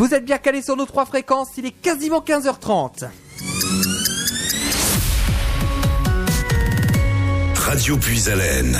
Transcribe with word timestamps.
Vous 0.00 0.14
êtes 0.14 0.24
bien 0.24 0.38
calés 0.38 0.62
sur 0.62 0.76
nos 0.76 0.86
trois 0.86 1.04
fréquences, 1.04 1.50
il 1.58 1.66
est 1.66 1.72
quasiment 1.72 2.20
15h30. 2.20 3.10
Radio 7.54 7.98
Puis-Haleine. 7.98 8.78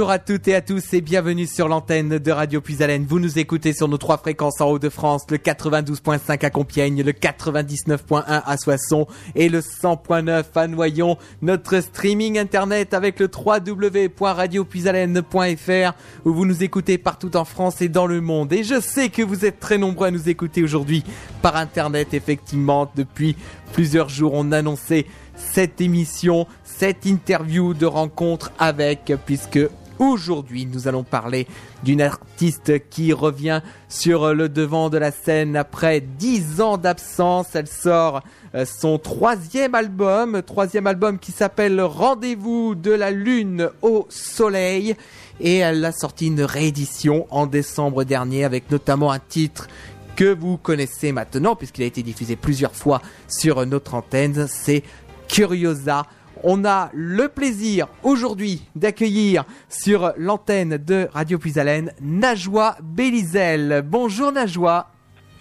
Bonjour 0.00 0.12
à 0.12 0.18
toutes 0.18 0.48
et 0.48 0.54
à 0.54 0.62
tous 0.62 0.94
et 0.94 1.02
bienvenue 1.02 1.46
sur 1.46 1.68
l'antenne 1.68 2.16
de 2.16 2.32
Radio 2.32 2.62
Puisalène. 2.62 3.04
Vous 3.06 3.20
nous 3.20 3.38
écoutez 3.38 3.74
sur 3.74 3.86
nos 3.86 3.98
trois 3.98 4.16
fréquences 4.16 4.62
en 4.62 4.70
Haut-de-France, 4.70 5.24
le 5.28 5.36
92.5 5.36 6.42
à 6.42 6.48
Compiègne, 6.48 7.02
le 7.02 7.12
99.1 7.12 8.24
à 8.26 8.56
Soissons 8.56 9.06
et 9.34 9.50
le 9.50 9.60
100.9 9.60 10.44
à 10.54 10.68
Noyon. 10.68 11.18
Notre 11.42 11.82
streaming 11.82 12.38
internet 12.38 12.94
avec 12.94 13.20
le 13.20 13.28
www.radiopuisalène.fr 13.28 15.92
où 16.24 16.32
vous 16.32 16.46
nous 16.46 16.64
écoutez 16.64 16.96
partout 16.96 17.36
en 17.36 17.44
France 17.44 17.82
et 17.82 17.90
dans 17.90 18.06
le 18.06 18.22
monde. 18.22 18.54
Et 18.54 18.64
je 18.64 18.80
sais 18.80 19.10
que 19.10 19.20
vous 19.20 19.44
êtes 19.44 19.60
très 19.60 19.76
nombreux 19.76 20.06
à 20.06 20.10
nous 20.10 20.30
écouter 20.30 20.62
aujourd'hui 20.62 21.04
par 21.42 21.56
internet 21.56 22.14
effectivement. 22.14 22.90
Depuis 22.96 23.36
plusieurs 23.74 24.08
jours, 24.08 24.32
on 24.32 24.50
annonçait 24.50 25.04
cette 25.36 25.82
émission, 25.82 26.46
cette 26.64 27.04
interview 27.04 27.74
de 27.74 27.86
rencontre 27.86 28.50
avec, 28.58 29.12
puisque 29.26 29.60
aujourd'hui 30.00 30.66
nous 30.66 30.88
allons 30.88 31.04
parler 31.04 31.46
d'une 31.84 32.00
artiste 32.00 32.88
qui 32.88 33.12
revient 33.12 33.60
sur 33.88 34.34
le 34.34 34.48
devant 34.48 34.90
de 34.90 34.98
la 34.98 35.12
scène 35.12 35.54
après 35.54 36.00
10 36.00 36.60
ans 36.60 36.78
d'absence. 36.78 37.54
Elle 37.54 37.68
sort 37.68 38.22
euh, 38.54 38.64
son 38.64 38.98
troisième 38.98 39.74
album, 39.74 40.42
troisième 40.42 40.86
album 40.86 41.18
qui 41.18 41.30
s'appelle 41.30 41.80
Rendez-vous 41.80 42.74
de 42.74 42.90
la 42.90 43.10
Lune 43.10 43.70
au 43.82 44.06
Soleil. 44.08 44.96
Et 45.38 45.58
elle 45.58 45.84
a 45.84 45.92
sorti 45.92 46.26
une 46.26 46.42
réédition 46.42 47.26
en 47.30 47.46
décembre 47.46 48.04
dernier 48.04 48.44
avec 48.44 48.70
notamment 48.70 49.12
un 49.12 49.20
titre 49.20 49.68
que 50.16 50.34
vous 50.34 50.56
connaissez 50.56 51.12
maintenant 51.12 51.56
puisqu'il 51.56 51.82
a 51.82 51.86
été 51.86 52.02
diffusé 52.02 52.36
plusieurs 52.36 52.74
fois 52.74 53.00
sur 53.28 53.64
notre 53.66 53.94
antenne. 53.94 54.46
C'est 54.48 54.82
Curiosa. 55.28 56.06
On 56.42 56.64
a 56.64 56.90
le 56.94 57.28
plaisir 57.28 57.86
aujourd'hui 58.02 58.66
d'accueillir 58.74 59.44
sur 59.68 60.12
l'antenne 60.16 60.78
de 60.78 61.08
Radio 61.12 61.38
Puisalène 61.38 61.92
Najwa 62.00 62.76
Bélizel. 62.82 63.82
Bonjour 63.84 64.32
Najwa. 64.32 64.90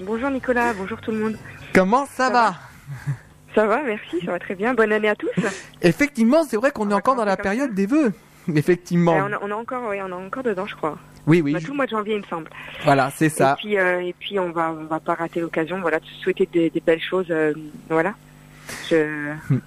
Bonjour 0.01 0.29
Nicolas, 0.29 0.73
bonjour 0.73 0.99
tout 0.99 1.11
le 1.11 1.19
monde. 1.19 1.37
Comment 1.73 2.05
ça, 2.05 2.27
Ça 2.27 2.29
va, 2.29 2.55
Ça 3.55 3.65
va, 3.67 3.81
merci, 3.83 4.17
ça 4.25 4.31
va 4.31 4.39
très 4.39 4.55
bien. 4.55 4.73
Bonne 4.73 4.91
année 4.91 5.09
à 5.09 5.15
tous. 5.15 5.29
Effectivement, 5.81 6.43
c'est 6.43 6.57
vrai 6.57 6.71
qu'on 6.71 6.89
est 6.91 6.93
encore 6.93 7.15
dans 7.15 7.25
la 7.25 7.37
période 7.37 7.73
des 7.73 7.85
vœux. 7.85 8.11
Effectivement. 8.53 9.15
Euh, 9.15 9.27
on, 9.29 9.33
a, 9.33 9.39
on 9.43 9.51
a 9.51 9.55
encore, 9.55 9.83
oui, 9.89 9.97
on 10.01 10.11
a 10.11 10.15
encore 10.15 10.43
dedans, 10.43 10.65
je 10.67 10.75
crois. 10.75 10.97
Oui, 11.27 11.41
oui. 11.41 11.53
On 11.53 11.57
a 11.57 11.61
tout 11.61 11.71
le 11.71 11.77
mois 11.77 11.85
de 11.85 11.91
janvier, 11.91 12.15
il 12.15 12.21
me 12.21 12.27
semble. 12.27 12.49
Voilà, 12.83 13.11
c'est 13.15 13.29
ça. 13.29 13.55
Et 13.57 13.61
puis, 13.61 13.77
euh, 13.77 14.01
et 14.01 14.13
puis, 14.17 14.39
on 14.39 14.51
va, 14.51 14.71
on 14.71 14.85
va 14.85 14.99
pas 14.99 15.13
rater 15.13 15.39
l'occasion, 15.39 15.79
voilà, 15.79 15.99
de 15.99 16.05
se 16.05 16.15
souhaiter 16.23 16.47
des, 16.51 16.69
des 16.69 16.79
belles 16.79 17.01
choses, 17.01 17.27
euh, 17.29 17.53
voilà. 17.89 18.15
Je, 18.89 19.33
Hmm. 19.49 19.59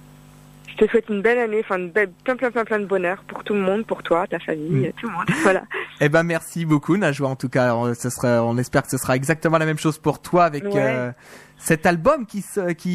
Je 0.73 0.85
te 0.85 0.89
souhaite 0.89 1.05
une 1.09 1.21
belle 1.21 1.37
année, 1.39 1.59
enfin, 1.63 1.77
une 1.77 1.89
belle, 1.91 2.11
plein, 2.23 2.35
plein, 2.35 2.51
plein, 2.51 2.65
plein 2.65 2.79
de 2.79 2.85
bonheur 2.85 3.23
pour 3.27 3.43
tout 3.43 3.53
le 3.53 3.59
monde, 3.61 3.85
pour 3.85 4.01
toi, 4.03 4.25
ta 4.27 4.39
famille, 4.39 4.91
tout 4.99 5.07
le 5.07 5.13
monde, 5.13 5.25
voilà. 5.43 5.63
Eh 6.01 6.09
ben 6.09 6.23
merci 6.23 6.65
beaucoup 6.65 6.97
Najwa. 6.97 7.29
En 7.29 7.35
tout 7.35 7.49
cas, 7.49 7.75
on, 7.75 7.93
ce 7.93 8.09
sera, 8.09 8.43
on 8.43 8.57
espère 8.57 8.83
que 8.83 8.89
ce 8.89 8.97
sera 8.97 9.15
exactement 9.15 9.57
la 9.57 9.65
même 9.65 9.77
chose 9.77 9.97
pour 9.97 10.21
toi 10.21 10.45
avec 10.45 10.63
Ouais. 10.65 10.71
euh, 10.75 11.11
cet 11.57 11.85
album 11.85 12.25
qui 12.25 12.43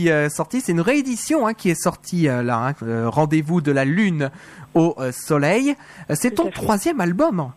est 0.09 0.29
sorti. 0.29 0.61
C'est 0.61 0.73
une 0.73 0.81
réédition 0.81 1.47
hein, 1.47 1.55
qui 1.55 1.71
est 1.71 1.81
sortie 1.81 2.29
euh, 2.29 2.43
là. 2.43 2.59
hein, 2.69 2.75
euh, 2.83 3.09
Rendez-vous 3.09 3.61
de 3.61 3.73
la 3.73 3.85
lune 3.85 4.31
au 4.75 4.95
euh, 4.99 5.11
soleil. 5.13 5.75
Euh, 6.11 6.15
C'est 6.17 6.33
ton 6.33 6.51
troisième 6.51 7.01
album 7.01 7.41
hein, 7.41 7.55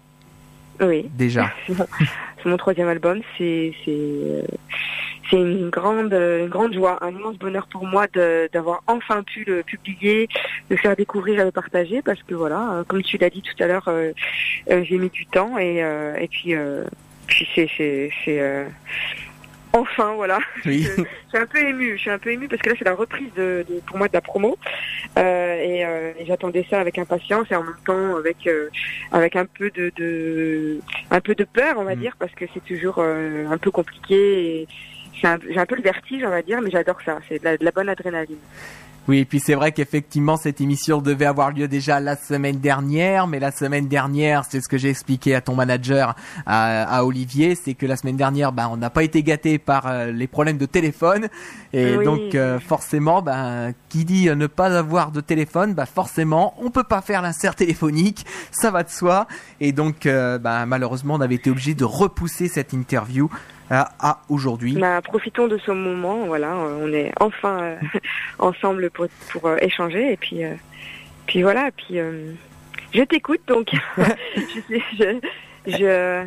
Oui. 0.80 1.10
déjà. 1.14 1.52
C'est 1.68 1.74
mon, 1.78 1.88
c'est 2.44 2.50
mon 2.50 2.58
troisième 2.58 2.88
album. 2.88 3.20
C'est 3.38 3.74
c'est 5.32 5.38
une 5.38 5.70
grande 5.70 6.14
une 6.14 6.50
grande 6.50 6.74
joie, 6.74 7.00
un 7.02 7.10
immense 7.12 7.38
bonheur 7.38 7.66
pour 7.68 7.86
moi 7.88 8.06
d'avoir 8.54 8.84
enfin 8.88 9.24
pu 9.24 9.44
le 9.48 9.64
publier, 9.64 10.28
le 10.70 10.78
faire 10.78 10.96
découvrir 10.96 11.40
et 11.40 11.44
le 11.46 11.52
partager 11.52 12.02
parce 12.04 12.22
que 12.24 12.36
voilà, 12.36 12.74
euh, 12.74 12.84
comme 12.84 13.02
tu 13.02 13.18
l'as 13.18 13.30
dit 13.32 13.42
tout 13.42 13.64
à 13.64 13.68
l'heure, 13.68 13.88
euh, 13.88 14.12
euh, 14.70 14.84
j'ai 14.84 14.98
mis 14.98 15.10
du 15.10 15.26
temps 15.26 15.58
et 15.58 15.82
euh, 15.84 16.16
et 16.18 16.28
puis 16.28 16.54
euh, 16.54 16.84
puis 17.28 17.48
c'est 17.56 17.70
c'est 17.78 18.12
c'est 18.26 18.68
enfin 19.74 20.14
voilà. 20.16 20.40
Oui. 20.66 20.86
Je, 21.34 21.38
suis 21.38 21.44
un 21.44 21.46
peu 21.48 21.60
émue, 21.60 21.94
je 21.96 22.02
suis 22.02 22.10
un 22.10 22.18
peu 22.20 22.30
émue 22.32 22.50
parce 22.50 22.62
que 22.62 22.70
là 22.72 22.76
c'est 22.78 22.84
la 22.84 22.94
reprise 22.94 23.30
de, 23.38 23.66
de- 23.70 23.80
pour 23.88 23.98
moi 23.98 24.10
de 24.10 24.14
la 24.14 24.20
promo 24.22 24.58
Euh, 25.18 25.56
et, 25.62 25.86
euh, 25.86 26.12
et 26.20 26.26
j'attendais 26.26 26.66
ça 26.70 26.80
avec 26.82 26.98
impatience 26.98 27.48
et 27.52 27.56
en 27.56 27.64
même 27.64 27.82
temps 27.86 28.16
avec 28.18 28.48
euh, 28.48 28.70
avec 29.14 29.36
un 29.38 29.46
peu 29.46 29.70
de, 29.72 29.92
de 29.96 30.80
un 31.10 31.22
peu 31.22 31.36
de 31.36 31.46
peur 31.46 31.76
on 31.78 31.84
va 31.86 31.96
Mm. 31.96 32.00
dire 32.00 32.16
parce 32.20 32.34
que 32.34 32.46
c'est 32.54 32.64
toujours 32.66 33.00
un 33.00 33.58
peu 33.58 33.72
compliqué 33.72 34.16
et 34.62 34.68
un- 35.28 35.40
j'ai 35.50 35.60
un 35.60 35.66
peu 35.66 35.76
le 35.76 35.82
vertige 35.84 36.24
on 36.26 36.30
va 36.30 36.42
dire 36.42 36.62
mais 36.62 36.70
j'adore 36.72 36.98
ça 37.06 37.20
c'est 37.28 37.40
de 37.40 37.44
la, 37.46 37.58
de 37.58 37.66
la 37.66 37.72
bonne 37.72 37.90
adrénaline. 37.90 38.38
Oui, 39.08 39.18
et 39.18 39.26
puis 39.26 39.40
c'est 39.40 39.56
vrai 39.56 39.72
qu'effectivement 39.72 40.38
cette 40.38 40.62
émission 40.62 41.02
devait 41.02 41.26
avoir 41.26 41.50
lieu 41.50 41.68
déjà 41.68 42.00
la 42.00 42.16
semaine 42.16 42.60
dernière, 42.60 43.26
mais 43.26 43.40
la 43.40 43.50
semaine 43.50 43.88
dernière, 43.88 44.46
c'est 44.48 44.62
ce 44.62 44.70
que 44.70 44.78
j'ai 44.78 44.92
expliqué 44.92 45.34
à 45.34 45.42
ton 45.42 45.56
manager, 45.56 46.16
à, 46.46 46.84
à 46.98 47.04
Olivier, 47.04 47.56
c'est 47.56 47.74
que 47.74 47.88
la 47.88 47.96
semaine 47.98 48.16
dernière, 48.16 48.52
ben 48.52 48.70
on 48.72 48.78
n'a 48.78 48.92
pas 48.92 49.02
été 49.02 49.24
gâté 49.24 49.58
par 49.58 49.88
euh, 49.88 50.12
les 50.12 50.28
problèmes 50.28 50.60
de 50.60 50.68
téléphone, 50.68 51.30
et 51.74 51.98
Oui. 51.98 52.06
donc 52.06 52.36
euh, 52.36 52.60
forcément, 52.60 53.24
ben 53.24 53.74
qui 53.90 54.06
dit 54.06 54.30
euh, 54.30 54.36
ne 54.36 54.46
pas 54.46 54.78
avoir 54.78 55.12
de 55.12 55.20
téléphone, 55.20 55.74
ben 55.74 55.88
forcément 55.88 56.54
on 56.60 56.70
peut 56.70 56.84
pas 56.84 57.02
faire 57.02 57.24
l'insert 57.24 57.56
téléphonique, 57.56 58.24
ça 58.52 58.70
va 58.70 58.84
de 58.84 58.90
soi, 58.92 59.26
et 59.60 59.72
donc 59.72 60.06
euh, 60.06 60.38
ben 60.38 60.68
malheureusement 60.68 61.16
on 61.16 61.22
avait 61.22 61.36
été 61.36 61.50
obligé 61.50 61.74
de 61.74 61.86
repousser 61.86 62.48
cette 62.48 62.72
interview 62.72 63.32
à, 63.72 64.22
aujourd'hui. 64.30 64.74
Bah, 64.74 65.02
profitons 65.02 65.48
de 65.48 65.58
ce 65.58 65.72
moment 65.72 66.26
voilà 66.26 66.54
euh, 66.54 66.80
on 66.84 66.94
est 66.94 67.12
enfin 67.20 67.62
euh, 67.62 67.76
ensemble 68.40 68.90
pour 68.90 69.08
pour 69.32 69.48
euh, 69.48 69.58
échanger 69.62 70.12
et 70.14 70.18
puis 70.18 70.44
euh, 70.44 70.54
puis 71.26 71.42
voilà 71.42 71.70
puis 71.72 72.00
euh, 72.00 72.32
je 72.94 73.02
t'écoute 73.04 73.42
donc 73.48 73.70
je, 73.98 74.80
je 74.98 75.20
je 75.68 76.26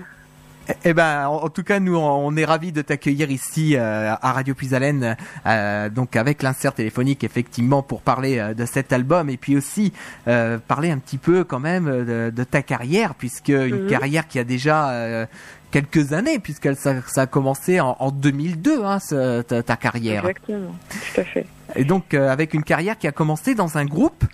Eh 0.84 0.94
ben, 0.94 1.28
en, 1.28 1.44
en 1.44 1.48
tout 1.50 1.62
cas, 1.62 1.78
nous, 1.78 1.97
on, 1.97 2.34
est 2.36 2.44
ravis 2.44 2.72
de 2.72 2.80
t'accueillir 2.82 3.30
ici 3.30 3.76
euh, 3.76 4.14
à 4.20 4.32
Radio 4.32 4.54
Puisalène, 4.54 5.16
euh, 5.47 5.88
donc 5.91 6.16
avec 6.16 6.42
l'insert 6.42 6.72
téléphonique, 6.72 7.22
effectivement, 7.25 7.82
pour 7.82 8.00
parler 8.00 8.38
euh, 8.38 8.54
de 8.54 8.64
cet 8.64 8.92
album 8.92 9.28
et 9.28 9.36
puis 9.36 9.56
aussi 9.56 9.92
euh, 10.26 10.58
parler 10.58 10.91
un 10.91 10.98
petit 10.98 11.19
peu 11.19 11.44
quand 11.44 11.60
même 11.60 11.84
de, 11.86 12.32
de 12.34 12.44
ta 12.44 12.62
carrière, 12.62 13.14
puisque 13.14 13.48
une 13.48 13.82
Mhm. 13.84 13.86
carrière 13.88 14.26
qui 14.26 14.38
a 14.38 14.44
déjà 14.44 14.91
euh, 14.91 15.26
quelques 15.70 16.12
années, 16.14 16.38
puisque 16.38 16.74
ça, 16.76 16.94
ça 17.08 17.22
a 17.22 17.26
commencé 17.26 17.80
en, 17.80 17.97
en 17.98 18.10
2002, 18.10 18.84
hein, 18.84 18.98
ce- 19.00 19.42
ta, 19.42 19.62
ta 19.62 19.76
carrière. 19.76 20.20
exactement 20.26 20.74
tout 20.88 21.20
à 21.20 21.24
fait 21.24 21.47
Et 21.76 21.84
donc, 21.84 22.14
euh, 22.14 22.30
avec 22.30 22.54
une 22.54 22.62
carrière 22.62 22.97
qui 22.97 23.06
a 23.06 23.12
commencé 23.12 23.54
dans 23.54 23.76
un 23.76 23.84
groupe, 23.84 24.24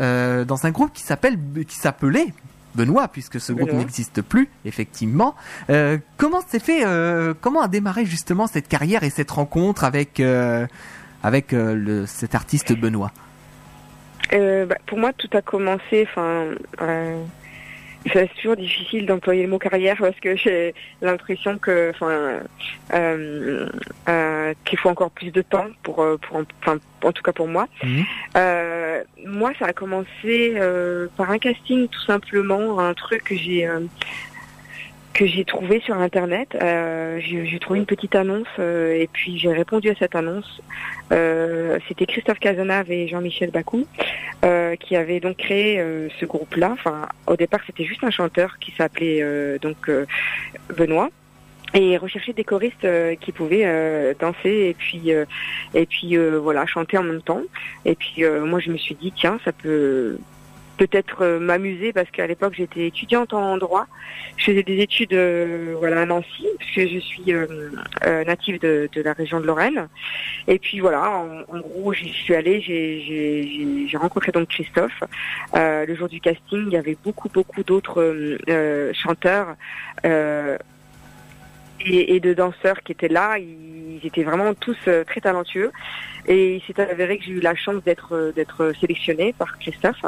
euh, 0.00 0.44
dans 0.44 0.66
un 0.66 0.70
groupe 0.70 0.92
qui 0.92 1.02
s'appelle, 1.02 1.38
qui 1.68 1.76
s'appelait 1.76 2.32
Benoît, 2.76 3.08
puisque 3.08 3.40
ce 3.40 3.52
groupe 3.52 3.72
n'existe 3.72 4.22
plus, 4.22 4.48
effectivement. 4.64 5.34
Euh, 5.70 5.98
comment 6.16 6.40
s'est 6.46 6.58
fait, 6.58 6.84
euh, 6.84 7.34
comment 7.40 7.62
a 7.62 7.68
démarré 7.68 8.04
justement 8.04 8.46
cette 8.46 8.68
carrière 8.68 9.02
et 9.02 9.10
cette 9.10 9.30
rencontre 9.30 9.84
avec, 9.84 10.20
euh, 10.20 10.66
avec 11.22 11.52
le, 11.52 12.04
cet 12.06 12.34
artiste 12.34 12.78
Benoît? 12.78 13.12
Bah, 14.30 14.76
pour 14.86 14.98
moi, 14.98 15.12
tout 15.12 15.30
a 15.32 15.42
commencé. 15.42 16.06
Enfin, 16.08 16.46
c'est 18.12 18.28
toujours 18.34 18.56
difficile 18.56 19.06
d'employer 19.06 19.42
le 19.42 19.48
mot 19.48 19.58
carrière 19.58 19.96
parce 19.98 20.18
que 20.20 20.36
j'ai 20.36 20.74
l'impression 21.02 21.58
que, 21.58 21.90
enfin, 21.90 22.40
euh, 22.94 23.68
euh, 24.08 24.54
qu'il 24.64 24.78
faut 24.78 24.88
encore 24.88 25.10
plus 25.10 25.30
de 25.30 25.42
temps 25.42 25.66
pour, 25.82 26.02
euh, 26.02 26.16
pour, 26.16 26.42
enfin, 26.62 26.78
en 27.02 27.12
tout 27.12 27.22
cas 27.22 27.32
pour 27.32 27.48
moi. 27.48 27.66
Mhm. 27.82 28.04
Euh, 28.36 29.02
moi, 29.24 29.52
ça 29.58 29.66
a 29.66 29.72
commencé 29.72 30.06
euh, 30.56 31.08
par 31.16 31.30
un 31.30 31.38
casting, 31.38 31.88
tout 31.88 32.02
simplement, 32.02 32.78
un 32.78 32.94
truc 32.94 33.24
que 33.24 33.36
j'ai. 33.36 33.68
Que 35.16 35.26
j'ai 35.26 35.46
trouvé 35.46 35.80
sur 35.80 35.96
internet. 35.96 36.54
Euh, 36.60 37.18
j'ai 37.20 37.58
trouvé 37.58 37.78
une 37.78 37.86
petite 37.86 38.14
annonce 38.14 38.46
euh, 38.58 38.92
et 38.92 39.08
puis 39.10 39.38
j'ai 39.38 39.50
répondu 39.50 39.88
à 39.88 39.94
cette 39.94 40.14
annonce. 40.14 40.60
Euh, 41.10 41.78
C'était 41.88 42.04
Christophe 42.04 42.38
Cazenave 42.38 42.90
et 42.90 43.08
Jean-Michel 43.08 43.50
Bacou 43.50 43.86
euh, 44.44 44.76
qui 44.76 44.94
avaient 44.94 45.20
donc 45.20 45.38
créé 45.38 45.80
euh, 45.80 46.08
ce 46.20 46.26
groupe-là. 46.26 46.70
Enfin, 46.72 47.08
au 47.26 47.36
départ, 47.36 47.60
c'était 47.66 47.84
juste 47.84 48.04
un 48.04 48.10
chanteur 48.10 48.58
qui 48.58 48.72
s'appelait 48.72 49.22
euh, 49.22 49.58
donc 49.58 49.90
Benoît. 50.76 51.08
et 51.72 51.96
rechercher 51.96 52.34
des 52.34 52.44
choristes 52.44 52.84
euh, 52.84 53.14
qui 53.14 53.32
pouvaient 53.32 53.64
euh, 53.64 54.12
danser 54.20 54.68
et 54.68 54.74
puis 54.74 55.14
euh, 55.14 55.24
et 55.72 55.86
puis 55.86 56.16
voilà 56.16 56.66
chanter 56.66 56.98
en 56.98 57.02
même 57.02 57.22
temps 57.22 57.42
et 57.86 57.94
puis 57.94 58.22
moi 58.44 58.60
je 58.60 58.70
me 58.70 58.76
suis 58.76 58.94
dit 58.94 59.12
tiens 59.16 59.38
ça 59.46 59.52
peut 59.52 60.18
peut-être 60.76 61.38
m'amuser 61.38 61.92
parce 61.92 62.10
qu'à 62.10 62.26
l'époque 62.26 62.54
j'étais 62.56 62.86
étudiante 62.86 63.32
en 63.32 63.56
droit. 63.58 63.86
Je 64.36 64.44
faisais 64.44 64.62
des 64.62 64.80
études 64.80 65.14
voilà 65.78 66.02
à 66.02 66.06
Nancy 66.06 66.46
parce 66.58 66.70
que 66.72 66.88
je 66.88 66.98
suis 66.98 67.32
native 68.26 68.60
de, 68.60 68.88
de, 68.92 69.02
la 69.02 69.12
région 69.12 69.40
de 69.40 69.46
Lorraine. 69.46 69.88
Et 70.46 70.58
puis 70.58 70.80
voilà 70.80 71.10
en, 71.10 71.58
gros 71.58 71.92
j'y 71.92 72.10
suis 72.10 72.34
allée 72.34 72.60
j'ai 72.60 73.86
j'ai 73.88 73.96
rencontré 73.96 74.32
donc 74.32 74.48
Christophe. 74.48 75.02
Le 75.54 75.94
jour 75.94 76.08
du 76.08 76.20
casting 76.20 76.64
il 76.66 76.72
y 76.72 76.76
avait 76.76 76.96
beaucoup 77.02 77.28
beaucoup 77.28 77.62
d'autres 77.62 78.38
chanteurs 78.92 79.56
et, 81.80 82.20
de 82.20 82.34
danseurs 82.34 82.82
qui 82.82 82.92
étaient 82.92 83.08
là. 83.08 83.38
Ils 83.38 84.00
étaient 84.04 84.24
vraiment 84.24 84.54
tous 84.54 84.76
euh, 84.88 85.04
très 85.04 85.20
talentueux. 85.20 85.72
Et 86.26 86.56
il 86.56 86.62
s'est 86.62 86.80
avéré 86.80 87.18
que 87.18 87.24
j'ai 87.24 87.32
eu 87.32 87.40
la 87.40 87.54
chance 87.54 87.82
d'être 87.84 88.14
euh, 88.14 88.32
d'être 88.32 88.72
sélectionnée 88.80 89.32
par 89.32 89.58
Christophe. 89.58 90.04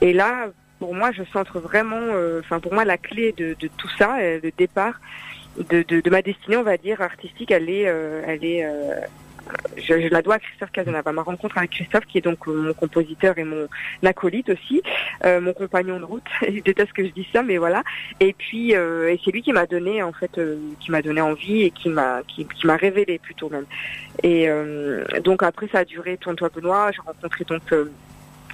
Et 0.00 0.12
là, 0.12 0.48
pour 0.78 0.94
moi, 0.94 1.10
je 1.12 1.22
centre 1.32 1.60
vraiment, 1.60 1.96
euh, 2.00 2.40
enfin 2.40 2.60
pour 2.60 2.74
moi, 2.74 2.84
la 2.84 2.98
clé 2.98 3.32
de, 3.32 3.56
de 3.58 3.68
tout 3.76 3.90
ça, 3.98 4.16
le 4.20 4.50
départ 4.56 5.00
de, 5.56 5.82
de, 5.82 6.00
de, 6.00 6.10
ma 6.10 6.22
destinée, 6.22 6.56
on 6.56 6.62
va 6.62 6.76
dire 6.76 7.00
artistique, 7.00 7.50
elle 7.50 7.68
est, 7.68 7.82
elle 7.82 8.44
est 8.44 8.66
je, 9.76 10.00
je, 10.00 10.08
la 10.08 10.22
dois 10.22 10.36
à 10.36 10.38
Christophe 10.38 10.70
Casanova. 10.72 11.12
Ma 11.12 11.22
rencontre 11.22 11.58
avec 11.58 11.70
Christophe, 11.70 12.06
qui 12.06 12.18
est 12.18 12.22
donc 12.22 12.46
euh, 12.48 12.52
mon 12.52 12.74
compositeur 12.74 13.38
et 13.38 13.44
mon 13.44 13.68
acolyte 14.04 14.50
aussi, 14.50 14.82
euh, 15.24 15.40
mon 15.40 15.52
compagnon 15.52 15.98
de 15.98 16.04
route. 16.04 16.26
Il 16.48 16.62
déteste 16.62 16.92
que 16.92 17.04
je 17.04 17.12
dise 17.12 17.26
ça, 17.32 17.42
mais 17.42 17.58
voilà. 17.58 17.82
Et 18.20 18.32
puis, 18.32 18.74
euh, 18.74 19.12
et 19.12 19.20
c'est 19.24 19.30
lui 19.30 19.42
qui 19.42 19.52
m'a 19.52 19.66
donné 19.66 20.02
en 20.02 20.12
fait, 20.12 20.40
qui 20.80 20.90
m'a 20.90 21.02
donné 21.02 21.20
envie 21.20 21.62
et 21.62 21.70
qui 21.70 21.88
m'a, 21.88 22.22
qui, 22.28 22.46
qui 22.46 22.66
m'a 22.66 22.76
révélé 22.76 23.18
plutôt 23.18 23.48
même. 23.48 23.66
Et 24.22 24.48
donc 25.24 25.42
après, 25.42 25.68
ça 25.68 25.80
a 25.80 25.84
duré. 25.84 26.16
Tourne-toi 26.16 26.50
Benoît. 26.54 26.90
J'ai 26.92 27.00
rencontré 27.00 27.44
donc 27.44 27.62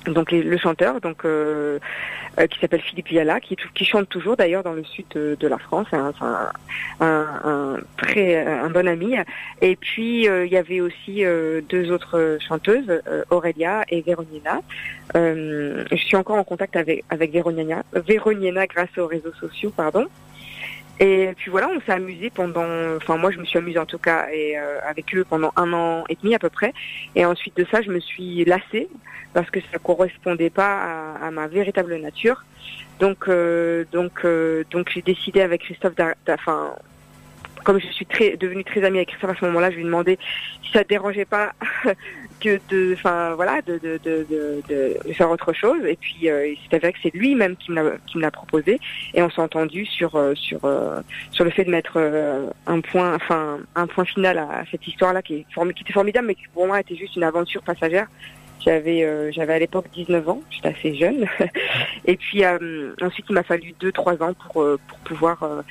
donc 0.06 0.32
le 0.32 0.56
chanteur 0.56 1.00
donc 1.00 1.24
euh, 1.24 1.78
euh, 2.38 2.46
qui 2.46 2.58
s'appelle 2.60 2.80
Philippe 2.80 3.08
Viala 3.08 3.40
qui, 3.40 3.56
chante 3.84 4.08
toujours 4.08 4.36
d'ailleurs 4.36 4.62
dans 4.62 4.72
le 4.72 4.84
sud 4.84 5.06
de, 5.14 5.48
la 5.48 5.58
France. 5.58 5.86
Un, 7.00 7.78
très 7.96 8.46
un 8.46 8.70
bon 8.70 8.86
ami. 8.86 9.16
Et 9.60 9.76
puis 9.76 10.28
euh, 10.28 10.46
il 10.46 10.52
y 10.52 10.56
avait 10.56 10.80
aussi 10.80 11.24
deux 11.68 11.90
autres 11.90 12.38
chanteuses 12.40 13.02
Aurélia 13.30 13.84
et 13.88 14.02
Véronina 14.02 14.60
je 15.14 15.96
suis 15.96 16.16
encore 16.16 16.36
en 16.36 16.44
contact 16.44 16.76
avec 16.76 17.04
avec 17.10 17.32
Véronina 17.32 18.66
grâce 18.66 18.98
aux 18.98 19.06
réseaux 19.06 19.32
sociaux 19.40 19.72
pardon 19.74 20.06
et 21.00 21.32
puis 21.36 21.50
voilà, 21.50 21.68
on 21.68 21.80
s'est 21.80 21.92
amusé 21.92 22.30
pendant, 22.30 22.66
enfin 22.96 23.16
moi 23.16 23.30
je 23.30 23.38
me 23.38 23.44
suis 23.44 23.58
amusée 23.58 23.78
en 23.78 23.86
tout 23.86 23.98
cas 23.98 24.26
et 24.32 24.56
avec 24.56 25.14
eux 25.14 25.24
pendant 25.24 25.52
un 25.56 25.72
an 25.72 26.04
et 26.08 26.16
demi 26.20 26.34
à 26.34 26.38
peu 26.38 26.50
près. 26.50 26.72
Et 27.14 27.24
ensuite 27.24 27.56
de 27.56 27.64
ça, 27.70 27.82
je 27.82 27.90
me 27.90 28.00
suis 28.00 28.44
lassée 28.44 28.88
parce 29.32 29.50
que 29.50 29.60
ça 29.72 29.78
correspondait 29.78 30.50
pas 30.50 31.14
à, 31.22 31.30
ma 31.30 31.46
véritable 31.46 31.96
nature. 31.96 32.44
Donc, 33.00 33.28
euh, 33.28 33.84
donc, 33.92 34.24
euh, 34.24 34.64
donc 34.70 34.90
j'ai 34.92 35.02
décidé 35.02 35.40
avec 35.40 35.62
Christophe, 35.62 35.94
enfin, 36.28 36.74
comme 37.64 37.80
je 37.80 37.86
suis 37.88 38.06
très 38.06 38.36
devenue 38.36 38.64
très 38.64 38.82
amie 38.84 38.98
avec 38.98 39.10
Christophe 39.10 39.30
à 39.30 39.34
ce 39.38 39.44
moment-là, 39.44 39.70
je 39.70 39.76
lui 39.76 39.82
ai 39.82 39.86
demandé 39.86 40.18
si 40.64 40.72
ça 40.72 40.80
ne 40.80 40.84
dérangeait 40.84 41.24
pas 41.24 41.52
que 42.40 42.60
de, 42.68 42.94
enfin 42.94 43.34
voilà, 43.34 43.60
de, 43.62 43.78
de, 43.78 43.98
de, 44.04 44.26
de, 44.68 45.12
faire 45.12 45.30
autre 45.30 45.52
chose. 45.52 45.84
Et 45.84 45.96
puis 45.96 46.30
euh, 46.30 46.54
c'est 46.70 46.80
que 46.80 46.98
c'est 47.02 47.14
lui-même 47.14 47.56
qui 47.56 47.70
me 47.72 48.20
l'a 48.20 48.30
proposé. 48.30 48.80
Et 49.14 49.22
on 49.22 49.30
s'est 49.30 49.42
entendu 49.42 49.84
sur 49.86 50.10
sur 50.34 50.60
sur 51.30 51.44
le 51.44 51.50
fait 51.50 51.64
de 51.64 51.70
mettre 51.70 51.98
un 52.66 52.80
point, 52.80 53.14
enfin 53.14 53.58
un 53.74 53.86
point 53.86 54.04
final 54.04 54.38
à, 54.38 54.64
cette 54.70 54.86
histoire-là 54.86 55.22
qui 55.22 55.34
est 55.34 55.46
qui 55.74 55.82
était 55.82 55.92
formidable, 55.92 56.26
mais 56.28 56.34
qui 56.34 56.44
pour 56.52 56.66
moi 56.66 56.80
était 56.80 56.96
juste 56.96 57.16
une 57.16 57.24
aventure 57.24 57.62
passagère 57.62 58.08
j'avais 58.64 59.04
euh, 59.04 59.30
j'avais 59.32 59.54
à 59.54 59.58
l'époque 59.58 59.86
19 59.94 60.28
ans, 60.28 60.42
j'étais 60.50 60.68
assez 60.68 60.94
jeune. 60.94 61.26
et 62.04 62.16
puis 62.16 62.44
euh, 62.44 62.92
ensuite 63.00 63.26
il 63.28 63.34
m'a 63.34 63.42
fallu 63.42 63.74
2-3 63.80 64.22
ans 64.22 64.34
pour 64.34 64.62
euh, 64.62 64.78
pour 64.88 64.98
pouvoir 64.98 65.64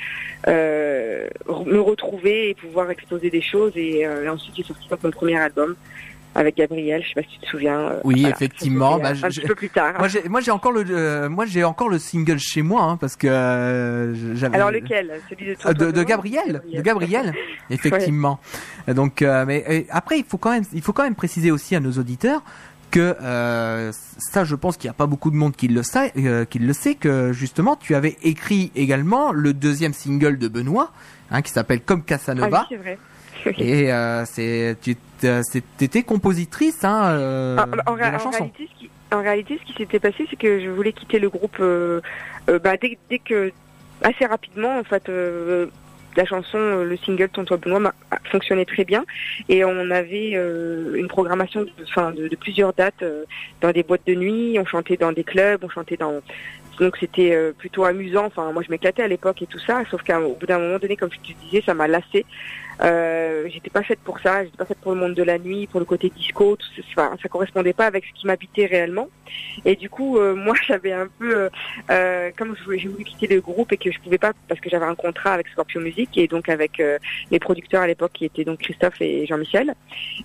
me 0.48 1.80
retrouver 1.80 2.50
et 2.50 2.54
pouvoir 2.56 2.90
exposer 2.90 3.30
des 3.30 3.42
choses. 3.42 3.74
Et, 3.76 4.08
ensuite 4.28 4.56
j'ai 4.56 4.64
sorti 4.64 4.88
mon 5.04 5.12
premier 5.12 5.38
album 5.38 5.76
avec 6.38 6.56
Gabriel, 6.56 7.04
je 7.04 7.10
sais 7.10 7.14
pas 7.16 7.24
si 7.24 7.40
tu 7.40 7.40
te 7.40 7.46
souviens. 7.48 7.94
oui, 8.04 8.26
effectivement. 8.26 8.98
Bah, 8.98 9.10
un 9.10 9.30
petit 9.30 9.42
peu 9.42 9.56
plus 9.56 9.70
tard. 9.70 9.96
Moi, 10.30 10.42
j'ai 10.42 10.52
encore 10.52 10.72
le, 10.72 11.28
moi, 11.28 11.46
j'ai 11.46 11.64
encore 11.64 11.90
le 11.90 12.00
single 12.00 12.40
chez 12.40 12.62
moi, 12.62 12.84
hein, 12.84 12.98
parce 12.98 13.16
que 13.16 14.14
j'avais. 14.36 14.56
Alors 14.56 14.72
lequel? 14.72 15.20
Celui 15.30 15.56
de, 15.56 15.74
de, 15.74 15.92
de, 15.92 16.04
Gabriel, 16.04 16.62
de 16.74 16.82
Gabriel, 16.82 17.34
effectivement. 17.70 18.40
Donc, 18.88 19.22
mais 19.22 19.86
après, 19.90 20.20
il 20.20 20.26
faut 20.26 20.38
quand 20.38 20.52
même, 20.52 20.64
il 20.74 20.82
faut 20.82 20.94
quand 20.94 21.04
même 21.04 21.16
préciser 21.16 21.52
aussi 21.52 21.76
à 21.76 21.80
nos 21.80 21.92
auditeurs 21.92 22.42
que 22.92 23.16
euh, 23.22 23.92
ça, 24.18 24.44
je 24.44 24.56
pense 24.56 24.78
qu'il 24.78 24.88
n'y 24.88 24.92
a 24.92 24.96
pas 24.96 25.08
beaucoup 25.08 25.32
de 25.32 25.36
monde 25.36 25.56
qui 25.56 25.68
le 25.68 25.84
sait, 25.84 26.14
euh, 26.18 26.46
qui 26.46 26.60
le 26.60 26.74
sait 26.74 26.96
que 26.96 27.34
justement 27.34 27.76
tu 27.76 27.96
avais 27.96 28.18
écrit 28.24 28.72
également 28.76 29.32
le 29.32 29.54
deuxième 29.54 29.94
single 29.94 30.38
de 30.38 30.48
Benoît, 30.48 30.92
hein, 31.32 31.42
qui 31.42 31.52
s'appelle 31.52 31.82
Comme 31.82 32.04
Casanova. 32.04 32.60
Ah 32.62 32.68
oui, 32.70 32.78
c'est 32.78 32.82
vrai. 32.82 32.98
Et 33.58 33.92
euh, 33.92 34.24
c'est, 34.26 34.78
tu 34.82 34.96
étais 35.82 36.04
compositrice 36.04 36.84
hein, 36.84 37.58
en, 37.86 37.96
de 37.96 38.00
la 38.00 38.20
chanson. 38.20 38.44
Réalité, 38.44 38.70
ce 38.74 38.80
qui, 38.80 38.90
en 39.12 39.22
réalité, 39.22 39.60
ce 39.62 39.66
qui 39.72 39.78
s'était 39.78 40.00
passé, 40.00 40.26
c'est 40.30 40.36
que 40.36 40.60
je 40.60 40.70
voulais 40.70 40.94
quitter 40.94 41.20
le 41.20 41.30
groupe 41.30 41.58
bah, 41.60 42.78
dès, 42.78 42.98
dès, 43.10 43.20
que 43.20 43.52
assez 44.04 44.26
rapidement, 44.26 44.80
en 44.80 44.84
fait 44.84 45.10
la 46.18 46.26
chanson, 46.26 46.58
euh, 46.58 46.84
le 46.84 46.98
single 46.98 47.30
Tonton 47.30 47.58
Benoît 47.58 47.94
fonctionnait 48.32 48.66
très 48.66 48.84
bien 48.84 49.06
et 49.48 49.64
on 49.64 49.92
avait 49.92 50.32
euh, 50.34 50.96
une 50.96 51.08
programmation 51.08 51.62
de, 51.62 51.72
enfin, 51.84 52.12
de, 52.12 52.36
plusieurs 52.36 52.74
dates 52.74 53.04
euh, 53.04 53.24
dans 53.62 53.72
des 53.72 53.84
boîtes 53.84 54.06
de 54.08 54.16
nuit, 54.16 54.58
on 54.60 54.66
chantait 54.66 54.98
dans 54.98 55.12
des 55.12 55.24
clubs, 55.24 55.64
on 55.64 55.70
chantait 55.70 55.96
dans 55.96 56.22
donc 56.80 56.96
c'était 57.00 57.36
plutôt 57.58 57.86
amusant. 57.86 58.26
Enfin 58.26 58.52
moi 58.52 58.62
je 58.64 58.70
m'éclatais 58.70 59.02
à 59.02 59.08
l'époque 59.08 59.42
et 59.42 59.48
tout 59.48 59.58
ça, 59.58 59.82
sauf 59.90 60.04
qu'au 60.04 60.36
bout 60.40 60.46
d'un 60.46 60.60
moment 60.60 60.78
donné, 60.78 60.96
comme 60.96 61.10
je 61.12 61.34
te 61.34 61.40
disais, 61.40 61.64
ça 61.66 61.74
m'a 61.74 61.88
lassé. 61.88 62.24
Euh, 62.82 63.48
j'étais 63.50 63.70
pas 63.70 63.84
faite 63.84 64.00
pour 64.04 64.20
ça, 64.20 64.44
j'étais 64.44 64.58
pas 64.58 64.66
faite 64.66 64.78
pour 64.80 64.94
le 64.94 65.00
monde 65.00 65.14
de 65.14 65.24
la 65.24 65.40
nuit, 65.40 65.68
pour 65.68 65.80
le 65.80 65.86
côté 65.86 66.10
disco, 66.10 66.56
tout 66.56 66.84
ça, 66.96 67.12
ça 67.22 67.30
correspondait 67.30 67.74
pas 67.74 67.86
avec 67.86 68.06
ce 68.06 68.14
qui 68.20 68.28
m'habitait 68.28 68.66
réellement. 68.66 69.10
Et 69.66 69.76
du 69.76 69.90
coup, 69.90 70.18
euh, 70.18 70.36
moi, 70.46 70.56
j'avais 70.66 70.94
un 70.94 71.08
peu, 71.20 71.36
euh, 71.36 71.50
euh 71.90 72.32
comme 72.38 72.56
j'ai 72.78 72.88
voulu 72.88 73.04
quitter 73.04 73.28
le 73.28 73.42
groupe 73.42 73.72
et 73.72 73.78
que 73.78 73.92
je 73.92 74.00
pouvais 74.00 74.18
pas 74.18 74.34
parce 74.48 74.60
que 74.60 74.70
j'avais 74.70 74.86
un 74.86 74.96
contrat 74.96 75.34
avec 75.34 75.48
Scorpio 75.48 75.82
Music 75.82 76.18
et 76.18 76.28
donc 76.28 76.50
avec 76.50 76.80
euh, 76.80 76.98
les 77.32 77.40
producteurs 77.40 77.82
à 77.82 77.88
l'époque 77.88 78.12
qui 78.14 78.26
étaient 78.26 78.44
donc 78.44 78.60
Christophe 78.60 79.02
et 79.02 79.26
Jean-Michel. 79.26 79.74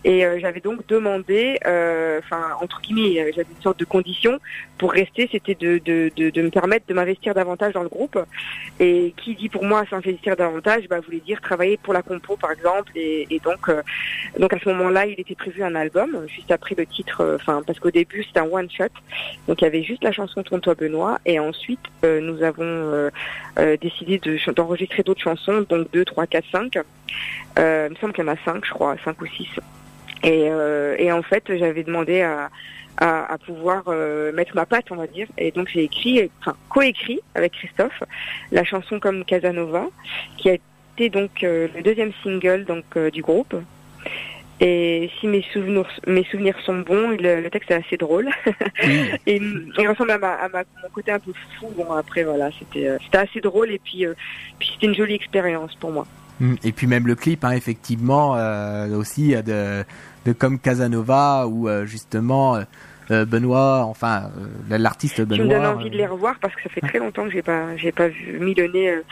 Et 0.05 0.25
j'avais 0.40 0.60
donc 0.60 0.87
demandé, 0.87 1.58
enfin 1.64 2.56
entre 2.60 2.81
guillemets, 2.81 3.32
j'avais 3.32 3.48
une 3.55 3.62
sorte 3.62 3.79
de 3.79 3.84
condition 3.84 4.38
pour 4.79 4.93
rester, 4.93 5.29
c'était 5.31 5.55
de, 5.55 5.79
de, 5.79 6.10
de, 6.17 6.31
de 6.31 6.43
me 6.43 6.50
permettre 6.50 6.86
de 6.86 6.94
m'investir 6.94 7.34
davantage 7.34 7.72
dans 7.72 7.82
le 7.82 7.88
groupe. 7.88 8.19
Et 8.81 9.15
qui 9.17 9.34
dit 9.34 9.48
pour 9.48 9.65
moi 9.65 9.84
s'investir 9.88 10.36
davantage, 10.36 10.88
bah 10.88 11.00
voulait 11.00 11.20
dire 11.20 11.41
travailler 11.41 11.76
pour 11.76 11.93
la 11.93 12.03
compo 12.03 12.36
par 12.43 12.53
exemple. 12.53 12.93
Et, 12.96 13.41
donc, 13.43 13.69
euh, 13.69 13.82
donc 14.39 14.53
à 14.53 14.58
ce 14.58 14.69
moment-là, 14.69 15.06
il 15.06 15.19
était 15.19 15.34
prévu 15.34 15.63
un 15.63 15.75
album, 15.75 16.27
juste 16.29 16.51
après 16.51 16.75
le 16.75 16.84
titre, 16.84 17.22
euh, 17.22 17.37
enfin 17.37 17.63
parce 17.67 17.79
qu'au 17.79 17.91
début 17.91 18.25
c'était 18.25 18.41
un 18.41 18.49
one 18.51 18.70
shot, 18.70 18.84
donc 19.46 19.63
il 19.63 19.65
y 19.65 19.67
avait 19.67 19.82
juste 19.82 20.05
la 20.05 20.13
chanson 20.13 20.43
Tonton 20.43 20.75
Benoît, 20.79 21.19
et 21.25 21.39
ensuite 21.39 21.81
euh, 22.05 22.20
nous 22.20 22.43
avons 22.43 23.11
décidé 23.81 24.20
d'enregistrer 24.56 25.03
d'autres 25.03 25.20
chansons, 25.20 25.65
donc 25.69 25.91
2, 25.93 26.05
3, 26.05 26.27
4, 26.27 26.44
5. 26.51 26.75
il 26.75 27.63
me 27.63 27.94
semble 28.01 28.13
qu'il 28.13 28.25
y 28.25 28.29
en 28.29 28.32
a 28.32 28.37
5, 28.44 28.65
je 28.65 28.72
crois, 28.72 28.96
5 29.05 29.20
ou 29.22 29.27
6. 29.27 29.49
Et, 30.25 31.13
en 31.13 31.22
fait, 31.22 31.44
j'avais 31.49 31.84
demandé 31.84 32.22
à, 32.22 32.51
à, 32.99 33.37
pouvoir 33.39 33.84
mettre 34.32 34.55
ma 34.55 34.67
patte, 34.67 34.91
on 34.91 34.96
va 34.96 35.06
dire. 35.06 35.29
Et 35.39 35.51
donc 35.53 35.69
j'ai 35.69 35.84
écrit, 35.84 36.31
enfin 36.41 36.56
coécrit 36.69 37.20
avec 37.34 37.53
Christophe, 37.53 38.03
la 38.51 38.65
chanson 38.65 38.99
comme 39.01 39.25
Casanova, 39.25 39.87
qui 40.39 40.51
a 40.51 40.56
c'était 41.02 41.18
donc 41.18 41.42
euh, 41.42 41.68
le 41.74 41.82
deuxième 41.82 42.12
single 42.22 42.64
donc 42.64 42.84
euh, 42.96 43.10
du 43.10 43.22
groupe. 43.22 43.54
Et 44.60 45.10
si 45.18 45.26
mes 45.26 45.44
souvenirs, 45.52 45.88
mes 46.06 46.24
souvenirs 46.24 46.56
sont 46.64 46.78
bons, 46.78 47.16
le, 47.18 47.48
texte 47.48 47.72
est 47.72 47.74
assez 47.84 47.96
drôle. 47.96 48.28
et 49.26 49.40
il 49.40 49.88
ressemble 49.88 50.12
à, 50.12 50.18
ma, 50.18 50.34
à, 50.34 50.48
mon 50.48 50.88
côté 50.92 51.10
un 51.10 51.18
peu 51.18 51.32
fou. 51.58 51.68
Bon, 51.76 51.90
après, 51.92 52.22
voilà, 52.22 52.50
c'était 52.56 52.86
euh, 52.86 52.98
c'était 53.04 53.18
assez 53.18 53.40
drôle 53.40 53.72
et 53.72 53.80
puis, 53.80 54.06
puis 54.58 54.70
c'était 54.72 54.86
une 54.86 54.94
jolie 54.94 55.14
expérience 55.14 55.74
pour 55.76 55.90
moi. 55.90 56.06
Mm. 56.38 56.54
Et 56.62 56.72
puis 56.72 56.86
même 56.86 57.06
le 57.06 57.16
clip, 57.16 57.44
hein, 57.44 57.52
effectivement, 57.52 58.36
aussi 58.94 59.34
de, 59.34 59.84
de 60.24 60.32
Comme 60.32 60.60
Casanova, 60.60 61.46
où 61.48 61.68
justement 61.84 62.62
Benoît, 63.10 63.84
enfin 63.86 64.30
l'artiste 64.70 65.22
Benoît. 65.22 65.36
Tu 65.36 65.42
me 65.42 65.48
donnes 65.48 65.66
envie 65.66 65.90
de 65.90 65.96
les 65.96 66.06
revoir 66.06 66.36
parce 66.40 66.54
que 66.54 66.62
ça 66.62 66.68
fait 66.68 66.80
très 66.80 66.98
longtemps 67.00 67.24
que 67.24 67.32
j'ai 67.32 67.42
pas 67.42 67.76
j'ai 67.76 67.90
pas 67.90 68.08
vu 68.08 68.38
mis 68.38 68.54
le 68.54 68.68
nez 68.68 69.02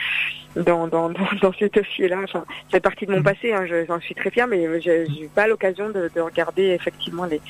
dans, 0.57 0.89
dans, 0.89 1.11
dans, 1.11 1.53
ce 1.59 1.67
dossier-là. 1.67 2.19
Enfin, 2.25 2.45
c'est 2.71 2.81
partie 2.81 3.07
de 3.07 3.13
mon 3.13 3.21
mm. 3.21 3.25
passé, 3.25 3.53
hein, 3.53 3.65
j'en 3.87 4.01
suis 4.01 4.15
très 4.15 4.31
fière, 4.31 4.47
mais 4.47 4.81
j'ai 4.81 5.05
eu 5.05 5.29
pas 5.29 5.47
l'occasion 5.47 5.91
de, 5.91 6.11
de, 6.15 6.21
regarder 6.21 6.69
effectivement 6.69 7.25
les, 7.25 7.41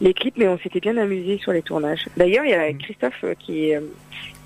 les 0.00 0.14
clips, 0.14 0.36
mais 0.36 0.48
on 0.48 0.58
s'était 0.58 0.80
bien 0.80 0.96
amusé 0.96 1.38
sur 1.38 1.52
les 1.52 1.62
tournages. 1.62 2.06
D'ailleurs, 2.16 2.44
il 2.44 2.50
y 2.50 2.54
a 2.54 2.70
mm. 2.70 2.78
Christophe 2.78 3.24
euh, 3.24 3.34
qui 3.38 3.70
est 3.70 3.80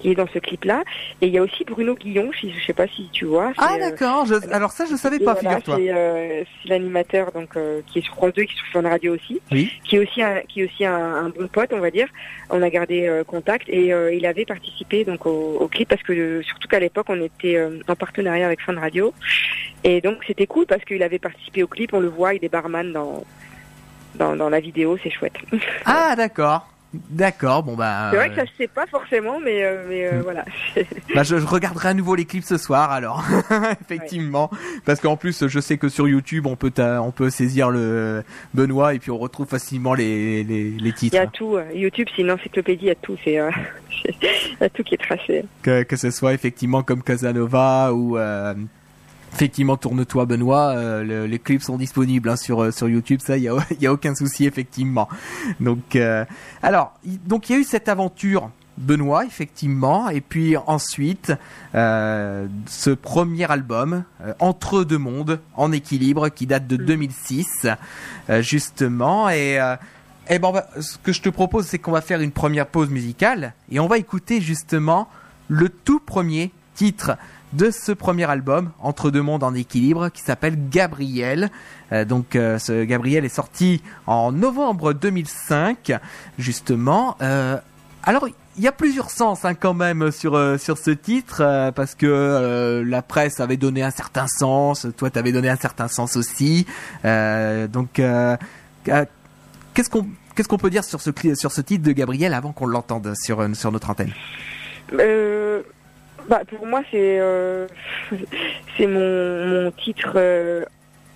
qui 0.00 0.10
est 0.10 0.14
dans 0.16 0.26
ce 0.26 0.40
clip-là. 0.40 0.82
Et 1.20 1.28
il 1.28 1.32
y 1.32 1.38
a 1.38 1.42
aussi 1.42 1.64
Bruno 1.64 1.94
Guillon, 1.94 2.30
je 2.32 2.48
ne 2.48 2.52
sais 2.66 2.72
pas 2.72 2.88
si 2.88 3.08
tu 3.12 3.24
vois. 3.24 3.52
Ah 3.56 3.74
euh, 3.76 3.78
d'accord, 3.78 4.26
alors 4.50 4.72
ça 4.72 4.84
je 4.84 4.96
savais 4.96 5.20
pas, 5.20 5.36
figure-toi. 5.36 5.78
Euh, 5.78 6.42
c'est 6.62 6.68
l'animateur 6.68 7.30
donc 7.30 7.56
qui 7.86 8.00
est 8.00 8.02
sur 8.02 8.14
France 8.14 8.32
2, 8.34 8.42
qui 8.42 8.52
est 8.52 8.56
sur 8.56 8.66
Fun 8.66 8.82
Radio 8.82 9.14
aussi, 9.14 9.40
oui. 9.52 9.70
qui 9.84 9.96
est 9.96 9.98
aussi 10.00 10.20
un, 10.20 10.40
qui 10.48 10.60
est 10.60 10.64
aussi 10.64 10.84
un, 10.84 11.28
bon 11.28 11.46
pote, 11.46 11.72
on 11.72 11.78
va 11.78 11.92
dire. 11.92 12.08
On 12.50 12.60
a 12.62 12.68
gardé 12.68 13.22
contact 13.28 13.68
et 13.68 13.94
il 14.12 14.26
avait 14.26 14.44
participé 14.44 15.04
donc 15.04 15.24
au, 15.24 15.58
au 15.60 15.68
clip 15.68 15.88
parce 15.88 16.02
que 16.02 16.42
surtout 16.42 16.66
qu'à 16.66 16.80
l'époque 16.80 17.06
on 17.08 17.20
était 17.22 17.64
en 17.86 17.94
partenariat 18.06 18.46
avec 18.46 18.60
Fun 18.60 18.78
Radio. 18.78 19.14
Et 19.84 20.00
donc 20.00 20.24
c'était 20.26 20.48
cool 20.48 20.66
parce 20.66 20.84
qu'il 20.84 21.02
avait 21.02 21.20
participé 21.20 21.62
au 21.62 21.68
clip, 21.68 21.94
on 21.94 22.00
le 22.00 22.08
voit, 22.08 22.34
il 22.34 22.44
est 22.44 22.48
barman 22.48 22.92
dans, 22.92 23.24
dans, 24.16 24.34
dans 24.34 24.48
la 24.48 24.60
vidéo, 24.60 24.98
c'est 25.02 25.10
chouette. 25.10 25.38
Ah 25.84 26.14
d'accord. 26.16 26.71
D'accord, 26.92 27.62
bon 27.62 27.74
bah. 27.74 28.08
C'est 28.10 28.16
vrai 28.16 28.28
que 28.28 28.36
ça 28.36 28.46
se 28.46 28.52
sait 28.58 28.68
pas 28.68 28.86
forcément, 28.86 29.40
mais, 29.40 29.64
euh, 29.64 29.84
mais 29.88 30.06
euh, 30.06 30.18
hmm. 30.18 30.22
voilà. 30.22 30.44
bah 31.14 31.22
je, 31.22 31.36
regarderai 31.36 31.88
à 31.88 31.94
nouveau 31.94 32.14
les 32.14 32.26
clips 32.26 32.44
ce 32.44 32.58
soir 32.58 32.90
alors, 32.90 33.24
effectivement, 33.80 34.50
parce 34.84 35.00
qu'en 35.00 35.16
plus 35.16 35.46
je 35.46 35.60
sais 35.60 35.78
que 35.78 35.88
sur 35.88 36.06
YouTube 36.06 36.46
on 36.46 36.56
peut 36.56 36.72
on 36.78 37.10
peut 37.10 37.30
saisir 37.30 37.70
le 37.70 38.22
Benoît 38.52 38.94
et 38.94 38.98
puis 38.98 39.10
on 39.10 39.18
retrouve 39.18 39.46
facilement 39.46 39.94
les, 39.94 40.44
les, 40.44 40.70
les 40.70 40.92
titres. 40.92 41.16
Il 41.16 41.18
y 41.18 41.20
a 41.20 41.26
tout, 41.26 41.56
euh, 41.56 41.64
YouTube 41.74 42.08
c'est 42.14 42.22
une 42.22 42.30
encyclopédie, 42.30 42.84
il 42.84 42.88
y 42.88 42.90
a 42.90 42.94
tout, 42.94 43.16
c'est 43.24 43.38
a 44.60 44.68
tout 44.68 44.82
qui 44.82 44.94
est 44.94 45.02
tracé. 45.02 45.44
Que 45.62 45.84
que 45.84 45.96
ce 45.96 46.10
soit 46.10 46.34
effectivement 46.34 46.82
comme 46.82 47.02
Casanova 47.02 47.92
ou 47.94 48.18
Effectivement, 49.32 49.76
tourne-toi 49.76 50.26
Benoît, 50.26 50.74
euh, 50.76 51.26
les 51.26 51.38
clips 51.38 51.62
sont 51.62 51.78
disponibles 51.78 52.28
hein, 52.28 52.36
sur 52.36 52.62
euh, 52.62 52.70
sur 52.70 52.88
YouTube, 52.88 53.20
ça 53.24 53.38
il 53.38 53.44
y 53.44 53.48
a 53.48 53.54
y 53.80 53.86
a 53.86 53.92
aucun 53.92 54.14
souci 54.14 54.44
effectivement. 54.44 55.08
Donc 55.58 55.96
euh, 55.96 56.24
alors 56.62 56.92
donc 57.26 57.48
il 57.48 57.52
y 57.54 57.56
a 57.56 57.58
eu 57.58 57.64
cette 57.64 57.88
aventure 57.88 58.50
Benoît 58.76 59.24
effectivement. 59.24 60.10
Et 60.10 60.20
puis 60.20 60.56
ensuite 60.56 61.32
ce 61.74 62.90
premier 62.90 63.50
album 63.50 64.04
Entre 64.38 64.84
deux 64.84 64.98
mondes 64.98 65.40
en 65.56 65.72
équilibre 65.72 66.28
qui 66.28 66.46
date 66.46 66.66
de 66.66 66.76
2006 66.76 67.66
justement. 68.40 69.28
Et 69.30 69.58
bon, 70.40 70.52
bah, 70.52 70.66
ce 70.80 70.96
que 70.98 71.12
je 71.12 71.20
te 71.20 71.28
propose, 71.28 71.66
c'est 71.66 71.78
qu'on 71.78 71.92
va 71.92 72.00
faire 72.00 72.20
une 72.20 72.32
première 72.32 72.66
pause 72.66 72.88
musicale 72.88 73.54
et 73.70 73.80
on 73.80 73.88
va 73.88 73.98
écouter 73.98 74.40
justement 74.40 75.08
le 75.48 75.68
tout 75.68 76.00
premier 76.00 76.52
titre 76.74 77.16
de 77.52 77.70
ce 77.70 77.92
premier 77.92 78.28
album, 78.30 78.70
Entre 78.80 79.10
deux 79.10 79.22
mondes 79.22 79.42
en 79.42 79.54
équilibre, 79.54 80.08
qui 80.08 80.22
s'appelle 80.22 80.56
Gabriel. 80.70 81.50
Euh, 81.92 82.04
donc 82.04 82.36
euh, 82.36 82.58
ce 82.58 82.84
Gabriel 82.84 83.24
est 83.24 83.34
sorti 83.34 83.82
en 84.06 84.32
novembre 84.32 84.92
2005, 84.92 85.92
justement. 86.38 87.16
Euh, 87.20 87.56
alors 88.02 88.26
il 88.56 88.62
y 88.62 88.68
a 88.68 88.72
plusieurs 88.72 89.10
sens 89.10 89.44
hein, 89.44 89.54
quand 89.54 89.74
même 89.74 90.10
sur 90.10 90.38
sur 90.60 90.76
ce 90.76 90.90
titre 90.90 91.70
parce 91.74 91.94
que 91.94 92.82
la 92.84 93.00
presse 93.00 93.40
avait 93.40 93.56
donné 93.56 93.82
un 93.82 93.90
certain 93.90 94.26
sens, 94.26 94.86
toi 94.98 95.08
tu 95.08 95.18
avais 95.18 95.32
donné 95.32 95.48
un 95.48 95.56
certain 95.56 95.88
sens 95.88 96.16
aussi. 96.16 96.66
donc 97.04 98.02
qu'est-ce 98.84 99.88
qu'on 99.88 100.06
qu'est-ce 100.34 100.48
qu'on 100.48 100.58
peut 100.58 100.68
dire 100.68 100.84
sur 100.84 101.00
ce 101.00 101.10
sur 101.34 101.50
ce 101.50 101.60
titre 101.62 101.84
de 101.84 101.92
Gabriel 101.92 102.34
avant 102.34 102.52
qu'on 102.52 102.66
l'entende 102.66 103.14
sur 103.14 103.56
sur 103.56 103.72
notre 103.72 103.88
antenne? 103.88 104.12
Bah, 106.28 106.42
pour 106.46 106.66
moi, 106.66 106.82
c'est 106.90 107.18
euh, 107.20 107.66
mon, 108.80 109.46
mon 109.46 109.70
titre 109.72 110.12
euh, 110.16 110.64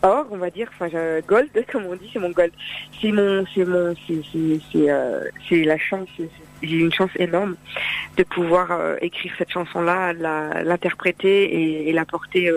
or, 0.03 0.27
on 0.31 0.37
va 0.37 0.51
dire, 0.51 0.69
enfin 0.73 0.89
gold, 1.27 1.51
comme 1.73 1.87
on 1.87 1.95
dit, 1.95 2.11
c'est 2.13 2.19
mon 2.19 2.31
gold. 2.31 2.53
C'est 3.01 3.13
mon, 3.13 3.45
c'est 3.55 3.65
mon, 3.65 3.95
c'est 4.07 4.91
euh, 4.91 5.21
la 5.51 5.79
chance. 5.79 6.09
J'ai 6.63 6.77
une 6.77 6.93
chance 6.93 7.11
énorme 7.17 7.57
de 8.17 8.23
pouvoir 8.23 8.97
écrire 9.03 9.33
cette 9.37 9.51
chanson-là, 9.51 10.15
l'interpréter 10.65 11.89
et, 11.89 11.93
la 11.93 12.07
porter 12.07 12.51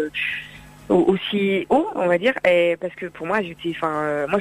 aussi 0.87 1.67
haut, 1.69 1.87
on 1.95 2.07
va 2.07 2.17
dire, 2.17 2.33
parce 2.79 2.95
que 2.95 3.07
pour 3.07 3.27
moi, 3.27 3.41
j'étais, 3.41 3.71
enfin, 3.71 4.25
moi, 4.29 4.39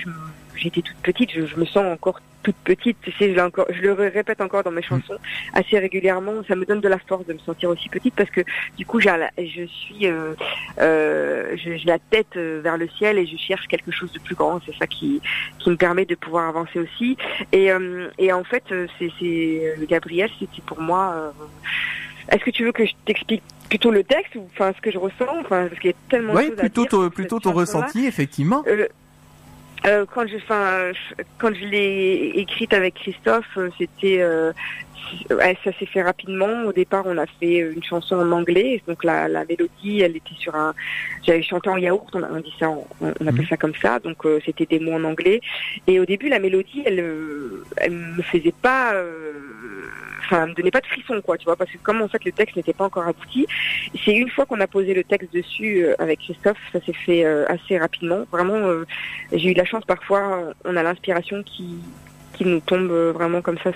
j'étais 0.59 0.83
toute 0.83 0.97
petite, 0.99 1.33
je, 1.33 1.47
je, 1.47 1.57
me 1.57 1.65
sens 1.65 1.85
encore 1.85 2.21
toute 2.43 2.57
petite, 2.57 2.97
tu 3.03 3.13
sais, 3.13 3.35
je, 3.35 3.41
encore, 3.41 3.67
je 3.71 3.81
le 3.81 3.93
répète 3.93 4.41
encore 4.41 4.63
dans 4.63 4.71
mes 4.71 4.83
chansons 4.83 5.19
assez 5.53 5.79
régulièrement. 5.79 6.33
Ça 6.47 6.55
me 6.55 6.65
donne 6.65 6.81
de 6.81 6.89
la 6.89 6.99
force 6.99 7.27
de 7.27 7.33
me 7.33 7.39
sentir 7.39 7.71
aussi 7.71 7.89
petite 7.89 8.15
parce 8.15 8.31
que 8.31 8.43
du 8.77 8.87
coup, 8.87 9.01
j'ai, 9.01 9.11
je 9.39 9.65
suis, 9.65 10.07
euh, 10.07 10.35
euh, 10.79 11.57
j'ai 11.57 11.79
la 11.85 11.99
tête 11.99 12.37
euh, 12.37 12.61
vers 12.63 12.77
le 12.77 12.89
ciel 12.89 13.19
et 13.19 13.27
je 13.27 13.37
cherche 13.37 13.67
quelque 13.67 13.91
chose 13.91 14.13
de 14.13 14.19
plus 14.19 14.35
grand. 14.35 14.61
C'est 14.67 14.77
ça 14.77 14.87
qui, 14.87 15.21
qui 15.59 15.71
me 15.71 15.77
permet 15.77 16.05
de 16.05 16.15
pouvoir 16.15 16.49
avancer 16.49 16.79
aussi. 16.79 17.17
Et, 17.53 17.73
euh, 17.73 18.09
et 18.19 18.33
en 18.33 18.45
fait, 18.45 18.65
c'est, 18.99 19.11
c'est 19.19 19.75
Gabriel, 19.89 20.31
c'était 20.39 20.63
pour 20.65 20.81
moi. 20.81 21.33
Est-ce 22.31 22.45
que 22.45 22.51
tu 22.51 22.65
veux 22.65 22.73
que 22.73 22.85
je 22.85 22.93
t'explique 23.05 23.43
plutôt 23.69 23.91
le 23.91 24.03
texte 24.05 24.35
ou 24.35 24.47
enfin 24.53 24.73
ce 24.75 24.81
que 24.81 24.91
je 24.91 24.99
ressens 24.99 25.29
enfin 25.41 25.67
parce 25.69 25.79
qu'il 25.81 25.91
y 25.91 25.93
a 25.93 25.97
tellement 26.09 26.35
de 26.35 26.41
choses 26.41 26.57
plutôt 26.57 26.83
à 26.83 26.87
dire 26.87 27.11
plutôt 27.11 27.41
ton 27.41 27.53
ressenti 27.53 28.07
effectivement 28.07 28.65
euh, 28.67 28.87
euh, 29.87 30.05
quand 30.13 30.27
je, 30.27 30.37
enfin, 30.37 30.93
quand 31.39 31.55
je 31.55 31.65
l'ai 31.65 32.33
écrite 32.37 32.73
avec 32.73 32.95
Christophe, 32.95 33.47
euh, 33.57 33.71
c'était, 33.79 34.21
euh, 34.21 34.53
ça 35.29 35.73
s'est 35.79 35.87
fait 35.87 36.03
rapidement. 36.03 36.65
Au 36.65 36.73
départ, 36.73 37.05
on 37.07 37.17
a 37.19 37.27
fait 37.27 37.59
une 37.59 37.83
chanson 37.83 38.17
en 38.17 38.31
anglais, 38.33 38.83
donc 38.87 39.05
la, 39.05 39.29
la 39.29 39.45
mélodie, 39.45 40.01
elle 40.01 40.17
était 40.17 40.35
sur 40.39 40.55
un, 40.55 40.75
j'avais 41.25 41.43
chanté 41.43 41.71
en 41.71 41.77
yaourt, 41.77 42.09
on, 42.15 42.23
on 42.23 42.41
dit 42.41 42.55
ça, 42.59 42.69
on, 42.71 42.85
on 43.01 43.27
appelle 43.27 43.43
mhm. 43.43 43.49
ça 43.49 43.57
comme 43.57 43.75
ça, 43.75 43.99
donc 43.99 44.25
euh, 44.27 44.41
c'était 44.45 44.67
des 44.67 44.81
mots 44.81 44.95
en 44.95 45.05
anglais. 45.05 45.41
Et 45.87 46.01
au 46.01 46.05
début, 46.05 46.29
la 46.29 46.41
mélodie, 46.41 46.83
elle, 46.85 47.05
elle 47.77 47.93
me 47.93 48.23
faisait 48.23 48.55
pas 48.63 48.95
enfin, 50.31 50.47
me 50.47 50.55
donnait 50.55 50.71
pas 50.71 50.81
de 50.81 50.87
frisson, 50.87 51.21
quoi, 51.23 51.39
tu 51.39 51.45
vois, 51.45 51.57
parce 51.57 51.71
que 51.71 51.79
comme 51.79 52.03
en 52.03 52.09
fait 52.09 52.25
le 52.25 52.33
texte 52.33 52.57
n'était 52.57 52.73
pas 52.73 52.85
encore 52.85 53.07
abouti, 53.07 53.47
c'est 54.05 54.15
une 54.15 54.29
fois 54.31 54.47
qu'on 54.47 54.61
a 54.61 54.67
posé 54.67 54.95
le 54.95 55.05
texte 55.05 55.33
dessus 55.33 55.85
euh, 55.85 55.95
avec 55.99 56.21
Christophe, 56.21 56.59
ça 56.73 56.81
s'est 56.85 56.93
fait 56.93 57.25
euh, 57.25 57.47
assez 57.49 57.79
rapidement. 57.79 58.25
Vraiment, 58.31 58.57
euh, 58.57 58.87
j'ai 59.33 59.51
eu 59.51 59.55
la 59.55 59.65
chance 59.65 59.85
parfois, 59.87 60.53
on 60.65 60.77
a 60.77 60.83
l'inspiration 60.83 61.43
qui 61.43 61.77
qui 62.35 62.45
nous 62.45 62.61
tombe 62.61 62.93
vraiment 62.93 63.43
comme 63.43 63.59
ça 63.59 63.73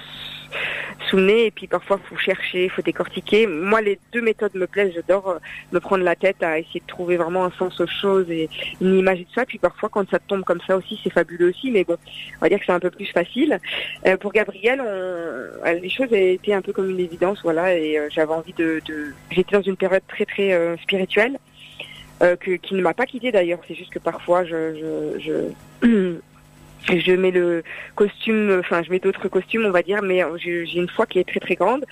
sous 1.08 1.16
le 1.16 1.24
nez 1.24 1.46
et 1.46 1.50
puis 1.50 1.66
parfois 1.66 1.98
faut 2.08 2.16
chercher, 2.16 2.68
faut 2.68 2.82
décortiquer. 2.82 3.46
Moi 3.46 3.80
les 3.80 3.98
deux 4.12 4.22
méthodes 4.22 4.54
me 4.54 4.66
plaisent, 4.66 4.92
j'adore 4.94 5.28
euh, 5.28 5.38
me 5.72 5.80
prendre 5.80 6.04
la 6.04 6.16
tête 6.16 6.42
à 6.42 6.58
essayer 6.58 6.80
de 6.80 6.86
trouver 6.86 7.16
vraiment 7.16 7.44
un 7.44 7.50
sens 7.52 7.80
aux 7.80 7.86
choses 7.86 8.30
et 8.30 8.48
une 8.80 8.98
image 8.98 9.20
de 9.20 9.26
ça. 9.34 9.44
Puis 9.44 9.58
parfois 9.58 9.88
quand 9.88 10.08
ça 10.10 10.18
tombe 10.18 10.44
comme 10.44 10.60
ça 10.66 10.76
aussi, 10.76 10.98
c'est 11.02 11.12
fabuleux 11.12 11.50
aussi, 11.50 11.70
mais 11.70 11.84
bon, 11.84 11.96
on 12.36 12.40
va 12.40 12.48
dire 12.48 12.58
que 12.58 12.64
c'est 12.66 12.72
un 12.72 12.80
peu 12.80 12.90
plus 12.90 13.06
facile. 13.06 13.58
Euh, 14.06 14.16
pour 14.16 14.32
Gabriel, 14.32 14.80
on, 14.80 14.84
euh, 14.86 15.72
les 15.80 15.90
choses 15.90 16.12
étaient 16.12 16.54
un 16.54 16.62
peu 16.62 16.72
comme 16.72 16.90
une 16.90 17.00
évidence, 17.00 17.40
voilà, 17.42 17.76
et 17.76 17.98
j'avais 18.10 18.32
envie 18.32 18.52
de, 18.52 18.80
j'étais 19.30 19.56
dans 19.56 19.62
une 19.62 19.76
période 19.76 20.02
très 20.08 20.24
très 20.24 20.76
spirituelle. 20.82 21.38
qui 22.42 22.74
ne 22.74 22.82
m'a 22.82 22.94
pas 22.94 23.06
quitté 23.06 23.32
d'ailleurs, 23.32 23.60
c'est 23.66 23.74
juste 23.74 23.92
que 23.92 23.98
parfois 23.98 24.44
je 24.44 25.50
je 26.88 27.12
mets 27.12 27.30
le 27.30 27.62
costume, 27.94 28.58
enfin 28.60 28.82
je 28.82 28.90
mets 28.90 28.98
d'autres 28.98 29.28
costumes 29.28 29.64
on 29.66 29.70
va 29.70 29.82
dire, 29.82 30.02
mais 30.02 30.22
j'ai 30.36 30.74
une 30.74 30.88
foi 30.88 31.06
qui 31.06 31.18
est 31.18 31.28
très 31.28 31.40
très 31.40 31.54
grande 31.54 31.84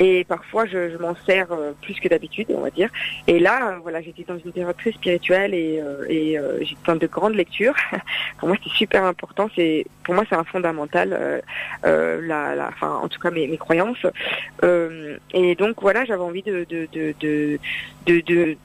et 0.00 0.24
parfois 0.24 0.64
je, 0.64 0.90
je 0.90 0.96
m'en 0.96 1.14
sers 1.26 1.52
euh, 1.52 1.72
plus 1.82 1.94
que 2.00 2.08
d'habitude 2.08 2.46
on 2.50 2.62
va 2.62 2.70
dire. 2.70 2.88
Et 3.26 3.38
là 3.38 3.78
voilà 3.82 4.00
j'étais 4.00 4.24
dans 4.24 4.38
une 4.38 4.50
période 4.50 4.76
très 4.76 4.92
spirituelle 4.92 5.54
et, 5.54 5.80
euh, 5.80 6.06
et 6.08 6.38
euh, 6.38 6.58
j'ai 6.62 6.74
plein 6.82 6.96
de 6.96 7.06
grandes 7.06 7.34
lectures. 7.34 7.74
pour 8.38 8.48
moi 8.48 8.56
c'est 8.64 8.72
super 8.72 9.04
important, 9.04 9.48
c'est 9.54 9.86
pour 10.02 10.14
moi 10.14 10.24
c'est 10.28 10.36
un 10.36 10.44
fondamental, 10.44 11.42
la, 11.84 12.54
la, 12.54 12.68
enfin 12.68 12.98
en 13.02 13.08
tout 13.08 13.20
cas 13.20 13.30
mes, 13.30 13.46
mes 13.46 13.58
croyances. 13.58 14.04
et 14.62 15.54
donc 15.56 15.82
voilà 15.82 16.04
j'avais 16.06 16.22
envie 16.22 16.42
de 16.42 16.64
de, 16.68 16.88
de, 16.92 17.14
de, 17.20 18.20
de, 18.20 18.56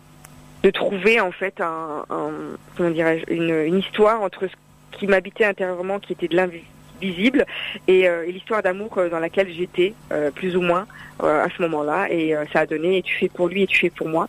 de 0.63 0.70
trouver 0.72 1.20
en 1.20 1.32
fait 1.32 1.60
un, 1.60 2.05
un 2.10 2.32
comment 2.77 2.91
dirais-je 2.91 3.34
une, 3.34 3.50
une 3.65 3.79
histoire 3.79 4.22
entre 4.22 4.48
ce 4.48 4.55
qui 4.98 5.08
m'habitait 5.08 5.46
intérieurement, 5.46 6.00
qui 6.00 6.14
était 6.14 6.28
de 6.28 6.36
l'invisible, 6.36 7.46
et, 7.88 8.08
euh, 8.08 8.25
l'histoire 8.25 8.64
d'amour 8.64 8.98
euh, 8.98 9.10
dans 9.10 9.20
laquelle 9.20 9.52
j'étais, 9.54 9.94
euh, 10.12 10.32
plus 10.32 10.56
ou 10.56 10.62
moins, 10.62 10.88
à 11.20 11.48
ce 11.56 11.62
moment-là, 11.62 12.12
et 12.12 12.36
ça 12.52 12.60
a 12.60 12.66
donné, 12.66 12.98
et 12.98 13.02
tu 13.02 13.16
fais 13.16 13.30
pour 13.30 13.48
lui, 13.48 13.64
et 13.64 13.68
tu 13.68 13.80
fais 13.80 13.90
pour 13.90 14.10
moi. 14.10 14.28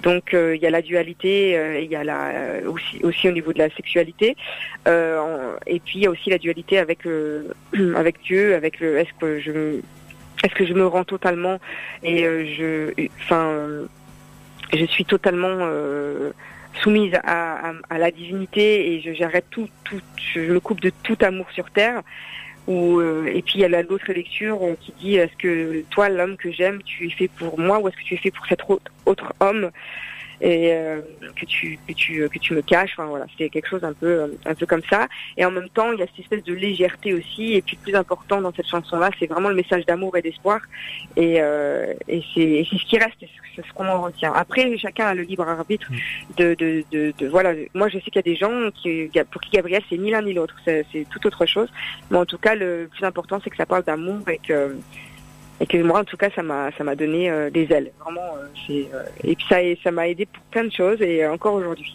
Donc 0.00 0.30
il 0.32 0.60
y 0.62 0.66
a 0.66 0.70
la 0.70 0.80
dualité, 0.80 1.80
il 1.82 1.90
y 1.90 1.96
a 1.96 2.04
la 2.04 2.60
aussi 3.02 3.28
au 3.28 3.32
niveau 3.32 3.52
de 3.52 3.58
la 3.58 3.68
sexualité, 3.70 4.36
et 4.86 5.80
puis 5.80 5.98
il 5.98 6.02
y 6.02 6.06
a 6.06 6.10
aussi 6.10 6.30
la 6.30 6.38
dualité 6.38 6.78
avec 6.78 7.00
avec 7.96 8.22
Dieu, 8.22 8.54
avec 8.54 8.78
le 8.78 8.98
est-ce 8.98 9.12
que 9.20 9.40
je 9.40 9.80
est-ce 10.44 10.54
que 10.54 10.64
je 10.64 10.72
me 10.72 10.86
rends 10.86 11.02
totalement? 11.02 11.58
Et 12.04 12.22
je 12.56 12.92
enfin 13.24 13.88
je 14.72 14.84
suis 14.84 15.04
totalement 15.04 15.58
soumise 16.82 17.14
à, 17.24 17.72
la 17.90 18.10
divinité 18.10 18.92
et 18.92 19.00
je 19.00 19.12
j'arrête 19.12 19.46
tout, 19.50 19.68
tout, 19.84 20.00
je 20.16 20.40
me 20.40 20.60
coupe 20.60 20.80
de 20.80 20.90
tout 21.02 21.18
amour 21.20 21.46
sur 21.52 21.70
terre. 21.70 22.02
Euh, 22.68 23.26
et 23.26 23.42
puis 23.42 23.54
il 23.56 23.60
y 23.60 23.64
a 23.64 23.82
l'autre 23.82 24.12
lecture 24.12 24.58
euh, 24.62 24.76
qui 24.80 24.92
dit 25.00 25.16
est-ce 25.16 25.36
que 25.36 25.82
toi 25.90 26.08
l'homme 26.08 26.36
que 26.36 26.52
j'aime 26.52 26.80
tu 26.82 27.06
es 27.06 27.10
fait 27.10 27.28
pour 27.28 27.58
moi 27.58 27.80
ou 27.80 27.88
est-ce 27.88 27.96
que 27.96 28.02
tu 28.02 28.14
es 28.14 28.18
fait 28.18 28.30
pour 28.30 28.46
cet 28.46 28.60
autre 29.06 29.32
homme? 29.40 29.70
Et 30.40 30.72
euh, 30.72 31.00
que 31.36 31.44
tu 31.44 31.78
que 31.86 31.92
tu 31.92 32.28
que 32.28 32.38
tu 32.38 32.54
me 32.54 32.62
caches. 32.62 32.92
Enfin 32.96 33.06
voilà, 33.06 33.26
c'est 33.36 33.48
quelque 33.50 33.68
chose 33.68 33.84
un 33.84 33.92
peu 33.92 34.32
un 34.44 34.54
peu 34.54 34.66
comme 34.66 34.82
ça. 34.88 35.08
Et 35.36 35.44
en 35.44 35.50
même 35.50 35.68
temps, 35.68 35.92
il 35.92 36.00
y 36.00 36.02
a 36.02 36.06
cette 36.06 36.20
espèce 36.20 36.44
de 36.44 36.54
légèreté 36.54 37.12
aussi. 37.12 37.54
Et 37.54 37.62
puis 37.62 37.76
le 37.76 37.82
plus 37.82 37.94
important 37.94 38.40
dans 38.40 38.52
cette 38.52 38.66
chanson-là, 38.66 39.10
c'est 39.18 39.26
vraiment 39.26 39.48
le 39.48 39.54
message 39.54 39.84
d'amour 39.86 40.16
et 40.16 40.22
d'espoir. 40.22 40.60
Et, 41.16 41.40
euh, 41.40 41.94
et 42.08 42.22
c'est 42.34 42.64
ce 42.64 42.84
qui 42.86 42.98
reste, 42.98 43.16
c'est 43.56 43.66
ce 43.66 43.72
qu'on 43.74 43.86
en 43.86 44.02
retient. 44.02 44.32
Après, 44.32 44.76
chacun 44.78 45.06
a 45.06 45.14
le 45.14 45.22
libre 45.22 45.46
arbitre 45.48 45.90
mm. 45.90 45.96
de, 46.36 46.54
de, 46.54 46.84
de, 46.90 47.14
de 47.18 47.26
voilà. 47.28 47.52
Moi, 47.74 47.88
je 47.88 47.98
sais 47.98 48.04
qu'il 48.04 48.16
y 48.16 48.18
a 48.18 48.22
des 48.22 48.36
gens 48.36 48.70
qui 48.70 49.10
pour 49.30 49.40
qui 49.40 49.50
Gabriel 49.50 49.82
c'est 49.88 49.98
ni 49.98 50.10
l'un 50.10 50.22
ni 50.22 50.32
l'autre, 50.32 50.56
c'est 50.64 51.06
tout 51.10 51.26
autre 51.26 51.46
chose. 51.46 51.68
Mais 52.10 52.18
en 52.18 52.26
tout 52.26 52.38
cas, 52.38 52.54
le 52.54 52.88
plus 52.90 53.04
important, 53.04 53.40
c'est 53.42 53.50
que 53.50 53.56
ça 53.56 53.66
parle 53.66 53.84
d'amour 53.84 54.28
et 54.28 54.38
que 54.38 54.76
et 55.60 55.66
que 55.66 55.80
moi 55.82 56.00
en 56.00 56.04
tout 56.04 56.16
cas 56.16 56.30
ça 56.34 56.42
m'a 56.42 56.70
ça 56.76 56.82
m'a 56.82 56.96
donné 56.96 57.30
euh, 57.30 57.50
des 57.50 57.70
ailes 57.70 57.92
vraiment 58.00 58.36
euh, 58.38 58.46
euh, 58.70 59.02
et 59.22 59.36
puis 59.36 59.44
ça 59.48 59.56
ça 59.84 59.90
m'a 59.90 60.08
aidé 60.08 60.26
pour 60.26 60.42
plein 60.44 60.64
de 60.64 60.72
choses 60.72 61.00
et 61.02 61.26
encore 61.26 61.54
aujourd'hui 61.54 61.94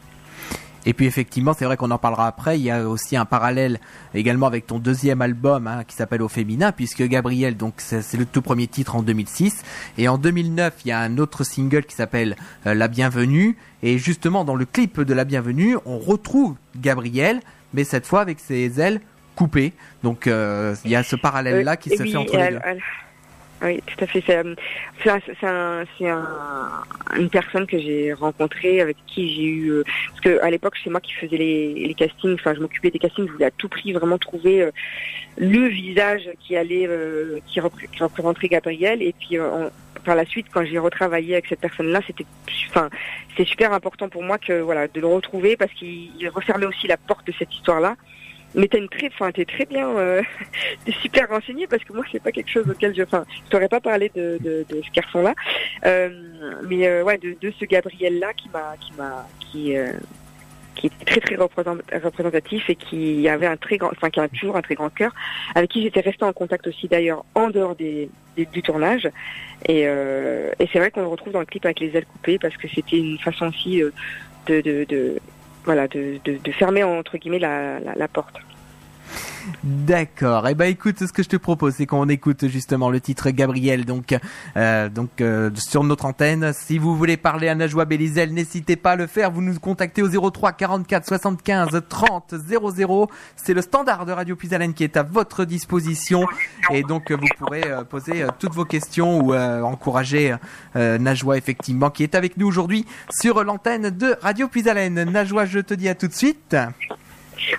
et 0.88 0.94
puis 0.94 1.08
effectivement, 1.08 1.54
c'est 1.54 1.66
vrai 1.66 1.78
qu'on 1.78 1.90
en 1.90 1.98
parlera 1.98 2.28
après. 2.28 2.60
Il 2.60 2.64
y 2.64 2.70
a 2.70 2.88
aussi 2.88 3.18
un 3.18 3.26
parallèle 3.26 3.80
également 4.14 4.46
avec 4.46 4.68
ton 4.68 4.78
deuxième 4.78 5.20
album 5.20 5.66
hein, 5.66 5.84
qui 5.84 5.96
s'appelle 5.96 6.22
Au 6.22 6.28
féminin, 6.28 6.72
puisque 6.72 7.02
Gabriel, 7.02 7.58
donc 7.58 7.74
c'est 7.78 8.14
le 8.14 8.26
tout 8.28 8.44
premier 8.44 8.68
titre 8.68 8.96
en 8.96 9.02
2006, 9.02 9.64
et 9.98 10.08
en 10.08 10.20
2009 10.20 10.76
il 10.86 10.90
y 10.90 10.92
a 10.92 11.00
un 11.00 11.18
autre 11.18 11.44
single 11.44 11.86
qui 11.86 11.96
s'appelle 11.96 12.36
La 12.66 12.88
Bienvenue, 12.88 13.58
et 13.82 13.98
justement 13.98 14.46
dans 14.46 14.54
le 14.54 14.66
clip 14.66 15.02
de 15.02 15.14
La 15.16 15.26
Bienvenue, 15.26 15.76
on 15.88 15.98
retrouve 15.98 16.54
Gabriel, 16.80 17.40
mais 17.74 17.84
cette 17.84 18.06
fois 18.06 18.22
avec 18.22 18.40
ses 18.40 18.80
ailes 18.80 19.02
coupées. 19.34 19.74
Donc 20.04 20.28
il 20.28 20.92
y 20.92 20.96
a 20.96 21.02
ce 21.02 21.16
parallèle 21.16 21.66
là 21.66 21.78
qui 21.78 21.90
se 21.98 22.04
fait 22.04 22.16
entre 22.16 22.38
les 22.38 22.52
deux. 22.52 22.60
Oui, 23.66 23.82
tout 23.88 24.04
à 24.04 24.08
fait. 24.08 24.24
C'est 24.28 24.36
un, 25.48 25.86
une 27.18 27.30
personne 27.32 27.66
que 27.66 27.80
j'ai 27.80 28.14
rencontrée, 28.14 28.80
avec 28.80 28.96
qui 29.08 29.34
j'ai 29.34 29.44
eu... 29.44 29.70
Euh, 29.72 29.84
parce 30.10 30.22
que 30.22 30.44
à 30.44 30.52
l'époque, 30.52 30.76
c'est 30.84 30.92
moi 30.92 31.02
qui 31.02 31.14
faisais 31.14 31.38
les, 31.38 31.96
castings, 31.98 32.36
enfin 32.36 32.54
je 32.54 32.60
m'occupais 32.60 32.92
des 32.92 33.00
castings, 33.00 33.26
je 33.28 33.32
voulais 33.32 33.46
à 33.46 33.52
tout 33.52 33.68
prix 33.68 33.92
vraiment 33.92 34.20
trouver 34.20 34.62
euh, 34.62 34.72
le 35.38 35.68
visage 35.68 36.30
qui 36.40 36.56
allait, 36.56 36.86
euh, 36.88 37.40
qui, 37.48 37.60
représenterait 37.60 38.50
Gabriel. 38.50 39.02
Et 39.02 39.16
puis 39.20 39.38
par 40.04 40.16
la 40.16 40.26
suite, 40.26 40.46
quand 40.52 40.64
j'ai 40.64 40.78
retravaillé 40.78 41.34
avec 41.34 41.48
cette 41.48 41.62
personne-là, 41.62 42.02
c'était, 42.06 42.26
enfin, 42.70 42.90
c'est 43.36 43.48
super 43.48 43.74
important 43.74 44.10
pour 44.10 44.22
moi 44.22 44.38
que 44.38 44.62
voilà 44.62 44.88
de 44.88 45.02
le 45.02 45.08
retrouver 45.08 45.58
parce 45.58 45.74
qu'il 45.74 46.30
refermait 46.30 46.68
aussi 46.68 46.86
la 46.86 46.98
porte 46.98 47.26
de 47.26 47.34
cette 47.40 47.52
histoire-là. 47.52 47.96
Mais 48.56 48.68
t'es 48.68 48.86
très, 48.88 49.08
enfin, 49.08 49.32
t'es 49.32 49.46
très 49.46 49.66
bien, 49.66 49.90
euh, 49.90 50.22
super 51.02 51.30
renseigné 51.30 51.68
parce 51.68 51.84
que 51.84 51.94
moi 51.94 52.06
c'est 52.12 52.22
pas 52.22 52.32
quelque 52.32 52.50
chose 52.50 52.70
auquel 52.70 52.96
je, 52.96 53.04
enfin, 53.04 53.26
je 53.30 53.50
t'aurais 53.50 53.68
pas 53.68 53.82
parlé 53.82 54.10
de, 54.16 54.38
de, 54.42 54.66
de 54.70 54.82
ce 54.82 54.92
garçon-là, 54.92 55.34
euh, 55.86 56.10
mais 56.68 56.88
euh, 56.88 57.04
ouais, 57.04 57.18
de, 57.18 57.36
de 57.40 57.52
ce 57.60 57.66
Gabriel-là 57.66 58.34
qui 58.34 58.50
m'a, 58.50 58.76
qui 58.80 58.94
m'a, 58.98 59.28
qui, 59.40 59.78
euh, 59.78 59.92
qui 60.76 60.88
est 60.88 61.06
très 61.06 61.20
très 61.20 61.36
représentatif 61.36 62.70
et 62.70 62.76
qui 62.76 63.28
avait 63.28 63.48
un 63.48 63.58
très 63.58 63.78
grand, 63.78 63.90
enfin 63.92 64.10
qui 64.10 64.20
a 64.22 64.30
toujours 64.30 64.56
un 64.56 64.62
très 64.62 64.76
grand 64.76 64.90
cœur, 64.90 65.14
avec 65.54 65.70
qui 65.72 65.84
j'étais 65.84 66.02
restée 66.02 66.24
en 66.24 66.34
contact 66.34 66.68
aussi 66.68 66.88
d'ailleurs 66.88 67.26
en 67.36 67.50
dehors 67.50 67.76
des, 67.76 68.10
du 68.38 68.62
tournage. 68.62 69.10
Et, 69.68 69.84
euh, 69.86 70.52
et 70.60 70.68
c'est 70.72 70.80
vrai 70.80 70.92
qu'on 70.92 71.02
le 71.02 71.08
retrouve 71.08 71.34
dans 71.34 71.40
le 71.40 71.46
clip 71.46 71.66
avec 71.66 71.82
les 71.82 71.96
ailes 71.96 72.06
coupées 72.06 72.40
parce 72.40 72.56
que 72.56 72.68
c'était 72.68 72.98
une 72.98 73.20
façon 73.20 73.48
aussi 73.48 73.82
de, 74.48 74.62
de, 74.62 74.86
de 74.86 75.20
voilà, 75.66 75.88
de, 75.88 76.20
de, 76.24 76.52
fermer 76.52 76.84
entre 76.84 77.18
guillemets 77.18 77.40
la, 77.40 77.80
la 77.80 78.08
porte. 78.08 78.40
D'accord. 79.64 80.48
Eh 80.48 80.56
ben 80.56 80.66
écoute, 80.66 81.00
ce 81.00 81.12
que 81.12 81.24
je 81.24 81.30
te 81.30 81.36
propose, 81.38 81.76
c'est 81.76 81.86
qu'on 81.86 82.10
écoute 82.10 82.48
justement 82.48 82.90
le 82.90 83.00
titre 83.00 83.30
Gabriel, 83.30 83.86
donc 83.86 84.12
euh, 84.58 84.90
euh, 85.22 85.50
sur 85.56 85.84
notre 85.84 86.06
antenne. 86.06 86.52
Si 86.54 86.78
vous 86.78 86.96
voulez 86.96 87.18
parler 87.18 87.48
à 87.48 87.56
Najwa 87.56 87.86
Belizel, 87.86 88.34
n'hésitez 88.34 88.76
pas 88.76 88.92
à 88.92 88.96
le 88.96 89.08
faire. 89.08 89.32
Vous 89.32 89.42
nous 89.42 89.60
contactez 89.60 90.02
au 90.02 90.32
03 90.32 90.54
44 90.54 91.06
75 91.06 91.82
30 91.88 92.36
00. 92.48 93.10
C'est 93.36 93.54
le 93.54 93.62
standard 93.62 94.06
de 94.06 94.12
Radio 94.12 94.36
Puisalène 94.36 94.74
qui 94.74 94.84
est 94.84 94.98
à 94.98 95.04
votre 95.04 95.46
disposition 95.46 96.26
et 96.72 96.84
donc 96.84 97.12
vous 97.12 97.28
pourrez 97.38 97.64
euh, 97.66 97.84
poser 97.84 98.26
toutes 98.40 98.54
vos 98.54 98.66
questions 98.66 99.20
ou 99.20 99.36
encourager 99.36 100.36
Najwa 100.76 101.38
effectivement 101.38 101.90
qui 101.90 102.04
est 102.04 102.16
avec 102.16 102.38
nous 102.38 102.48
aujourd'hui 102.48 102.86
sur 103.10 103.44
l'antenne 103.44 103.90
de 103.90 104.16
Radio 104.22 104.48
Puisalène. 104.48 105.04
Najwa, 105.04 105.46
je 105.46 105.60
te 105.60 105.74
dis 105.74 105.90
à 105.90 105.96
tout 105.96 106.08
de 106.08 106.14
suite. 106.14 106.56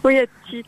Oui, 0.04 0.18
à 0.18 0.26
tout 0.26 0.32
de 0.44 0.48
suite. 0.48 0.66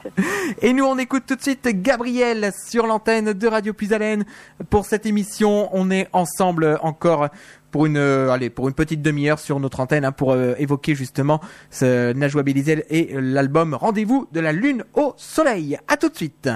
Et 0.62 0.72
nous, 0.72 0.84
on 0.84 0.98
écoute 0.98 1.24
tout 1.26 1.36
de 1.36 1.42
suite 1.42 1.66
Gabriel 1.82 2.52
sur 2.68 2.86
l'antenne 2.86 3.32
de 3.32 3.46
Radio 3.46 3.72
Puisalène. 3.72 4.24
Pour 4.70 4.85
cette 4.85 5.06
émission, 5.06 5.68
on 5.72 5.90
est 5.90 6.09
ensemble 6.12 6.78
encore 6.83 7.28
pour 7.70 7.87
une, 7.87 7.96
euh, 7.96 8.30
allez, 8.30 8.50
pour 8.50 8.68
une 8.68 8.74
petite 8.74 9.02
demi-heure 9.02 9.38
sur 9.38 9.61
notre 9.61 9.80
antenne 9.80 10.04
hein, 10.04 10.12
pour 10.12 10.33
euh, 10.33 10.54
évoquer 10.59 10.94
justement 10.94 11.40
ce 11.70 12.12
Najwa 12.12 12.42
Belizel 12.42 12.85
et 12.88 13.11
l'album 13.12 13.74
Rendez-vous 13.74 14.26
de 14.33 14.40
la 14.40 14.52
Lune 14.52 14.85
au 14.94 15.14
Soleil. 15.16 15.78
À 15.87 15.96
tout 15.96 16.09
de 16.09 16.16
suite. 16.16 16.48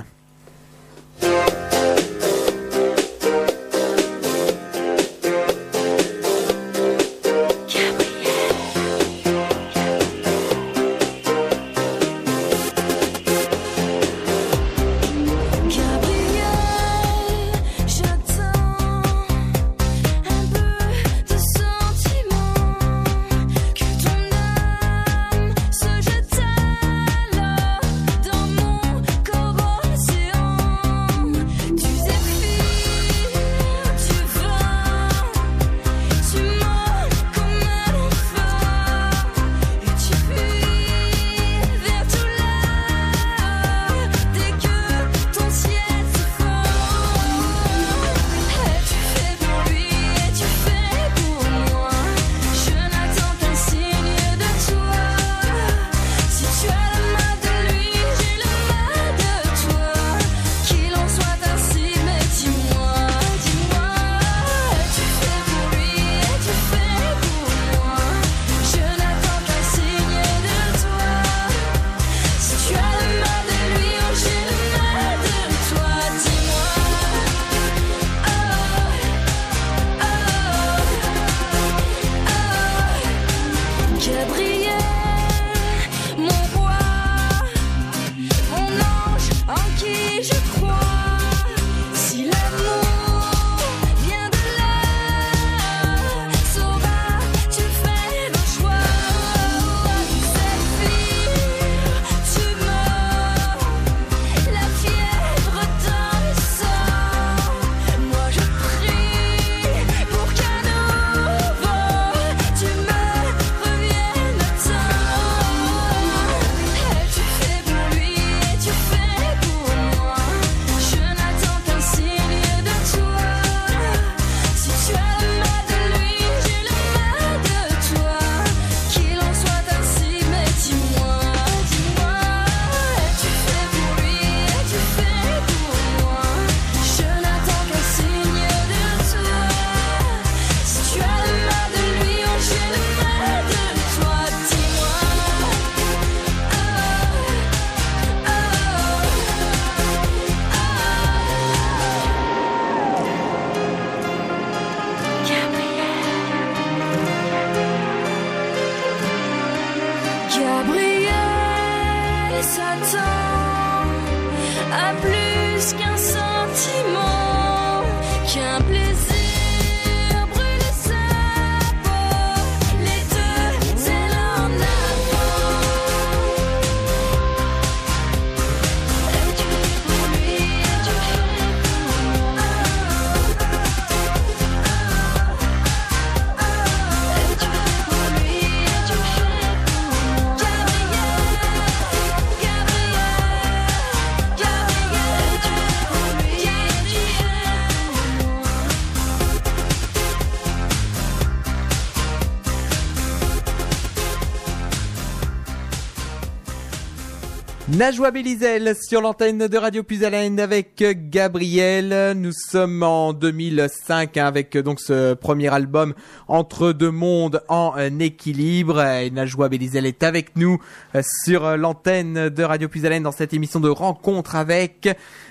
Najwa 207.83 208.13
Bélizel 208.13 208.77
sur 208.81 209.01
l'antenne 209.01 209.49
de 209.49 209.59
Radio 209.59 209.83
Puisalène 209.83 210.39
avec 210.39 210.85
Gabriel. 211.11 212.17
Nous 212.17 212.31
sommes 212.31 212.85
en 212.85 213.13
2005 213.13 214.17
hein, 214.17 214.25
avec 214.25 214.57
donc 214.57 214.79
ce 214.79 215.15
premier 215.15 215.53
album 215.53 215.93
Entre 216.29 216.73
deux 216.73 216.93
mondes 216.93 217.43
en 217.49 217.75
équilibre. 217.99 218.81
Et 218.81 219.11
Najwa 219.11 219.49
Bélizel 219.49 219.85
est 219.87 220.05
avec 220.05 220.37
nous 220.37 220.63
euh, 220.95 221.03
sur 221.25 221.57
l'antenne 221.57 222.29
de 222.29 222.43
Radio 222.45 222.69
Puisalène 222.69 223.03
dans 223.03 223.11
cette 223.11 223.35
émission 223.35 223.59
de 223.59 223.69
rencontre 223.69 224.37
avec. 224.37 224.89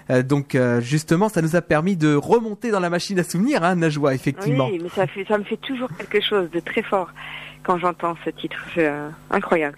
Euh, 0.10 0.22
donc 0.22 0.54
euh, 0.54 0.82
justement, 0.82 1.30
ça 1.30 1.42
nous 1.42 1.56
a 1.56 1.62
permis 1.62 1.96
de 1.96 2.14
remonter 2.16 2.70
dans 2.70 2.82
la 2.82 2.90
machine 2.90 3.18
à 3.18 3.24
souvenirs, 3.24 3.64
hein, 3.64 3.76
Najwa, 3.76 4.14
effectivement. 4.14 4.68
Oui, 4.68 4.82
mais 4.84 4.90
ça, 4.90 5.08
fait, 5.08 5.24
ça 5.24 5.38
me 5.38 5.46
fait 5.46 5.56
toujours 5.56 5.88
quelque 5.98 6.20
chose 6.20 6.52
de 6.52 6.60
très 6.60 6.82
fort 6.82 7.12
quand 7.64 7.78
j'entends 7.78 8.18
ce 8.26 8.30
titre. 8.30 8.58
C'est 8.76 8.92
incroyable. 9.30 9.78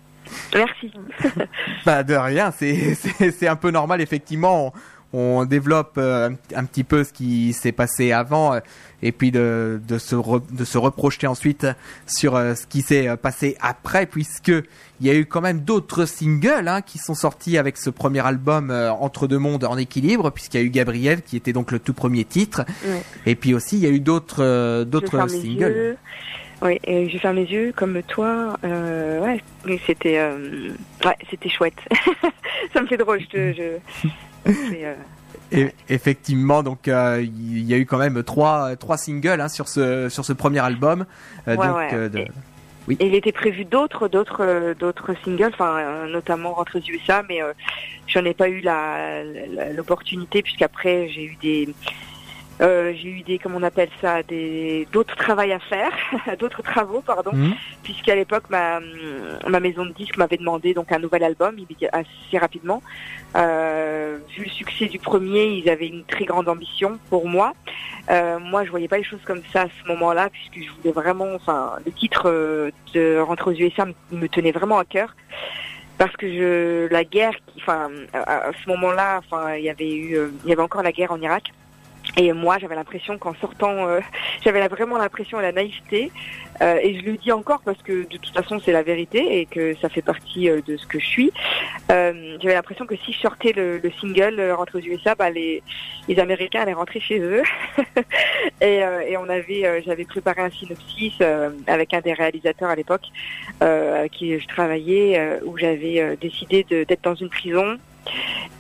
Merci. 0.54 0.92
bah 1.86 2.04
de 2.04 2.14
rien, 2.14 2.52
c'est 2.52 3.48
un 3.48 3.56
peu 3.56 3.72
normal 3.72 4.02
effectivement. 4.02 4.74
On, 5.16 5.46
développe 5.46 5.94
euh, 6.00 6.32
un 6.56 6.66
petit 6.66 6.84
peu 6.84 7.04
ce 7.04 7.14
qui 7.14 7.54
s'est 7.54 7.72
passé 7.72 8.12
avant 8.12 8.56
euh, 8.56 8.60
et 9.04 9.12
puis 9.12 9.30
de, 9.30 9.80
de, 9.88 10.00
se 10.00 10.16
de 10.16 10.66
se 10.66 10.80
reprojeter 10.80 11.28
ensuite 11.28 11.68
sur 12.08 12.36
euh, 12.36 12.56
ce 12.56 12.66
qui 12.66 12.82
s'est 12.82 13.16
passé 13.18 13.56
après 13.62 14.08
puisque 14.08 14.48
il 14.50 15.06
y 15.06 15.12
a 15.12 15.14
eu 15.14 15.28
quand 15.28 15.42
même 15.42 15.60
d'autres 15.60 16.06
singles 16.06 16.68
hein, 16.68 16.82
qui 16.82 16.98
sont 16.98 17.14
sortis 17.14 17.60
avec 17.60 17.78
ce 17.78 17.92
premier 17.92 18.26
album 18.26 18.72
Entre 18.72 19.28
deux 19.28 19.38
mondes 19.38 19.66
en 19.66 19.78
équilibre 19.78 20.32
puisqu'il 20.32 20.62
y 20.62 20.64
a 20.64 20.66
eu 20.66 20.72
Gabriel 20.72 21.22
qui 21.22 21.38
était 21.38 21.54
donc 21.54 21.72
le 21.72 21.78
tout 21.78 21.94
premier 21.94 22.26
titre 22.26 22.66
et 23.28 23.36
puis 23.36 23.54
aussi 23.54 23.78
il 23.78 23.84
y 23.84 23.88
a 23.88 23.92
eu 23.92 24.00
d'autres 24.00 24.84
d'autres 24.84 25.30
singles. 25.30 25.98
Oui, 26.64 26.80
et 26.86 27.10
je 27.10 27.18
ferme 27.18 27.36
mes 27.36 27.44
yeux 27.44 27.74
comme 27.76 28.02
toi. 28.04 28.58
Euh, 28.64 29.20
ouais, 29.20 29.44
c'était, 29.86 30.18
euh, 30.18 30.70
ouais, 31.04 31.18
c'était 31.30 31.50
chouette. 31.50 31.78
ça 32.74 32.82
me 32.82 32.88
fait 32.88 32.96
drôle. 32.96 33.20
Je, 33.34 33.54
je, 33.54 34.50
euh, 34.50 34.96
et 35.52 35.72
effectivement, 35.90 36.64
donc 36.64 36.88
il 36.88 37.64
y 37.64 37.74
a 37.74 37.78
eu 37.78 37.86
quand 37.86 37.98
même 37.98 38.24
trois 38.24 38.78
trois 38.78 38.98
singles 38.98 39.42
hein, 39.42 39.50
sur 39.50 39.68
ce 39.68 40.08
sur 40.08 40.24
ce 40.24 40.32
premier 40.32 40.60
album. 40.60 41.06
Ouais, 41.48 41.58
donc, 41.58 41.76
ouais. 41.76 42.10
De... 42.10 42.26
Oui. 42.88 42.98
Et 43.00 43.08
il 43.08 43.16
était 43.16 43.34
prévu 43.34 43.66
d'autres 43.66 44.08
d'autres 44.08 44.74
d'autres 44.80 45.14
singles, 45.24 45.52
enfin 45.54 46.08
notamment 46.08 46.54
Rentre 46.54 46.78
aux 46.78 46.92
USA, 46.92 47.24
mais 47.28 47.40
j'en 48.08 48.24
ai 48.24 48.34
pas 48.34 48.48
eu 48.48 48.62
la 48.62 49.24
l'opportunité 49.74 50.42
puisqu'après 50.42 51.10
j'ai 51.10 51.26
eu 51.26 51.38
des 51.42 51.70
euh, 52.64 52.94
j'ai 52.96 53.10
eu 53.10 53.22
des, 53.22 53.40
comment 53.40 53.58
on 53.58 53.64
appelle 53.64 53.90
ça, 54.02 54.24
des 54.24 54.88
d'autres 54.92 55.16
travaux 55.16 55.42
à 55.42 55.60
faire, 55.60 55.92
d'autres 56.40 56.62
travaux, 56.62 57.02
pardon, 57.02 57.32
mmh. 57.34 57.54
puisqu'à 57.84 58.16
l'époque 58.16 58.50
ma 58.50 58.80
ma 59.48 59.60
maison 59.60 59.86
de 59.86 59.92
disques 59.92 60.18
m'avait 60.18 60.38
demandé 60.38 60.74
donc 60.74 60.92
un 60.92 61.00
nouvel 61.00 61.24
album 61.24 61.56
assez 61.92 62.38
rapidement. 62.38 62.82
Euh, 63.36 64.18
vu 64.36 64.46
le 64.46 64.50
succès 64.50 64.86
du 64.86 65.00
premier, 65.00 65.46
ils 65.46 65.70
avaient 65.70 65.88
une 65.88 66.04
très 66.04 66.26
grande 66.26 66.48
ambition 66.48 67.00
pour 67.10 67.28
moi. 67.28 67.54
Euh, 68.10 68.40
moi, 68.40 68.66
je 68.66 68.70
voyais 68.70 68.88
pas 68.88 68.98
les 68.98 69.04
choses 69.04 69.22
comme 69.26 69.42
ça 69.52 69.64
à 69.64 69.68
ce 69.68 69.88
moment-là, 69.88 70.30
puisque 70.30 70.68
je 70.68 70.76
voulais 70.78 70.94
vraiment, 70.94 71.34
enfin, 71.34 71.74
le 71.86 71.92
titre 71.92 72.24
euh, 72.26 72.72
de 72.94 73.18
Rentrer 73.20 73.52
aux 73.52 73.54
USA 73.54 73.86
me, 74.12 74.28
tenait 74.28 74.52
vraiment 74.52 74.78
à 74.78 74.86
cœur 74.86 75.16
parce 75.98 76.16
que 76.18 76.28
je 76.28 76.92
la 76.92 77.04
guerre, 77.04 77.34
enfin, 77.58 77.90
à, 78.14 78.52
ce 78.62 78.70
moment-là, 78.70 79.20
enfin, 79.20 79.56
il 79.56 79.64
y 79.64 79.70
avait 79.70 79.94
eu, 79.94 80.16
euh, 80.16 80.32
il 80.44 80.50
y 80.50 80.54
avait 80.54 80.62
encore 80.62 80.84
la 80.84 80.92
guerre 80.92 81.12
en 81.12 81.22
Irak. 81.22 81.54
Et 82.16 82.32
moi, 82.32 82.60
j'avais 82.60 82.76
l'impression 82.76 83.18
qu'en 83.18 83.34
sortant, 83.36 83.88
euh, 83.88 84.00
j'avais 84.44 84.66
vraiment 84.68 84.98
l'impression 84.98 85.40
à 85.40 85.42
la 85.42 85.52
naïveté. 85.52 86.12
Euh, 86.62 86.78
et 86.82 87.00
je 87.00 87.04
le 87.04 87.18
dis 87.18 87.32
encore 87.32 87.62
parce 87.66 87.82
que 87.82 88.08
de 88.08 88.18
toute 88.18 88.34
façon, 88.34 88.60
c'est 88.64 88.72
la 88.72 88.84
vérité 88.84 89.40
et 89.40 89.48
que 89.48 89.76
ça 89.78 89.90
fait 89.90 90.04
partie 90.04 90.50
euh, 90.50 90.62
de 90.68 90.78
ce 90.78 90.86
que 90.86 91.00
je 91.00 91.06
suis. 91.06 91.32
j'avais 91.90 92.54
l'impression 92.54 92.86
que 92.86 92.96
si 92.96 93.14
je 93.14 93.20
sortais 93.20 93.54
le, 93.54 93.80
le 93.80 93.92
single 94.00 94.40
rentre 94.52 94.78
aux 94.78 94.82
USA, 94.82 95.16
bah, 95.16 95.32
les, 95.32 95.64
les 96.08 96.20
Américains 96.20 96.62
allaient 96.62 96.74
rentrer 96.74 97.00
chez 97.00 97.20
eux. 97.20 97.42
et, 98.62 98.82
et, 99.10 99.18
on 99.18 99.28
avait, 99.30 99.82
j'avais 99.86 100.06
préparé 100.06 100.42
un 100.42 100.50
synopsis 100.50 101.14
avec 101.68 101.94
un 101.94 102.02
des 102.02 102.14
réalisateurs 102.14 102.70
à 102.70 102.76
l'époque, 102.76 103.06
avec 103.60 104.12
qui 104.12 104.40
je 104.40 104.48
travaillais, 104.48 105.40
où 105.46 105.58
j'avais 105.58 106.18
décidé 106.18 106.64
d'être 106.64 107.04
dans 107.04 107.16
une 107.16 107.30
prison 107.30 107.78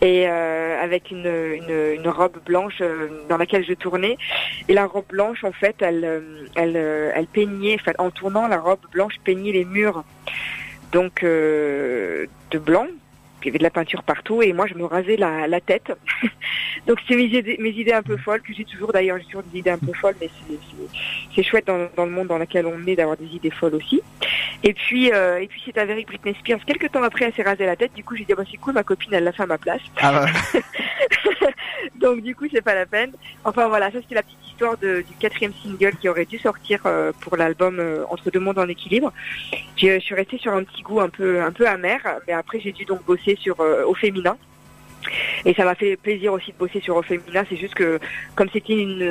et 0.01 0.27
euh, 0.27 0.81
avec 0.81 1.11
une, 1.11 1.25
une, 1.25 2.07
robe 2.09 2.37
blanche 2.45 2.79
euh, 2.81 3.07
dans 3.29 3.37
laquelle 3.37 3.65
je 3.65 3.73
tournais. 3.73 4.17
Et 4.67 4.73
la 4.73 4.85
robe 4.85 5.05
blanche, 5.07 5.43
en 5.43 5.53
fait, 5.53 5.77
elle, 5.79 6.03
euh, 6.03 6.45
elle, 6.55 6.75
elle 6.75 7.27
peignait, 7.27 7.77
en 7.97 8.11
tournant, 8.11 8.47
la 8.47 8.59
robe 8.59 8.85
blanche 8.91 9.15
peignait 9.23 9.53
les 9.53 9.65
murs 9.65 10.03
donc 10.91 11.23
de 11.23 12.27
blanc 12.59 12.85
il 13.43 13.47
y 13.47 13.49
avait 13.49 13.59
de 13.59 13.63
la 13.63 13.69
peinture 13.69 14.03
partout 14.03 14.41
et 14.41 14.53
moi 14.53 14.67
je 14.67 14.75
me 14.75 14.85
rasais 14.85 15.17
la, 15.17 15.47
la 15.47 15.61
tête. 15.61 15.91
Donc 16.87 16.99
c'est 17.07 17.15
mes 17.15 17.25
idées, 17.25 17.57
mes 17.59 17.69
idées 17.69 17.93
un 17.93 18.01
peu 18.01 18.17
folles 18.17 18.41
que 18.41 18.53
j'ai 18.53 18.65
toujours 18.65 18.91
d'ailleurs 18.91 19.17
j'ai 19.19 19.25
toujours 19.25 19.43
des 19.43 19.59
idées 19.59 19.69
un 19.69 19.77
peu 19.77 19.93
folles 19.93 20.15
mais 20.19 20.29
c'est 21.35 21.43
chouette 21.43 21.67
dans, 21.67 21.89
dans, 21.95 22.05
le 22.05 22.11
monde 22.11 22.27
dans 22.27 22.37
lequel 22.37 22.65
on 22.65 22.85
est 22.87 22.95
d'avoir 22.95 23.17
des 23.17 23.27
idées 23.27 23.51
folles 23.51 23.75
aussi. 23.75 24.01
Et 24.63 24.73
puis 24.73 25.11
euh, 25.11 25.39
et 25.39 25.47
puis 25.47 25.61
c'est 25.65 25.77
avéré 25.77 26.03
que 26.03 26.09
Britney 26.09 26.35
Spears 26.39 26.63
quelques 26.65 26.91
temps 26.91 27.03
après 27.03 27.25
elle 27.25 27.33
s'est 27.33 27.43
rasée 27.43 27.65
la 27.65 27.75
tête 27.75 27.93
du 27.93 28.03
coup 28.03 28.15
j'ai 28.15 28.25
dit 28.25 28.33
bah 28.33 28.43
c'est 28.49 28.57
cool 28.57 28.73
ma 28.73 28.83
copine 28.83 29.13
elle 29.13 29.23
l'a 29.23 29.31
fait 29.31 29.43
à 29.43 29.47
ma 29.47 29.57
place. 29.57 29.81
Ah. 30.01 30.25
Donc 31.95 32.21
du 32.21 32.35
coup 32.35 32.45
c'est 32.51 32.61
pas 32.61 32.75
la 32.75 32.85
peine. 32.85 33.11
Enfin 33.43 33.67
voilà 33.67 33.91
ça 33.91 33.99
c'était 34.01 34.15
la 34.15 34.23
petite 34.23 34.42
du 34.57 35.13
quatrième 35.19 35.53
single 35.61 35.95
qui 35.99 36.09
aurait 36.09 36.25
dû 36.25 36.39
sortir 36.39 36.81
euh, 36.85 37.11
pour 37.21 37.37
l'album 37.37 37.79
euh, 37.79 38.05
Entre 38.09 38.31
deux 38.31 38.39
mondes 38.39 38.59
en 38.59 38.67
équilibre. 38.67 39.11
Je 39.75 39.99
suis 39.99 40.15
restée 40.15 40.37
sur 40.37 40.53
un 40.53 40.63
petit 40.63 40.81
goût 40.81 40.99
un 40.99 41.09
peu 41.09 41.41
un 41.41 41.51
peu 41.51 41.67
amer 41.67 41.99
mais 42.27 42.33
après 42.33 42.59
j'ai 42.59 42.71
dû 42.71 42.85
donc 42.85 43.03
bosser 43.05 43.35
sur 43.39 43.59
euh, 43.59 43.83
au 43.85 43.93
féminin. 43.93 44.37
Et 45.45 45.53
ça 45.53 45.65
m'a 45.65 45.75
fait 45.75 45.97
plaisir 45.97 46.31
aussi 46.31 46.53
de 46.53 46.57
bosser 46.57 46.79
sur 46.79 46.95
au 46.95 47.01
féminin. 47.01 47.43
C'est 47.49 47.57
juste 47.57 47.73
que 47.73 47.99
comme 48.35 48.49
c'était 48.53 48.79
une, 48.79 49.03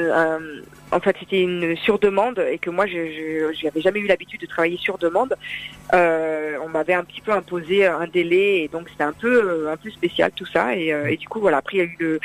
en 0.93 1.01
fait, 1.01 1.17
c'était 1.19 1.41
une 1.41 1.75
surdemande 1.77 2.45
et 2.51 2.59
que 2.59 2.71
moi, 2.71 2.87
je 2.87 3.65
n'avais 3.65 3.81
jamais 3.81 4.01
eu 4.01 4.07
l'habitude 4.07 4.41
de 4.41 4.47
travailler 4.47 4.77
sur 4.77 4.99
demande. 4.99 5.35
Euh, 5.95 6.57
on 6.63 6.69
m'avait 6.69 6.95
un 6.95 7.05
petit 7.05 7.21
peu 7.21 7.33
imposé 7.33 7.87
un 7.87 8.07
délai 8.07 8.63
et 8.63 8.69
donc 8.69 8.89
c'était 8.89 9.05
un 9.05 9.13
peu 9.13 9.69
un 9.69 9.77
peu 9.77 9.91
spécial 9.91 10.31
tout 10.35 10.47
ça. 10.47 10.77
Et, 10.77 10.93
euh, 10.93 11.11
et, 11.11 11.17
du 11.17 11.29
coup, 11.29 11.41
voilà. 11.41 11.59
Après, 11.59 11.79
il 11.79 11.81
y 11.81 11.83
a 11.83 11.85
eu 11.85 11.97
le, 11.99 12.21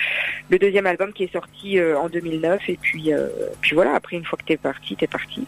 le 0.49 0.59
deuxième 0.59 0.85
album 0.85 1.13
qui 1.13 1.23
est 1.23 1.31
sorti 1.31 1.79
euh, 1.79 1.97
en 1.97 2.09
2009 2.09 2.69
et 2.69 2.77
puis 2.81 3.13
euh, 3.13 3.27
puis 3.61 3.73
voilà. 3.73 3.93
Après, 3.95 4.17
une 4.17 4.25
fois 4.25 4.37
que 4.37 4.45
t'es 4.45 4.57
parti, 4.57 4.95
t'es 4.95 5.07
parti. 5.07 5.45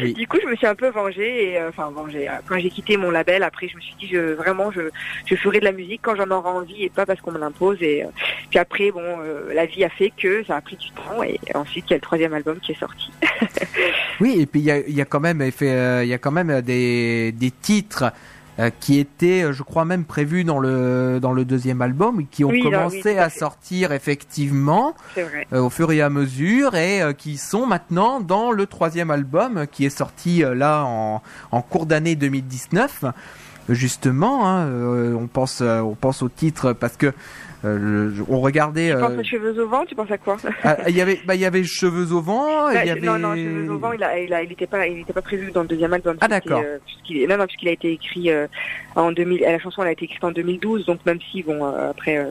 du 0.00 0.26
coup, 0.26 0.38
je 0.42 0.48
me 0.48 0.56
suis 0.56 0.66
un 0.66 0.74
peu 0.74 0.88
vengée 0.88 1.52
et 1.52 1.62
enfin 1.62 1.90
vengée. 1.90 2.28
Quand 2.46 2.58
j'ai 2.58 2.70
quitté 2.70 2.96
mon 2.96 3.10
label, 3.10 3.42
après, 3.42 3.68
je 3.68 3.76
me 3.76 3.80
suis 3.80 3.94
dit, 3.98 4.08
je, 4.08 4.34
vraiment, 4.34 4.70
je 4.70 4.82
je 5.26 5.34
ferai 5.36 5.60
de 5.60 5.64
la 5.64 5.72
musique 5.72 6.00
quand 6.02 6.16
j'en 6.16 6.30
aurai 6.30 6.50
envie 6.50 6.84
et 6.84 6.90
pas 6.90 7.06
parce 7.06 7.20
qu'on 7.20 7.32
me 7.32 7.38
l'impose. 7.38 7.82
Et 7.82 8.04
puis 8.50 8.58
après, 8.58 8.90
bon, 8.90 9.18
la 9.52 9.66
vie 9.66 9.84
a 9.84 9.90
fait 9.90 10.12
que 10.16 10.44
ça 10.44 10.56
a 10.56 10.60
pris 10.60 10.76
du 10.76 10.90
temps 10.90 11.22
et 11.22 11.38
ensuite 11.54 11.84
il 11.88 11.90
y 11.90 11.94
a 11.94 11.96
le 11.96 12.02
troisième 12.02 12.27
album 12.32 12.58
qui 12.60 12.72
est 12.72 12.78
sorti. 12.78 13.10
oui, 14.20 14.36
et 14.40 14.46
puis 14.46 14.60
il 14.60 14.66
y 14.66 14.70
a, 14.70 14.78
y 14.88 15.00
a, 15.00 15.04
quand 15.04 15.20
même, 15.20 15.40
euh, 15.40 16.00
il 16.04 16.08
y 16.08 16.14
a 16.14 16.18
quand 16.18 16.30
même 16.30 16.60
des, 16.62 17.32
des 17.32 17.50
titres 17.50 18.12
euh, 18.58 18.70
qui 18.80 18.98
étaient, 18.98 19.52
je 19.52 19.62
crois 19.62 19.84
même 19.84 20.04
prévus 20.04 20.44
dans 20.44 20.58
le 20.58 21.18
dans 21.20 21.32
le 21.32 21.44
deuxième 21.44 21.80
album, 21.80 22.26
qui 22.28 22.44
ont 22.44 22.50
commencé 22.50 23.18
à, 23.18 23.30
sortir 23.30 23.92
effectivement 23.92 24.94
euh, 25.16 25.60
au 25.60 25.70
fur 25.70 25.92
et 25.92 26.02
à 26.02 26.10
mesure 26.10 26.74
et 26.74 27.14
qui 27.16 27.36
sont 27.36 27.66
maintenant 27.66 28.20
dans 28.20 28.50
le 28.50 28.66
troisième 28.66 29.10
album 29.10 29.66
qui 29.70 29.84
est 29.84 29.96
sorti 29.96 30.42
là 30.54 30.84
en, 30.84 31.22
en 31.52 31.62
cours 31.62 31.86
d'année 31.86 32.16
2019 32.16 33.04
justement, 33.68 34.48
hein, 34.48 34.68
on 35.14 35.26
pense, 35.26 35.60
on 35.60 35.94
pense 35.94 36.22
au 36.22 36.28
titre 36.28 36.72
parce 36.72 36.96
que 36.96 37.12
euh, 37.64 38.12
on 38.28 38.40
regardait. 38.40 38.92
Tu 38.94 39.00
penses 39.00 39.18
aux 39.18 39.24
cheveux 39.24 39.62
au 39.62 39.68
vent 39.68 39.84
Tu 39.84 39.94
penses 39.96 40.10
à 40.10 40.18
quoi 40.18 40.36
ah, 40.62 40.76
Il 40.88 40.96
y 40.96 41.00
avait, 41.00 41.18
bah, 41.26 41.34
il 41.34 41.40
y 41.40 41.44
avait 41.44 41.64
cheveux 41.64 42.12
au 42.12 42.20
vent. 42.20 42.66
Bah, 42.72 42.84
il 42.84 42.88
y 42.88 42.90
avait... 42.90 43.00
Non, 43.00 43.18
non, 43.18 43.34
cheveux 43.34 43.70
au 43.72 43.78
vent, 43.78 43.92
il, 43.92 44.02
a, 44.02 44.18
il, 44.18 44.32
a, 44.32 44.42
il 44.42 44.52
était 44.52 44.68
pas, 44.68 44.86
il 44.86 45.00
était 45.00 45.12
pas 45.12 45.22
prévu 45.22 45.50
dans 45.50 45.62
le 45.62 45.68
deuxième 45.68 45.92
album. 45.92 46.16
Ah 46.20 46.28
d'accord. 46.28 46.62
non, 46.62 47.36
non, 47.36 47.46
puisqu'il 47.46 47.68
a 47.68 47.72
été 47.72 47.92
écrit 47.92 48.30
en 48.94 49.10
2000. 49.10 49.40
La 49.40 49.58
chanson, 49.58 49.82
elle 49.82 49.88
a 49.88 49.92
été 49.92 50.04
écrite 50.04 50.22
en 50.22 50.30
2012, 50.30 50.86
donc 50.86 51.04
même 51.04 51.18
si 51.32 51.42
bon 51.42 51.64
après. 51.64 52.26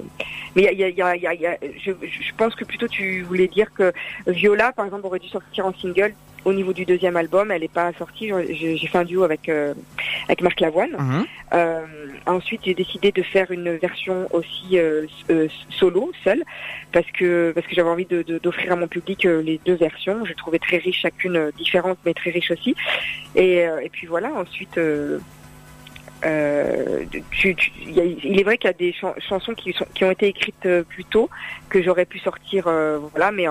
mais 0.55 0.69
il 0.71 0.79
y 0.79 0.83
a, 0.83 0.89
y 0.89 1.01
a, 1.01 1.15
y 1.17 1.27
a, 1.27 1.33
y 1.33 1.45
a 1.45 1.57
je, 1.77 1.91
je 2.01 2.35
pense 2.37 2.55
que 2.55 2.63
plutôt 2.63 2.87
tu 2.87 3.23
voulais 3.23 3.47
dire 3.47 3.73
que 3.73 3.91
Viola, 4.27 4.71
par 4.71 4.85
exemple, 4.85 5.05
aurait 5.05 5.19
dû 5.19 5.27
sortir 5.27 5.65
en 5.65 5.73
single 5.73 6.13
au 6.47 6.53
niveau 6.53 6.71
du 6.71 6.85
deuxième 6.85 7.17
album, 7.17 7.51
elle 7.51 7.61
n'est 7.61 7.67
pas 7.67 7.91
sortie. 7.99 8.31
J'ai 8.49 8.87
fait 8.87 8.97
un 8.97 9.03
duo 9.03 9.23
avec 9.23 9.49
euh, 9.49 9.73
avec 10.27 10.41
Marc 10.41 10.61
Lavoine. 10.61 10.95
Mhm. 10.97 11.25
Euh, 11.53 11.85
ensuite, 12.25 12.61
j'ai 12.63 12.73
décidé 12.73 13.11
de 13.11 13.21
faire 13.21 13.51
une 13.51 13.75
version 13.75 14.29
aussi 14.31 14.79
euh, 14.79 15.05
solo, 15.69 16.13
seule, 16.23 16.43
parce 16.93 17.09
que 17.11 17.51
parce 17.53 17.67
que 17.67 17.75
j'avais 17.75 17.89
envie 17.89 18.07
d'offrir 18.41 18.71
à 18.71 18.77
mon 18.77 18.87
public 18.87 19.23
les 19.23 19.59
deux 19.65 19.75
versions. 19.75 20.23
Je 20.23 20.33
trouvais 20.33 20.59
très 20.59 20.77
riche 20.77 21.01
chacune 21.01 21.51
différente, 21.57 21.97
mais 22.05 22.13
très 22.13 22.31
riche 22.31 22.51
aussi. 22.51 22.75
Et, 23.35 23.57
et 23.85 23.89
puis 23.91 24.07
voilà. 24.07 24.31
Ensuite. 24.33 24.79
Euh, 26.25 27.05
il 27.85 28.39
est 28.39 28.43
vrai 28.43 28.57
qu'il 28.57 28.67
y 28.67 28.73
a 28.73 28.73
des 28.73 28.93
chansons 28.93 29.53
qui, 29.53 29.75
ont 30.03 30.11
été 30.11 30.27
écrites 30.27 30.65
euh, 30.65 30.83
plus 30.83 31.05
tôt 31.05 31.29
que 31.69 31.81
j'aurais 31.83 32.05
pu 32.05 32.19
sortir, 32.19 32.67
euh, 32.67 32.97
voilà, 33.11 33.31
mais 33.31 33.45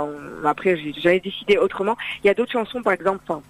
après 0.45 0.77
j'avais 0.99 1.21
décidé 1.21 1.59
autrement. 1.59 1.97
Il 2.25 2.27
y 2.27 2.31
a 2.31 2.35
d'autres 2.35 2.53
chansons, 2.53 2.83
par 2.83 2.93
exemple, 2.93 3.21
enfin, 3.29 3.43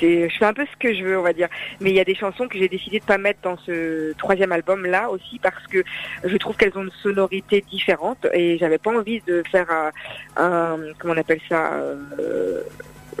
je 0.00 0.28
fais 0.38 0.44
un 0.44 0.54
peu 0.54 0.64
ce 0.66 0.76
que 0.78 0.94
je 0.94 1.04
veux, 1.04 1.18
on 1.18 1.22
va 1.22 1.32
dire. 1.32 1.48
Mais 1.80 1.90
il 1.90 1.96
y 1.96 2.00
a 2.00 2.04
des 2.04 2.14
chansons 2.14 2.48
que 2.48 2.58
j'ai 2.58 2.68
décidé 2.68 3.00
de 3.00 3.04
pas 3.04 3.18
mettre 3.18 3.40
dans 3.42 3.56
ce 3.58 4.12
troisième 4.18 4.52
album 4.52 4.86
là 4.86 5.10
aussi 5.10 5.38
parce 5.38 5.66
que 5.66 5.82
je 6.24 6.36
trouve 6.36 6.56
qu'elles 6.56 6.76
ont 6.76 6.84
une 6.84 6.90
sonorité 7.02 7.62
différente 7.70 8.26
et 8.32 8.58
j'avais 8.58 8.78
pas 8.78 8.96
envie 8.96 9.20
de 9.26 9.42
faire 9.50 9.66
un, 10.36 10.78
comment 10.98 11.14
on 11.14 11.16
appelle 11.16 11.40
ça 11.48 11.72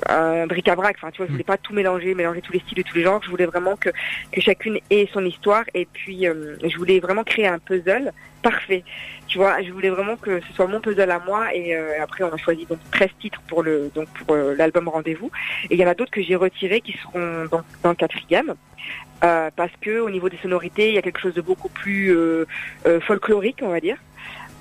un 0.06 0.46
bric-à-brac. 0.46 0.96
Enfin, 0.98 1.10
tu 1.10 1.18
vois, 1.18 1.26
je 1.26 1.32
voulais 1.32 1.44
pas 1.44 1.56
tout 1.56 1.72
mélanger, 1.72 2.14
mélanger 2.14 2.40
tous 2.40 2.52
les 2.52 2.60
styles 2.60 2.80
et 2.80 2.84
tous 2.84 2.96
les 2.96 3.02
genres. 3.02 3.20
Je 3.22 3.30
voulais 3.30 3.46
vraiment 3.46 3.76
que, 3.76 3.90
que 4.32 4.40
chacune 4.40 4.78
ait 4.90 5.08
son 5.12 5.24
histoire. 5.24 5.64
Et 5.74 5.86
puis, 5.86 6.26
euh, 6.26 6.56
je 6.62 6.76
voulais 6.76 7.00
vraiment 7.00 7.24
créer 7.24 7.46
un 7.46 7.58
puzzle 7.58 8.12
parfait. 8.42 8.84
Tu 9.26 9.38
vois, 9.38 9.60
je 9.62 9.70
voulais 9.72 9.90
vraiment 9.90 10.16
que 10.16 10.40
ce 10.40 10.52
soit 10.54 10.66
mon 10.66 10.80
puzzle 10.80 11.10
à 11.10 11.18
moi. 11.18 11.54
Et 11.54 11.74
euh, 11.74 12.02
après, 12.02 12.24
on 12.24 12.32
a 12.32 12.36
choisi 12.36 12.66
donc 12.66 12.78
13 12.92 13.08
titres 13.20 13.42
pour 13.48 13.62
le 13.62 13.90
donc 13.94 14.08
pour 14.10 14.34
euh, 14.34 14.54
l'album 14.56 14.88
Rendez-vous. 14.88 15.30
Et 15.64 15.74
il 15.74 15.80
y 15.80 15.84
en 15.84 15.88
a 15.88 15.94
d'autres 15.94 16.10
que 16.10 16.22
j'ai 16.22 16.36
retirés 16.36 16.80
qui 16.80 16.92
seront 17.02 17.44
dans, 17.50 17.62
dans 17.82 17.90
le 17.90 17.96
quatrième. 17.96 18.54
parce 19.20 19.72
que 19.80 20.00
au 20.00 20.10
niveau 20.10 20.28
des 20.28 20.38
sonorités, 20.38 20.88
il 20.88 20.94
y 20.94 20.98
a 20.98 21.02
quelque 21.02 21.20
chose 21.20 21.34
de 21.34 21.42
beaucoup 21.42 21.68
plus 21.68 22.14
folklorique, 23.00 23.58
on 23.62 23.68
va 23.68 23.80
dire. 23.80 23.96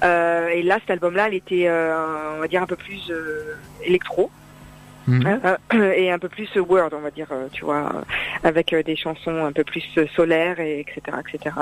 et 0.04 0.64
là, 0.64 0.80
cet 0.80 0.92
album-là, 0.92 1.28
elle 1.28 1.36
était, 1.36 1.70
on 1.70 2.40
va 2.40 2.48
dire, 2.48 2.62
un 2.62 2.66
peu 2.66 2.76
plus 2.76 3.12
électro. 3.84 4.32
Mhm. 5.08 5.40
Euh, 5.74 5.92
et 5.94 6.12
un 6.12 6.20
peu 6.20 6.28
plus 6.28 6.50
word, 6.58 6.90
on 6.92 7.00
va 7.00 7.12
dire, 7.12 7.28
euh, 7.32 7.48
tu 7.52 7.64
vois, 7.64 8.04
avec 8.44 8.74
euh, 8.74 8.84
des 8.84 8.98
chansons 8.98 9.46
un 9.46 9.54
peu 9.54 9.64
plus 9.64 9.84
solaires, 10.16 10.60
et 10.60 10.82
etc., 10.82 11.18
etc., 11.20 11.56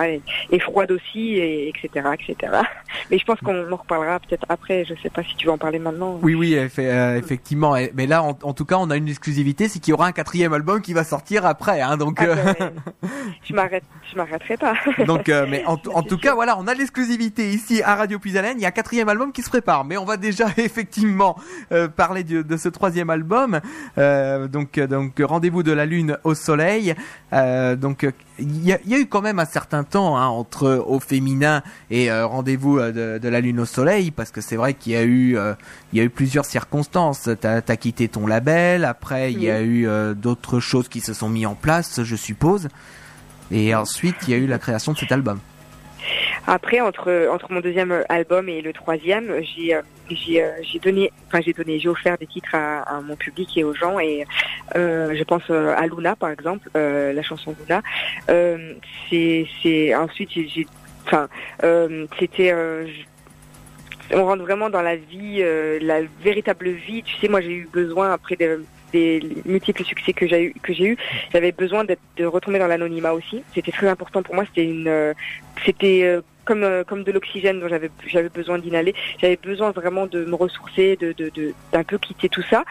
et, 0.49 0.55
et 0.55 0.59
froides 0.59 0.91
aussi, 0.91 1.35
et 1.35 1.69
etc., 1.69 2.07
etc. 2.13 2.53
Mais 3.11 3.19
je 3.19 3.25
pense 3.25 3.39
qu'on 3.39 3.71
en 3.71 3.75
reparlera 3.75 4.19
peut-être 4.19 4.45
après. 4.49 4.83
Je 4.85 4.95
sais 5.01 5.11
pas 5.11 5.23
si 5.23 5.35
tu 5.35 5.45
veux 5.45 5.51
en 5.51 5.57
parler 5.59 5.77
maintenant. 5.77 6.19
Oui, 6.23 6.33
oui, 6.33 6.55
effectivement. 6.55 7.75
Mais 7.93 8.07
là, 8.07 8.23
en, 8.23 8.53
tout 8.53 8.65
cas, 8.65 8.77
on 8.79 8.89
a 8.89 8.97
une 8.97 9.07
exclusivité, 9.07 9.67
c'est 9.67 9.79
qu'il 9.79 9.91
y 9.91 9.93
aura 9.93 10.07
un 10.07 10.11
quatrième 10.11 10.53
album 10.53 10.81
qui 10.81 10.93
va 10.93 11.03
sortir 11.03 11.45
après, 11.45 11.81
hein, 11.81 11.97
donc. 11.97 12.19
Ah, 12.21 12.53
ben, 12.57 12.71
je 13.43 13.53
m'arrête, 13.53 13.83
je 14.11 14.17
m'arrêterai 14.17 14.57
pas. 14.57 14.73
donc, 15.05 15.27
mais 15.27 15.63
en, 15.65 15.77
en 15.93 16.01
tout 16.01 16.17
cas, 16.17 16.33
voilà, 16.33 16.57
on 16.57 16.67
a 16.67 16.73
l'exclusivité 16.73 17.49
ici 17.51 17.83
à 17.83 17.95
Radio 17.95 18.17
Puisalène. 18.17 18.57
Il 18.57 18.61
y 18.61 18.65
a 18.65 18.69
un 18.69 18.71
quatrième 18.71 19.09
album 19.09 19.31
qui 19.31 19.43
se 19.43 19.49
prépare, 19.49 19.85
mais 19.85 19.97
on 19.97 20.05
va 20.05 20.17
déjà 20.17 20.47
effectivement 20.57 21.35
parler 21.95 22.23
de, 22.23 22.41
de 22.41 22.57
ce 22.57 22.69
troisième 22.69 23.09
album 23.09 23.34
euh, 23.97 24.47
donc 24.47 24.79
donc 24.79 25.21
rendez-vous 25.23 25.63
de 25.63 25.71
la 25.71 25.85
lune 25.85 26.17
au 26.23 26.33
soleil. 26.35 26.95
Euh, 27.33 27.75
donc 27.75 28.07
il 28.39 28.65
y 28.65 28.73
a, 28.73 28.79
y 28.85 28.93
a, 28.93 28.99
eu 28.99 29.07
quand 29.07 29.21
même 29.21 29.39
un 29.39 29.45
certain 29.45 29.83
temps 29.83 30.17
hein, 30.17 30.27
entre 30.27 30.83
au 30.87 30.99
féminin 30.99 31.63
et 31.89 32.11
euh, 32.11 32.25
rendez-vous 32.25 32.79
de, 32.79 33.17
de, 33.17 33.29
la 33.29 33.41
lune 33.41 33.59
au 33.59 33.65
soleil 33.65 34.11
parce 34.11 34.31
que 34.31 34.41
c'est 34.41 34.55
vrai 34.55 34.73
qu'il 34.73 34.93
y 34.93 34.95
a 34.95 35.03
eu 35.03 35.37
il 35.93 35.99
y 35.99 36.01
a 36.01 36.03
eu 36.03 36.09
plusieurs 36.09 36.45
circonstances. 36.45 37.29
T'as 37.39 37.61
as 37.67 37.77
quitté 37.77 38.07
ton 38.07 38.27
label, 38.27 38.85
après 38.85 39.33
il 39.33 39.41
y 39.41 39.49
a 39.49 39.61
eu 39.61 39.87
d'autres 40.15 40.59
choses 40.59 40.87
qui 40.87 41.01
se 41.01 41.13
sont 41.13 41.29
mis 41.29 41.45
en 41.45 41.55
place, 41.55 42.03
je 42.03 42.15
suppose. 42.15 42.69
Et 43.51 43.75
ensuite 43.75 44.15
il 44.27 44.31
y 44.31 44.33
a 44.33 44.37
eu 44.37 44.47
la 44.47 44.59
création 44.59 44.93
de 44.93 44.97
cet 44.97 45.11
album. 45.11 45.39
Après, 46.47 46.79
entre 46.79 47.29
entre 47.31 47.51
mon 47.51 47.59
deuxième 47.59 48.03
album 48.09 48.49
et 48.49 48.61
le 48.61 48.73
troisième, 48.73 49.41
j'ai 49.41 49.79
j'ai 50.09 50.43
euh, 50.43 50.51
j'ai 50.61 50.79
donné, 50.79 51.11
enfin 51.27 51.41
j'ai 51.41 51.53
donné, 51.53 51.79
j'ai 51.79 51.89
offert 51.89 52.17
des 52.17 52.27
titres 52.27 52.53
à, 52.53 53.01
mon 53.01 53.15
public 53.15 53.57
et 53.57 53.63
aux 53.63 53.73
gens 53.73 53.99
et 53.99 54.25
euh, 54.75 55.15
je 55.15 55.23
pense 55.23 55.43
euh, 55.49 55.73
à 55.75 55.87
Luna 55.87 56.15
par 56.15 56.29
exemple, 56.29 56.69
euh, 56.75 57.13
la 57.13 57.23
chanson 57.23 57.55
Luna. 57.59 57.81
Euh, 58.29 58.73
c'est 59.09 59.95
ensuite 59.95 60.31
enfin 61.05 61.27
c'était 62.19 62.53
on 64.13 64.25
rentre 64.25 64.43
vraiment 64.43 64.69
dans 64.69 64.81
la 64.81 64.95
vie, 64.95 65.43
la 65.81 66.01
véritable 66.21 66.69
vie. 66.69 67.03
Tu 67.03 67.15
sais, 67.17 67.27
moi 67.27 67.41
j'ai 67.41 67.53
eu 67.53 67.69
besoin 67.71 68.11
après 68.11 68.35
des, 68.35 68.57
des 68.95 69.41
multiples 69.45 69.83
succès 69.83 70.13
que 70.13 70.27
j'ai 70.27 70.43
eu, 70.45 70.53
que 70.61 70.73
j'ai 70.73 70.85
eu, 70.85 70.97
j'avais 71.31 71.51
besoin 71.51 71.83
d'être, 71.83 72.01
de 72.17 72.25
retomber 72.25 72.59
dans 72.59 72.67
l'anonymat 72.67 73.13
aussi. 73.13 73.43
C'était 73.53 73.71
très 73.71 73.87
important 73.87 74.23
pour 74.23 74.35
moi. 74.35 74.45
C'était 74.45 74.65
une, 74.65 75.13
c'était 75.65 76.21
comme 76.45 76.63
euh, 76.63 76.83
comme 76.83 77.03
de 77.03 77.11
l'oxygène 77.11 77.59
dont 77.59 77.67
j'avais 77.67 77.89
j'avais 78.07 78.29
besoin 78.29 78.59
d'inhaler. 78.59 78.93
J'avais 79.19 79.35
besoin 79.35 79.71
vraiment 79.71 80.05
de 80.05 80.23
me 80.23 80.35
ressourcer, 80.35 80.95
de 80.95 81.11
de 81.17 81.53
d'un 81.73 81.83
peu 81.83 81.97
quitter 81.97 82.29
tout 82.29 82.43
ça. 82.43 82.63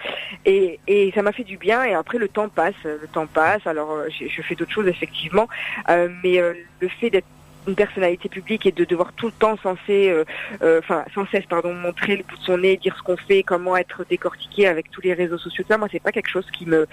Et 0.47 0.79
et 0.87 1.13
ça 1.15 1.23
m'a 1.23 1.33
fait 1.33 1.45
du 1.45 1.59
bien. 1.59 1.85
Et 1.85 1.93
après 1.93 2.19
le 2.19 2.29
temps 2.29 2.49
passe, 2.49 2.75
le 2.85 3.09
temps 3.13 3.27
passe. 3.27 3.67
Alors 3.67 3.91
euh, 3.91 4.09
je, 4.09 4.43
fais 4.43 4.55
d'autres 4.55 4.73
choses 4.73 4.89
effectivement, 4.89 5.49
euh, 5.91 6.09
mais 6.23 6.39
le 6.81 6.89
fait 6.89 7.11
d'être 7.11 7.27
une 7.67 7.75
personnalité 7.75 8.29
publique 8.29 8.67
et 8.67 8.73
de 8.73 8.85
devoir 8.85 9.13
tout 9.13 9.27
le 9.27 9.33
temps 9.33 9.57
censé, 9.57 10.09
euh, 10.11 10.25
euh, 10.63 10.81
enfin 10.81 11.05
sans 11.15 11.27
cesse 11.27 11.47
pardon, 11.47 11.75
montrer 11.75 12.17
le 12.17 12.23
bout 12.23 12.37
de 12.37 12.43
son 12.43 12.59
nez, 12.59 12.77
dire 12.77 12.97
ce 12.97 13.03
qu'on 13.03 13.17
fait, 13.17 13.43
comment 13.43 13.77
être 13.77 14.05
décortiqué 14.09 14.67
avec 14.67 14.91
tous 14.91 15.01
les 15.01 15.15
réseaux 15.15 15.39
sociaux. 15.39 15.65
Ça, 15.69 15.79
moi, 15.79 15.89
c'est 15.91 16.03
pas 16.03 16.13
quelque 16.13 16.29
chose 16.29 16.47
qui 16.51 16.67
me, 16.67 16.87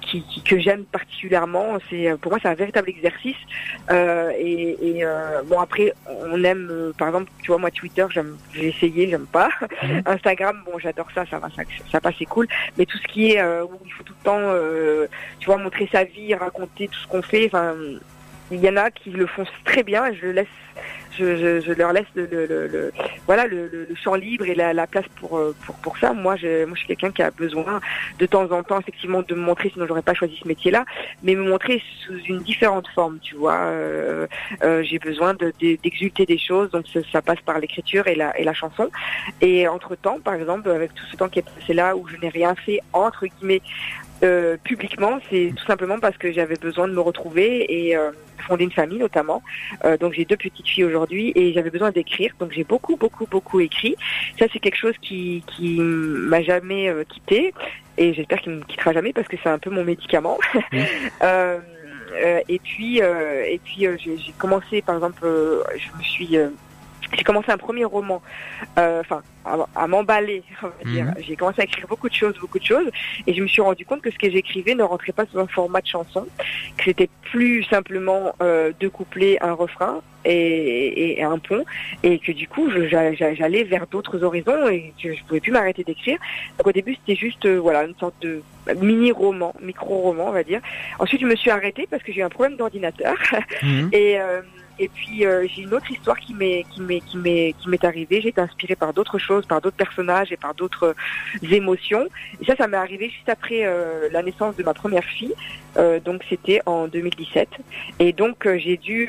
qui, 0.00 0.24
que 0.44 0.58
j'aime 0.58 0.84
particulièrement. 0.84 1.78
C'est 1.90 2.16
pour 2.20 2.32
moi, 2.32 2.38
c'est 2.42 2.48
un 2.48 2.54
véritable 2.54 2.90
exercice. 2.90 3.36
Euh, 3.90 4.32
et, 4.38 4.98
et 4.98 5.04
bon 5.46 5.60
après, 5.60 5.92
on 6.06 6.42
aime, 6.44 6.92
par 6.98 7.08
exemple, 7.08 7.30
tu 7.42 7.48
vois, 7.48 7.58
moi 7.58 7.70
Twitter, 7.70 8.06
j'aime, 8.10 8.36
j'ai 8.52 8.68
essayé, 8.68 9.08
j'aime 9.08 9.26
pas. 9.26 9.50
Mhm. 9.82 10.02
Instagram, 10.06 10.62
bon, 10.64 10.78
j'adore 10.78 11.08
ça, 11.14 11.24
ça 11.26 11.38
va, 11.38 11.48
ça, 11.50 11.62
ça 11.90 12.00
passe, 12.00 12.14
c'est 12.18 12.24
cool. 12.26 12.46
Mais 12.78 12.86
tout 12.86 12.98
ce 12.98 13.08
qui 13.08 13.32
est 13.32 13.42
où 13.42 13.78
il 13.84 13.92
faut 13.92 14.04
tout 14.04 14.14
le 14.18 14.24
temps, 14.24 14.52
tu 15.38 15.46
vois, 15.46 15.56
montrer 15.56 15.88
sa 15.90 16.04
vie, 16.04 16.34
raconter 16.34 16.88
tout 16.88 16.98
ce 16.98 17.06
qu'on 17.08 17.22
fait, 17.22 17.46
enfin 17.46 17.74
il 18.50 18.60
y 18.60 18.68
en 18.68 18.76
a 18.76 18.90
qui 18.90 19.10
le 19.10 19.26
font 19.26 19.44
très 19.64 19.82
bien 19.82 20.06
et 20.06 20.14
je 20.14 20.26
laisse 20.26 20.46
je, 21.18 21.60
je, 21.60 21.72
leur 21.72 21.92
laisse 21.92 22.06
le, 22.14 22.26
le, 22.26 22.46
le 22.46 22.92
voilà 23.26 23.46
le, 23.46 23.68
le, 23.68 23.88
champ 24.02 24.14
libre 24.14 24.46
et 24.46 24.54
la, 24.54 24.72
la 24.72 24.86
place 24.86 25.04
pour, 25.16 25.36
euh, 25.36 25.54
pour 25.66 25.76
pour 25.76 25.98
ça. 25.98 26.12
Moi, 26.12 26.36
je, 26.36 26.64
moi, 26.64 26.74
je 26.74 26.80
suis 26.80 26.88
quelqu'un 26.88 27.10
qui 27.10 27.22
a 27.22 27.30
besoin 27.30 27.80
de 28.18 28.26
temps 28.26 28.50
en 28.50 28.62
temps, 28.62 28.80
effectivement, 28.80 29.22
de 29.22 29.34
me 29.34 29.40
montrer, 29.40 29.70
sinon 29.70 29.86
j'aurais 29.86 30.02
pas 30.02 30.14
choisi 30.14 30.38
ce 30.42 30.48
métier-là, 30.48 30.84
mais 31.22 31.34
me 31.34 31.48
montrer 31.48 31.82
sous 32.04 32.18
une 32.18 32.38
différente 32.38 32.88
forme, 32.88 33.18
tu 33.20 33.34
vois. 33.36 33.56
Euh, 33.56 34.26
euh, 34.62 34.82
j'ai 34.82 34.98
besoin 34.98 35.34
d'exulter 35.34 36.26
des 36.26 36.38
choses, 36.38 36.70
donc 36.70 36.86
ça, 36.88 37.00
ça 37.10 37.22
passe 37.22 37.40
par 37.44 37.58
l'écriture 37.58 38.06
et 38.06 38.14
la 38.14 38.38
et 38.38 38.44
la 38.44 38.54
chanson. 38.54 38.90
Et 39.40 39.68
entre 39.68 39.94
temps, 39.96 40.18
par 40.20 40.34
exemple, 40.34 40.70
avec 40.70 40.94
tout 40.94 41.04
ce 41.10 41.16
temps 41.16 41.28
qui 41.28 41.40
est 41.40 41.42
passé 41.42 41.74
là 41.74 41.96
où 41.96 42.06
je 42.08 42.16
n'ai 42.16 42.28
rien 42.28 42.54
fait 42.54 42.80
entre 42.92 43.26
guillemets 43.26 43.62
euh, 44.22 44.56
publiquement, 44.62 45.18
c'est 45.30 45.52
tout 45.56 45.64
simplement 45.64 45.98
parce 45.98 46.16
que 46.16 46.32
j'avais 46.32 46.56
besoin 46.56 46.86
de 46.86 46.92
me 46.92 47.00
retrouver 47.00 47.66
et 47.68 47.96
euh, 47.96 48.12
fonder 48.46 48.64
une 48.64 48.72
famille 48.72 48.98
notamment. 48.98 49.42
Euh, 49.84 49.96
donc 49.96 50.12
j'ai 50.12 50.24
deux 50.24 50.36
petites 50.36 50.66
filles 50.66 50.84
aujourd'hui 50.84 51.32
et 51.34 51.52
j'avais 51.52 51.70
besoin 51.70 51.90
d'écrire. 51.90 52.32
Donc 52.38 52.52
j'ai 52.52 52.64
beaucoup, 52.64 52.96
beaucoup, 52.96 53.26
beaucoup 53.26 53.60
écrit. 53.60 53.96
Ça 54.38 54.46
c'est 54.52 54.60
quelque 54.60 54.76
chose 54.76 54.94
qui 55.00 55.42
qui 55.46 55.78
m'a 55.80 56.42
jamais 56.42 56.88
euh, 56.88 57.04
quitté 57.04 57.52
et 57.98 58.14
j'espère 58.14 58.40
qu'il 58.40 58.52
me 58.52 58.62
quittera 58.62 58.92
jamais 58.92 59.12
parce 59.12 59.28
que 59.28 59.36
c'est 59.42 59.48
un 59.48 59.58
peu 59.58 59.70
mon 59.70 59.84
médicament. 59.84 60.38
et 62.48 62.58
puis 62.58 62.98
et 62.98 63.60
puis 63.64 63.86
j'ai 63.98 64.32
commencé 64.38 64.82
par 64.82 64.94
exemple, 64.96 65.22
je 65.22 65.98
me 65.98 66.02
suis 66.02 66.36
j'ai 67.16 67.24
commencé 67.24 67.50
un 67.50 67.58
premier 67.58 67.84
roman, 67.84 68.22
euh, 68.78 69.00
enfin 69.00 69.22
à, 69.44 69.86
m'emballer, 69.86 70.42
on 70.62 70.66
va 70.66 70.90
dire. 70.90 71.04
Mhm. 71.06 71.14
J'ai 71.20 71.36
commencé 71.36 71.60
à 71.60 71.64
écrire 71.64 71.86
beaucoup 71.88 72.08
de 72.08 72.14
choses, 72.14 72.34
beaucoup 72.40 72.58
de 72.58 72.64
choses, 72.64 72.90
et 73.26 73.34
je 73.34 73.42
me 73.42 73.46
suis 73.46 73.62
rendu 73.62 73.84
compte 73.84 74.02
que 74.02 74.10
ce 74.10 74.18
que 74.18 74.30
j'écrivais 74.30 74.74
ne 74.74 74.82
rentrait 74.82 75.12
pas 75.12 75.26
sous 75.26 75.38
un 75.38 75.46
format 75.46 75.80
de 75.80 75.86
chanson, 75.86 76.26
que 76.76 76.84
c'était 76.84 77.10
plus 77.22 77.64
simplement 77.64 78.34
euh, 78.40 78.72
deux 78.78 78.90
couplets, 78.90 79.38
un 79.42 79.52
refrain 79.52 80.00
et, 80.24 81.18
et, 81.18 81.22
un 81.22 81.38
pont, 81.38 81.64
et 82.02 82.18
que 82.18 82.32
du 82.32 82.46
coup 82.46 82.70
j'allais 82.70 83.64
vers 83.64 83.86
d'autres 83.88 84.22
horizons 84.22 84.68
et 84.68 84.92
que 85.02 85.14
je 85.14 85.24
pouvais 85.24 85.40
plus 85.40 85.52
m'arrêter 85.52 85.82
d'écrire. 85.82 86.18
Donc 86.58 86.68
au 86.68 86.72
début 86.72 86.94
c'était 86.94 87.18
juste 87.18 87.44
euh, 87.46 87.58
voilà 87.58 87.84
une 87.84 87.96
sorte 87.96 88.14
de 88.22 88.42
mini 88.80 89.10
roman, 89.10 89.54
micro 89.60 89.98
roman 89.98 90.28
on 90.28 90.32
va 90.32 90.44
dire. 90.44 90.60
Ensuite 90.98 91.20
je 91.20 91.26
me 91.26 91.36
suis 91.36 91.50
arrêtée 91.50 91.88
parce 91.90 92.02
que 92.02 92.12
j'ai 92.12 92.20
eu 92.20 92.24
un 92.24 92.28
problème 92.28 92.56
d'ordinateur 92.56 93.16
mhm. 93.62 93.90
et 93.92 94.20
euh, 94.20 94.42
Et 94.78 94.88
puis 94.88 95.24
euh, 95.24 95.46
j'ai 95.48 95.62
une 95.62 95.74
autre 95.74 95.90
histoire 95.90 96.18
qui 96.18 96.34
m'est 96.34 96.64
qui 96.70 96.80
m'est 96.80 97.00
qui 97.00 97.16
m'est 97.16 97.54
qui 97.58 97.68
m'est 97.68 97.84
arrivée. 97.84 98.20
J'ai 98.20 98.28
été 98.28 98.40
inspirée 98.40 98.76
par 98.76 98.92
d'autres 98.92 99.18
choses, 99.18 99.46
par 99.46 99.60
d'autres 99.60 99.76
personnages 99.76 100.32
et 100.32 100.36
par 100.36 100.54
d'autres 100.54 100.94
émotions. 101.42 102.06
Et 102.40 102.44
ça, 102.44 102.56
ça 102.56 102.66
m'est 102.68 102.76
arrivé 102.76 103.08
juste 103.10 103.28
après 103.28 103.64
la 104.10 104.22
naissance 104.22 104.56
de 104.56 104.62
ma 104.62 104.74
première 104.74 105.04
fille. 105.04 105.34
donc 106.04 106.24
c'était 106.28 106.60
en 106.66 106.88
2017. 106.88 107.48
Et 107.98 108.12
donc 108.12 108.48
j'ai 108.56 108.76
dû 108.76 109.08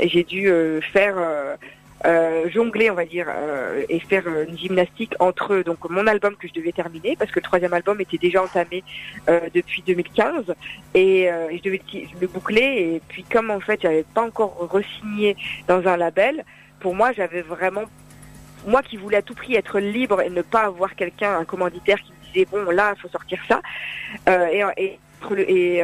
j'ai 0.00 0.24
dû 0.24 0.50
faire 0.92 1.16
euh, 2.04 2.48
jongler, 2.48 2.90
on 2.90 2.94
va 2.94 3.04
dire, 3.04 3.26
euh, 3.28 3.84
et 3.88 3.98
faire 3.98 4.22
euh, 4.26 4.44
une 4.48 4.56
gymnastique 4.56 5.14
entre 5.18 5.62
donc 5.62 5.78
mon 5.90 6.06
album 6.06 6.36
que 6.36 6.46
je 6.46 6.52
devais 6.52 6.70
terminer 6.70 7.16
parce 7.16 7.30
que 7.32 7.40
le 7.40 7.44
troisième 7.44 7.74
album 7.74 8.00
était 8.00 8.18
déjà 8.18 8.42
entamé 8.42 8.84
depuis 9.54 9.82
2015 9.86 10.54
et, 10.94 11.28
je 11.52 11.62
devais 11.62 11.80
le 12.20 12.26
boucler 12.28 12.60
et 12.62 13.02
puis 13.08 13.24
comme 13.24 13.50
en 13.50 13.60
fait 13.60 13.80
j'avais 13.82 14.04
pas 14.04 14.22
encore 14.22 14.68
resigné 14.70 15.36
dans 15.66 15.86
un 15.86 15.96
label, 15.96 16.44
pour 16.80 16.94
moi 16.94 17.12
j'avais 17.12 17.42
vraiment 17.42 17.84
moi 18.66 18.82
qui 18.82 18.96
voulais 18.96 19.18
à 19.18 19.22
tout 19.22 19.34
prix 19.34 19.54
être 19.56 19.80
libre 19.80 20.20
et 20.20 20.30
ne 20.30 20.42
pas 20.42 20.62
avoir 20.62 20.94
quelqu'un, 20.94 21.36
un 21.36 21.44
commanditaire 21.44 21.98
qui 22.00 22.12
me 22.12 22.32
disait 22.32 22.46
bon 22.50 22.70
là 22.70 22.94
il 22.96 23.00
faut 23.00 23.08
sortir 23.08 23.40
ça 23.48 23.60
et, 24.26 24.62
et, 24.76 24.98
et, 25.36 25.82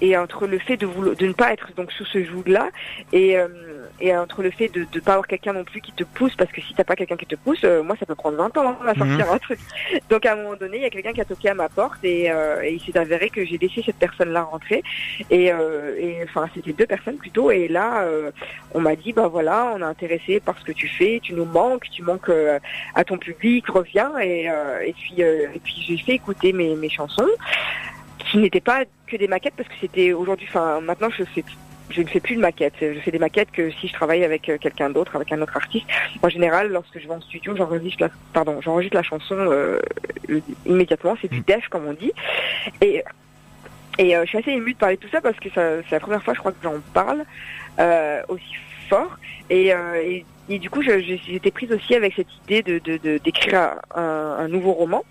et 0.00 0.16
entre 0.16 0.46
le 0.46 0.58
fait 0.58 0.76
de, 0.76 0.86
de 0.86 1.26
ne 1.26 1.32
pas 1.32 1.52
être 1.52 1.72
donc 1.74 1.92
sous 1.92 2.04
ce 2.04 2.22
joug-là 2.22 2.70
et, 3.12 3.38
euh, 3.38 3.48
et 4.00 4.16
entre 4.16 4.42
le 4.42 4.50
fait 4.50 4.68
de 4.68 4.80
ne 4.80 5.00
pas 5.00 5.12
avoir 5.12 5.26
quelqu'un 5.26 5.52
non 5.52 5.64
plus 5.64 5.80
qui 5.80 5.92
te 5.92 6.04
pousse, 6.04 6.34
parce 6.36 6.50
que 6.50 6.60
si 6.60 6.74
t'as 6.74 6.84
pas 6.84 6.96
quelqu'un 6.96 7.16
qui 7.16 7.26
te 7.26 7.36
pousse, 7.36 7.62
euh, 7.64 7.82
moi 7.82 7.96
ça 7.98 8.06
peut 8.06 8.14
prendre 8.14 8.36
20 8.36 8.56
ans 8.56 8.68
hein, 8.70 8.86
à 8.86 8.94
sortir 8.94 9.26
mhm. 9.26 9.32
un 9.32 9.38
truc. 9.38 9.58
Donc 10.10 10.26
à 10.26 10.32
un 10.32 10.36
moment 10.36 10.56
donné, 10.56 10.78
il 10.78 10.82
y 10.82 10.86
a 10.86 10.90
quelqu'un 10.90 11.12
qui 11.12 11.20
a 11.20 11.24
toqué 11.24 11.48
à 11.48 11.54
ma 11.54 11.68
porte 11.68 12.02
et, 12.04 12.30
euh, 12.30 12.62
et 12.62 12.74
il 12.74 12.80
s'est 12.80 12.98
avéré 12.98 13.30
que 13.30 13.44
j'ai 13.44 13.58
laissé 13.58 13.82
cette 13.84 13.96
personne-là 13.96 14.42
rentrer. 14.42 14.82
Et, 15.30 15.46
et 15.46 16.18
enfin 16.24 16.48
c'était 16.54 16.72
deux 16.72 16.86
personnes 16.86 17.16
plutôt. 17.16 17.50
Et 17.50 17.68
là, 17.68 18.06
on 18.72 18.80
m'a 18.80 18.96
dit 18.96 19.12
bah 19.12 19.28
voilà, 19.28 19.72
on 19.74 19.80
est 19.80 19.84
intéressé 19.84 20.40
par 20.40 20.58
ce 20.58 20.64
que 20.64 20.72
tu 20.72 20.88
fais, 20.88 21.20
tu 21.22 21.34
nous 21.34 21.44
manques, 21.44 21.88
tu 21.90 22.02
manques 22.02 22.30
à 22.94 23.04
ton 23.04 23.18
public, 23.18 23.68
reviens. 23.68 24.18
Et, 24.20 24.44
et 24.84 24.92
puis 24.92 25.20
et 25.20 25.60
puis 25.62 25.84
j'ai 25.86 25.98
fait 25.98 26.12
écouter 26.12 26.52
mes, 26.52 26.74
mes 26.74 26.88
chansons 26.88 27.28
qui 28.18 28.38
n'étaient 28.38 28.60
pas 28.60 28.84
que 29.06 29.16
des 29.16 29.28
maquettes 29.28 29.54
parce 29.56 29.68
que 29.68 29.74
c'était 29.80 30.12
aujourd'hui, 30.12 30.46
enfin 30.48 30.80
maintenant 30.80 31.10
je 31.10 31.24
fais 31.24 31.44
je 31.90 32.02
ne 32.02 32.06
fais 32.06 32.20
plus 32.20 32.36
de 32.36 32.40
maquettes. 32.40 32.74
Je 32.80 32.98
fais 33.00 33.10
des 33.10 33.18
maquettes 33.18 33.50
que 33.50 33.70
si 33.70 33.88
je 33.88 33.92
travaille 33.92 34.24
avec 34.24 34.48
euh, 34.48 34.58
quelqu'un 34.58 34.90
d'autre, 34.90 35.16
avec 35.16 35.32
un 35.32 35.40
autre 35.42 35.56
artiste. 35.56 35.86
En 36.22 36.28
général, 36.28 36.70
lorsque 36.70 36.98
je 36.98 37.06
vais 37.06 37.14
en 37.14 37.20
studio, 37.20 37.54
j'enregistre 37.56 38.02
la, 38.02 38.10
pardon, 38.32 38.60
j'enregistre 38.60 38.96
la 38.96 39.02
chanson 39.02 39.36
euh, 39.38 39.80
immédiatement. 40.66 41.16
C'est 41.20 41.30
du 41.30 41.40
mm. 41.40 41.44
def 41.46 41.68
comme 41.68 41.86
on 41.86 41.92
dit. 41.92 42.12
Et 42.80 43.04
et 43.96 44.16
euh, 44.16 44.22
je 44.24 44.30
suis 44.30 44.38
assez 44.38 44.50
émue 44.50 44.72
de 44.72 44.78
parler 44.78 44.96
de 44.96 45.02
tout 45.02 45.10
ça 45.10 45.20
parce 45.20 45.38
que 45.38 45.48
c'est 45.54 45.90
la 45.92 46.00
première 46.00 46.22
fois, 46.22 46.34
je 46.34 46.40
crois, 46.40 46.50
que 46.50 46.58
j'en 46.62 46.80
parle 46.92 47.24
aussi 48.28 48.54
fort. 48.88 49.18
Et, 49.50 49.68
et, 49.68 50.24
et, 50.48 50.58
du 50.58 50.68
coup, 50.68 50.82
j'étais 50.82 51.52
prise 51.52 51.70
aussi 51.70 51.94
avec 51.94 52.14
cette 52.14 52.26
idée 52.44 52.62
de 52.62 53.18
d'écrire 53.18 53.76
un, 53.94 54.36
un, 54.40 54.48
nouveau 54.48 54.72
roman. 54.72 55.04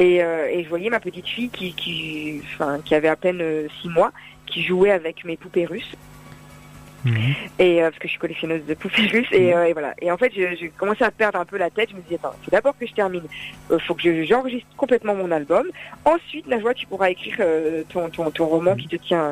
Et, 0.00 0.22
euh, 0.24 0.48
et, 0.50 0.64
je 0.64 0.68
voyais 0.70 0.88
ma 0.88 0.98
petite 0.98 1.28
fille 1.28 1.50
qui, 1.50 1.74
qui, 1.74 2.40
enfin, 2.54 2.80
qui 2.82 2.94
avait 2.94 3.08
à 3.08 3.16
peine 3.16 3.42
euh, 3.42 3.68
six 3.82 3.88
mois, 3.90 4.12
qui 4.46 4.62
jouait 4.62 4.92
avec 4.92 5.24
mes 5.26 5.36
poupées 5.36 5.66
russes. 5.66 5.94
Mhm. 7.04 7.34
Et 7.58 7.82
euh, 7.82 7.88
parce 7.88 7.98
que 7.98 8.08
je 8.08 8.10
suis 8.10 8.18
collectionneuse 8.18 8.64
de 8.66 8.74
poupées 8.74 9.06
russes 9.06 9.28
et, 9.32 9.54
mhm. 9.54 9.66
et 9.66 9.72
voilà. 9.72 9.94
Et 10.00 10.10
en 10.10 10.16
fait, 10.16 10.32
j'ai 10.34 10.72
commencé 10.76 11.04
à 11.04 11.10
perdre 11.10 11.38
un 11.38 11.44
peu 11.44 11.56
la 11.56 11.70
tête. 11.70 11.90
Je 11.90 11.96
me 11.96 12.02
disais, 12.02 12.16
attends, 12.16 12.34
c'est 12.44 12.50
d'abord 12.50 12.74
que 12.78 12.86
je 12.86 12.92
termine. 12.92 13.24
Il 13.70 13.80
faut 13.80 13.94
que 13.94 14.24
j'enregistre 14.24 14.68
complètement 14.76 15.14
mon 15.14 15.30
album. 15.30 15.66
Ensuite, 16.04 16.46
la 16.46 16.60
joie, 16.60 16.74
tu 16.74 16.86
pourras 16.86 17.10
écrire 17.10 17.38
ton, 17.88 18.08
ton, 18.10 18.30
ton, 18.30 18.46
roman 18.46 18.74
qui 18.76 18.88
te 18.88 18.96
tient, 18.96 19.30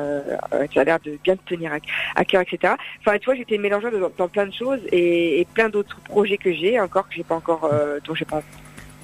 qui 0.69 0.79
a 0.79 0.83
l'air 0.83 0.99
de 0.99 1.17
bien 1.23 1.35
te 1.35 1.43
tenir 1.43 1.71
à, 2.15 2.25
cœur, 2.25 2.41
etc. 2.41 2.73
Enfin, 3.01 3.17
tu 3.17 3.25
vois, 3.25 3.35
j'étais 3.35 3.57
mélangée 3.57 3.89
dans, 3.91 4.11
dans, 4.17 4.27
plein 4.27 4.45
de 4.45 4.53
choses 4.53 4.79
et, 4.91 5.41
et 5.41 5.45
plein 5.45 5.69
d'autres 5.69 5.99
projets 6.01 6.37
que 6.37 6.53
j'ai 6.53 6.79
encore 6.79 7.07
que 7.07 7.15
j'ai 7.15 7.23
pas 7.23 7.35
encore, 7.35 7.69
dont 8.05 8.15
j'ai 8.15 8.25
pas 8.25 8.41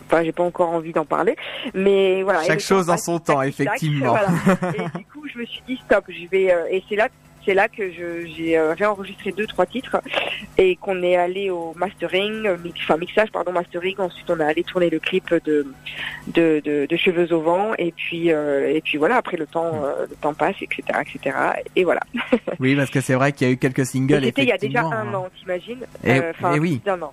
Enfin, 0.08 0.24
j'ai 0.24 0.32
pas 0.32 0.44
encore 0.44 0.70
envie 0.70 0.92
d'en 0.92 1.06
parler, 1.06 1.36
mais 1.74 2.22
voilà. 2.22 2.44
Chaque 2.44 2.60
chose 2.60 2.90
en 2.90 2.98
son 2.98 3.20
temps, 3.20 3.42
effectivement. 3.42 4.16
Et 4.18 4.98
du 4.98 5.06
coup, 5.14 5.28
je 5.32 5.40
me 5.40 5.46
suis 5.46 5.64
dit 5.68 5.80
stop, 5.86 6.06
je 6.10 6.28
vais. 6.30 6.54
Euh, 6.54 6.68
et 6.70 6.84
c'est 6.88 6.96
là, 6.96 7.10
c'est 7.46 7.54
là 7.54 7.68
que 7.68 7.92
j'ai 7.92 8.58
euh, 8.58 8.74
réenregistré 8.74 9.32
deux, 9.32 9.48
trois 9.48 9.66
titres 9.66 9.98
et 10.58 10.76
qu'on 10.76 11.02
est 11.04 11.16
allé 11.16 11.50
au 11.50 11.74
mastering, 11.76 12.46
euh, 12.46 12.58
enfin 12.78 12.98
mixage, 12.98 13.32
pardon, 13.32 13.52
mastering. 13.52 13.96
Ensuite, 14.00 14.30
on 14.30 14.40
est 14.40 14.44
allé 14.44 14.64
tourner 14.64 14.90
le 14.90 15.00
clip 15.00 15.34
de 15.46 15.68
de, 16.28 16.62
de, 16.66 16.98
Cheveux 16.98 17.32
au 17.34 17.42
vent 17.42 17.74
et 17.78 17.92
puis 17.92 18.30
et 18.30 18.82
puis 18.84 18.98
voilà. 18.98 19.18
Après, 19.18 19.38
le 19.38 19.46
temps, 19.46 19.84
le 20.10 20.16
temps 20.16 20.34
passe, 20.34 20.56
etc., 20.62 20.84
etc. 21.02 21.38
Et 21.76 21.84
voilà. 21.84 22.02
oui, 22.60 22.76
parce 22.76 22.90
que 22.90 23.02
c'est 23.02 23.14
vrai 23.14 23.32
qu'il 23.32 23.48
y 23.48 23.50
a 23.50 23.54
eu 23.54 23.58
quelques 23.58 23.86
singles. 23.86 24.24
C'était 24.24 24.44
il 24.44 24.50
y 24.50 24.52
a 24.52 24.58
déjà 24.58 24.82
un 24.82 25.14
an, 25.14 25.28
t'imagines? 25.38 25.86
Enfin, 26.04 26.56
et 26.56 26.60
oui. 26.60 26.82
un 26.88 27.02
an 27.02 27.12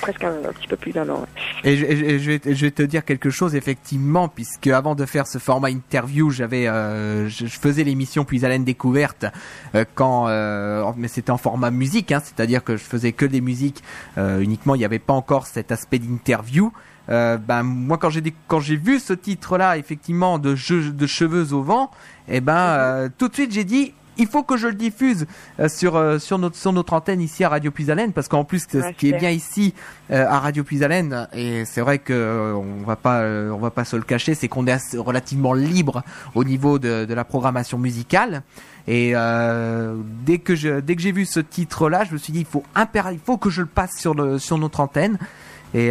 presque 0.00 0.24
un, 0.24 0.52
petit 0.52 0.68
peu 0.68 0.76
plus 0.76 0.92
d'un 0.92 1.08
an. 1.08 1.26
Et, 1.64 1.76
je, 1.76 2.30
vais, 2.30 2.70
te 2.70 2.82
dire 2.82 3.04
quelque 3.04 3.30
chose 3.30 3.54
effectivement, 3.54 4.28
puisque 4.28 4.66
avant 4.68 4.94
de 4.94 5.04
faire 5.06 5.26
ce 5.26 5.38
format 5.38 5.70
interview, 5.70 6.30
j'avais, 6.30 6.68
euh, 6.68 7.28
je, 7.28 7.46
faisais 7.46 7.84
l'émission 7.84 8.24
puis 8.24 8.44
à 8.44 8.58
découverte 8.58 9.26
euh, 9.74 9.84
quand, 9.94 10.28
euh, 10.28 10.84
mais 10.96 11.08
c'était 11.08 11.30
en 11.30 11.38
format 11.38 11.70
musique, 11.70 12.12
hein, 12.12 12.20
c'est-à-dire 12.22 12.64
que 12.64 12.76
je 12.76 12.84
faisais 12.84 13.12
que 13.12 13.26
des 13.26 13.40
musiques 13.40 13.82
uniquement. 14.16 14.74
Il 14.74 14.78
n'y 14.78 14.84
avait 14.84 14.98
pas 14.98 15.12
encore 15.12 15.46
cet 15.46 15.72
aspect 15.72 15.98
d'interview. 15.98 16.72
ben 17.08 17.62
moi 17.62 17.98
quand 17.98 18.10
j'ai 18.10 18.22
quand 18.48 18.60
j'ai 18.60 18.76
vu 18.76 18.98
ce 18.98 19.12
titre 19.12 19.56
là 19.56 19.76
effectivement 19.78 20.38
de 20.38 20.54
cheveux 20.54 21.52
au 21.52 21.62
vent 21.62 21.90
et 22.28 22.36
eh 22.36 22.40
ben 22.40 23.04
mhm. 23.04 23.10
tout 23.16 23.28
de 23.28 23.34
suite 23.34 23.52
j'ai 23.52 23.64
dit 23.64 23.94
il 24.18 24.26
faut 24.26 24.42
que 24.42 24.56
je 24.56 24.66
le 24.66 24.74
diffuse 24.74 25.26
euh, 25.58 25.68
sur 25.68 25.96
euh, 25.96 26.18
sur 26.18 26.38
notre 26.38 26.56
sur 26.56 26.72
notre 26.72 26.92
antenne 26.92 27.20
ici 27.20 27.44
à 27.44 27.48
Radio 27.48 27.70
Puisalène 27.70 28.12
parce 28.12 28.28
qu'en 28.28 28.44
plus 28.44 28.66
ce 28.70 28.92
qui 28.92 29.10
est 29.10 29.18
bien 29.18 29.30
ici 29.30 29.74
euh, 30.10 30.26
à 30.28 30.40
Radio 30.40 30.64
Puisalène 30.64 31.28
et 31.32 31.64
c'est 31.64 31.80
vrai 31.80 31.98
que 31.98 32.52
on 32.54 32.84
va 32.84 32.96
pas 32.96 33.22
on 33.22 33.58
va 33.58 33.70
pas 33.70 33.84
se 33.84 33.96
le 33.96 34.02
cacher 34.02 34.34
c'est 34.34 34.48
qu'on 34.48 34.66
est 34.66 34.96
relativement 34.96 35.54
libre 35.54 36.02
au 36.34 36.44
niveau 36.44 36.78
de, 36.78 37.04
de 37.04 37.14
la 37.14 37.24
programmation 37.24 37.78
musicale. 37.78 38.42
Et 38.90 39.12
dès 40.24 40.38
que 40.38 40.54
je 40.54 40.80
dès 40.80 40.96
que 40.96 41.02
j'ai 41.02 41.12
vu 41.12 41.26
ce 41.26 41.40
titre 41.40 41.88
là 41.88 42.04
je 42.04 42.12
me 42.12 42.18
suis 42.18 42.32
dit 42.32 42.40
il 42.40 42.46
faut 42.46 42.64
il 42.74 43.18
faut 43.24 43.36
que 43.36 43.50
je 43.50 43.62
le 43.62 43.68
passe 43.68 43.96
sur 43.96 44.14
le 44.14 44.38
sur 44.38 44.58
notre 44.58 44.80
antenne. 44.80 45.18
Et 45.74 45.90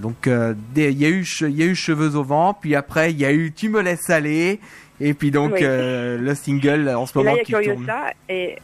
donc 0.00 0.28
il 0.28 0.98
y 0.98 1.06
a 1.06 1.08
eu 1.08 1.26
il 1.40 1.56
y 1.56 1.62
a 1.62 1.66
eu 1.66 1.74
cheveux 1.74 2.14
au 2.16 2.22
vent 2.22 2.54
puis 2.54 2.74
après 2.74 3.10
il 3.10 3.18
y 3.18 3.24
a 3.24 3.32
eu 3.32 3.52
tu 3.52 3.70
me 3.70 3.80
laisses 3.80 4.10
aller 4.10 4.60
et 5.00 5.14
puis 5.14 5.30
donc 5.30 5.60
euh, 5.60 6.18
le 6.18 6.34
single 6.34 6.88
en 6.88 7.06
ce 7.06 7.16
moment 7.18 7.34
là, 7.34 7.42
qui 7.42 7.52
tourne. 7.52 7.86
Et 8.28 8.58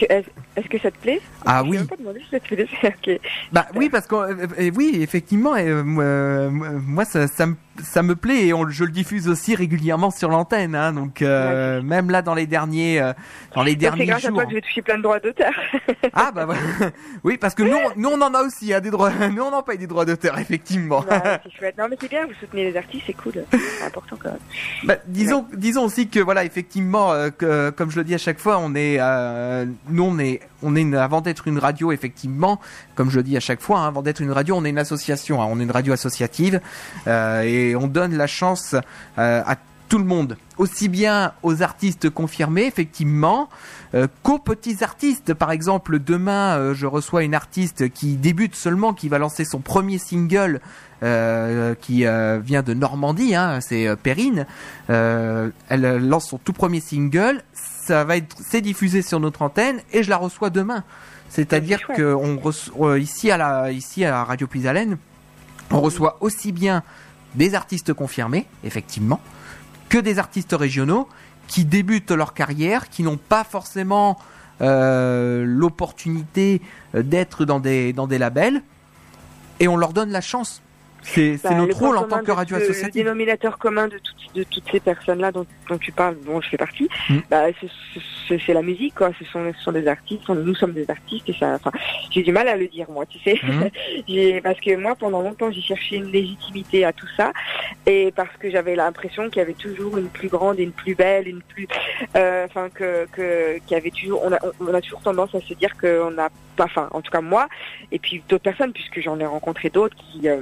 est-ce 0.00 0.68
que 0.68 0.78
ça 0.78 0.90
te 0.90 0.98
plaît? 0.98 1.20
Ah 1.44 1.62
oui. 1.62 1.78
Bah 3.52 3.66
oui 3.74 3.88
parce 3.88 4.06
que 4.06 4.14
euh, 4.14 4.70
oui 4.74 4.98
effectivement 5.00 5.56
et, 5.56 5.68
euh, 5.68 6.50
moi 6.50 7.04
ça, 7.04 7.28
ça 7.28 7.46
me 7.46 7.54
ça 7.82 8.02
me 8.02 8.14
plaît 8.14 8.46
et 8.46 8.54
on, 8.54 8.68
je 8.68 8.84
le 8.84 8.90
diffuse 8.90 9.28
aussi 9.28 9.54
régulièrement 9.54 10.10
sur 10.10 10.28
l'antenne. 10.28 10.74
Hein, 10.74 10.92
donc 10.92 11.22
euh, 11.22 11.82
même 11.82 12.10
là 12.10 12.22
dans 12.22 12.34
les 12.34 12.46
derniers 12.46 13.00
euh, 13.00 13.12
dans 13.54 13.62
les 13.62 13.76
derniers 13.76 14.06
grâce 14.06 14.22
jours. 14.22 14.30
C'est 14.30 14.32
grâce 14.32 14.44
à 14.44 14.44
toi 14.44 14.44
que 14.44 14.50
je 14.50 14.54
vais 14.56 14.60
toucher 14.60 14.82
plein 14.82 14.98
de 14.98 15.02
droits 15.02 15.20
d'auteur. 15.20 15.52
ah 16.12 16.30
bah 16.34 16.46
oui 17.24 17.36
parce 17.36 17.54
que 17.54 17.62
nous 17.62 17.78
nous 17.96 18.08
on 18.08 18.20
en 18.20 18.34
a 18.34 18.42
aussi 18.42 18.72
hein, 18.72 18.80
des 18.80 18.90
droits. 18.90 19.10
Nous 19.34 19.42
on 19.42 19.52
en 19.52 19.62
paye 19.62 19.78
des 19.78 19.86
droits 19.86 20.04
d'auteur 20.04 20.38
effectivement. 20.38 21.04
c'est 21.08 21.52
chouette. 21.52 21.78
Non 21.78 21.86
mais 21.88 21.96
c'est 22.00 22.08
bien 22.08 22.26
vous 22.26 22.34
soutenez 22.38 22.64
les 22.64 22.76
artistes 22.76 23.04
c'est 23.06 23.12
cool. 23.14 23.44
C'est 23.50 23.84
important 23.84 24.16
quand 24.20 24.30
même. 24.30 24.38
Bah, 24.84 24.96
disons 25.06 25.46
disons 25.52 25.84
aussi 25.84 26.08
que 26.08 26.20
voilà 26.20 26.44
effectivement 26.44 27.12
euh, 27.12 27.30
que 27.30 27.70
comme 27.70 27.90
je 27.90 27.96
le 27.96 28.04
dis 28.04 28.14
à 28.14 28.18
chaque 28.18 28.38
fois 28.38 28.58
on 28.58 28.74
est 28.74 28.98
nous 29.88 30.04
on 30.04 30.18
est 30.18 30.40
on 30.64 30.76
est 30.76 30.94
avant 30.96 31.20
d'être 31.20 31.48
une 31.48 31.58
radio 31.58 31.92
effectivement 31.92 32.60
comme 32.94 33.10
je 33.10 33.16
le 33.16 33.22
dis 33.22 33.36
à 33.36 33.40
chaque 33.40 33.60
fois 33.60 33.80
hein, 33.80 33.88
avant 33.88 34.02
d'être 34.02 34.20
une 34.20 34.32
radio 34.32 34.56
on 34.56 34.64
est 34.64 34.70
une 34.70 34.78
association 34.78 35.42
hein, 35.42 35.46
on 35.48 35.60
est 35.60 35.64
une 35.64 35.70
radio 35.70 35.92
associative 35.92 36.60
et 37.06 37.64
et 37.64 37.76
on 37.76 37.86
donne 37.86 38.16
la 38.16 38.26
chance 38.26 38.74
euh, 39.18 39.42
à 39.46 39.56
tout 39.88 39.98
le 39.98 40.04
monde, 40.04 40.38
aussi 40.56 40.88
bien 40.88 41.34
aux 41.42 41.62
artistes 41.62 42.08
confirmés, 42.08 42.64
effectivement, 42.64 43.48
euh, 43.94 44.08
qu'aux 44.22 44.38
petits 44.38 44.82
artistes. 44.82 45.34
Par 45.34 45.50
exemple, 45.52 45.98
demain, 45.98 46.56
euh, 46.56 46.74
je 46.74 46.86
reçois 46.86 47.22
une 47.22 47.34
artiste 47.34 47.90
qui 47.90 48.16
débute 48.16 48.56
seulement, 48.56 48.94
qui 48.94 49.08
va 49.08 49.18
lancer 49.18 49.44
son 49.44 49.60
premier 49.60 49.98
single, 49.98 50.60
qui 51.82 51.98
vient 51.98 52.62
de 52.62 52.72
Normandie, 52.72 53.34
hein, 53.34 53.60
c'est 53.60 53.94
Perrine. 53.94 54.46
elle 54.88 56.08
lance 56.08 56.28
son 56.30 56.38
tout 56.38 56.54
premier 56.54 56.80
single, 56.80 57.42
ça 57.84 58.04
va 58.04 58.16
être, 58.16 58.36
c'est 58.40 58.60
diffusé 58.60 59.02
sur 59.02 59.20
notre 59.20 59.42
antenne, 59.42 59.80
et 59.92 60.02
je 60.02 60.10
la 60.10 60.16
reçois 60.16 60.50
demain. 60.50 60.84
C'est-à-dire 61.28 61.80
que 61.96 62.14
on 62.14 62.38
ici 62.96 63.30
à 63.30 63.36
la, 63.36 63.72
ici 63.72 64.04
à 64.04 64.24
Radio 64.24 64.48
on 65.70 65.80
reçoit 65.80 66.18
aussi 66.20 66.52
bien 66.52 66.82
des 67.34 67.54
artistes 67.54 67.92
confirmés, 67.92 68.46
effectivement, 68.62 69.20
que 69.88 69.98
des 69.98 70.18
artistes 70.18 70.54
régionaux 70.58 71.08
qui 71.48 71.64
débutent 71.64 72.12
leur 72.12 72.34
carrière, 72.34 72.88
qui 72.88 73.02
n'ont 73.02 73.16
pas 73.16 73.44
forcément 73.44 74.18
euh, 74.60 75.44
l'opportunité 75.44 76.62
d'être 76.94 77.44
dans 77.44 77.60
des, 77.60 77.92
dans 77.92 78.06
des 78.06 78.18
labels, 78.18 78.62
et 79.60 79.68
on 79.68 79.76
leur 79.76 79.92
donne 79.92 80.10
la 80.10 80.20
chance 80.20 80.62
C'est 81.06 81.36
Bah, 81.44 81.54
notre 81.54 81.78
rôle 81.78 81.96
en 81.98 82.04
tant 82.04 82.22
que 82.22 82.30
radio 82.32 82.56
le- 82.56 82.62
Le 82.62 82.70
associative. 82.70 83.02
dénominateur 83.04 83.58
commun 83.58 83.88
de, 83.88 83.98
toutes- 83.98 84.34
de 84.34 84.42
toutes 84.44 84.64
ces 84.70 84.80
personnes-là 84.80 85.32
dont, 85.32 85.46
dont 85.68 85.78
tu 85.78 85.92
parles, 85.92 86.16
dont 86.26 86.40
je 86.40 86.48
fais 86.48 86.56
partie, 86.56 86.88
Mm. 87.10 87.18
bah, 87.30 87.44
c'est- 88.28 88.52
la 88.54 88.62
musique, 88.62 88.94
quoi. 88.94 89.10
Ce 89.18 89.24
sont, 89.26 89.52
ce 89.56 89.62
sont 89.62 89.72
des 89.72 89.86
artistes, 89.86 90.28
nous 90.28 90.54
sommes 90.54 90.72
des 90.72 90.88
artistes, 90.90 91.28
et 91.28 91.34
ça, 91.34 91.54
enfin, 91.54 91.70
j'ai 92.10 92.22
du 92.22 92.32
mal 92.32 92.48
à 92.48 92.56
le 92.56 92.66
dire, 92.68 92.86
moi, 92.90 93.04
tu 93.06 93.18
sais. 93.20 93.38
J'ai- 94.08 94.40
parce 94.40 94.58
que 94.60 94.74
moi, 94.76 94.94
pendant 94.96 95.20
longtemps, 95.22 95.50
j'ai 95.52 95.60
cherché 95.60 95.96
une 95.96 96.10
légitimité 96.10 96.84
à 96.84 96.92
tout 96.92 97.06
ça, 97.16 97.32
et 97.86 98.12
parce 98.16 98.34
que 98.38 98.50
j'avais 98.50 98.74
l'impression 98.76 99.28
qu'il 99.28 99.38
y 99.38 99.42
avait 99.42 99.52
toujours 99.54 99.98
une 99.98 100.08
plus 100.08 100.28
grande 100.28 100.58
et 100.58 100.62
une 100.62 100.72
plus 100.72 100.94
belle, 100.94 101.28
une 101.28 101.42
plus, 101.42 101.68
euh, 102.16 102.46
enfin, 102.46 102.68
que, 102.70 103.06
que, 103.12 103.58
qu'il 103.58 103.72
y 103.72 103.74
avait 103.74 103.90
toujours, 103.90 104.22
on 104.24 104.32
a, 104.32 104.38
on 104.60 104.72
a 104.74 104.80
toujours 104.80 105.02
tendance 105.02 105.34
à 105.34 105.40
se 105.40 105.52
dire 105.54 105.76
qu'on 105.76 106.10
n'a 106.12 106.28
pas, 106.56 106.64
enfin, 106.64 106.88
en 106.92 107.00
tout 107.02 107.10
cas 107.10 107.20
moi, 107.20 107.48
et 107.92 107.98
puis 107.98 108.22
d'autres 108.28 108.44
personnes, 108.44 108.72
puisque 108.72 109.00
j'en 109.00 109.18
ai 109.18 109.26
rencontré 109.26 109.70
d'autres 109.70 109.96
qui, 109.96 110.28
euh, 110.28 110.40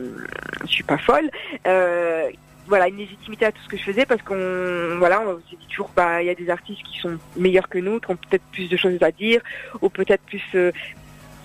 je 0.62 0.66
suis 0.66 0.84
pas 0.84 0.98
folle, 0.98 1.30
euh, 1.66 2.28
voilà, 2.66 2.88
une 2.88 2.96
légitimité 2.96 3.46
à 3.46 3.52
tout 3.52 3.60
ce 3.62 3.68
que 3.68 3.76
je 3.76 3.82
faisais 3.82 4.06
parce 4.06 4.22
qu'on, 4.22 4.96
voilà, 4.98 5.20
on 5.22 5.36
s'est 5.50 5.56
dit 5.58 5.66
toujours, 5.68 5.90
bah, 5.96 6.22
il 6.22 6.26
y 6.26 6.30
a 6.30 6.34
des 6.34 6.48
artistes 6.48 6.82
qui 6.84 6.98
sont 6.98 7.18
meilleurs 7.36 7.68
que 7.68 7.78
nous, 7.78 7.98
qui 8.00 8.10
ont 8.10 8.16
peut-être 8.16 8.44
plus 8.52 8.68
de 8.68 8.76
choses 8.76 9.02
à 9.02 9.10
dire, 9.10 9.40
ou 9.80 9.88
peut-être 9.88 10.22
plus 10.22 10.42
euh, 10.54 10.70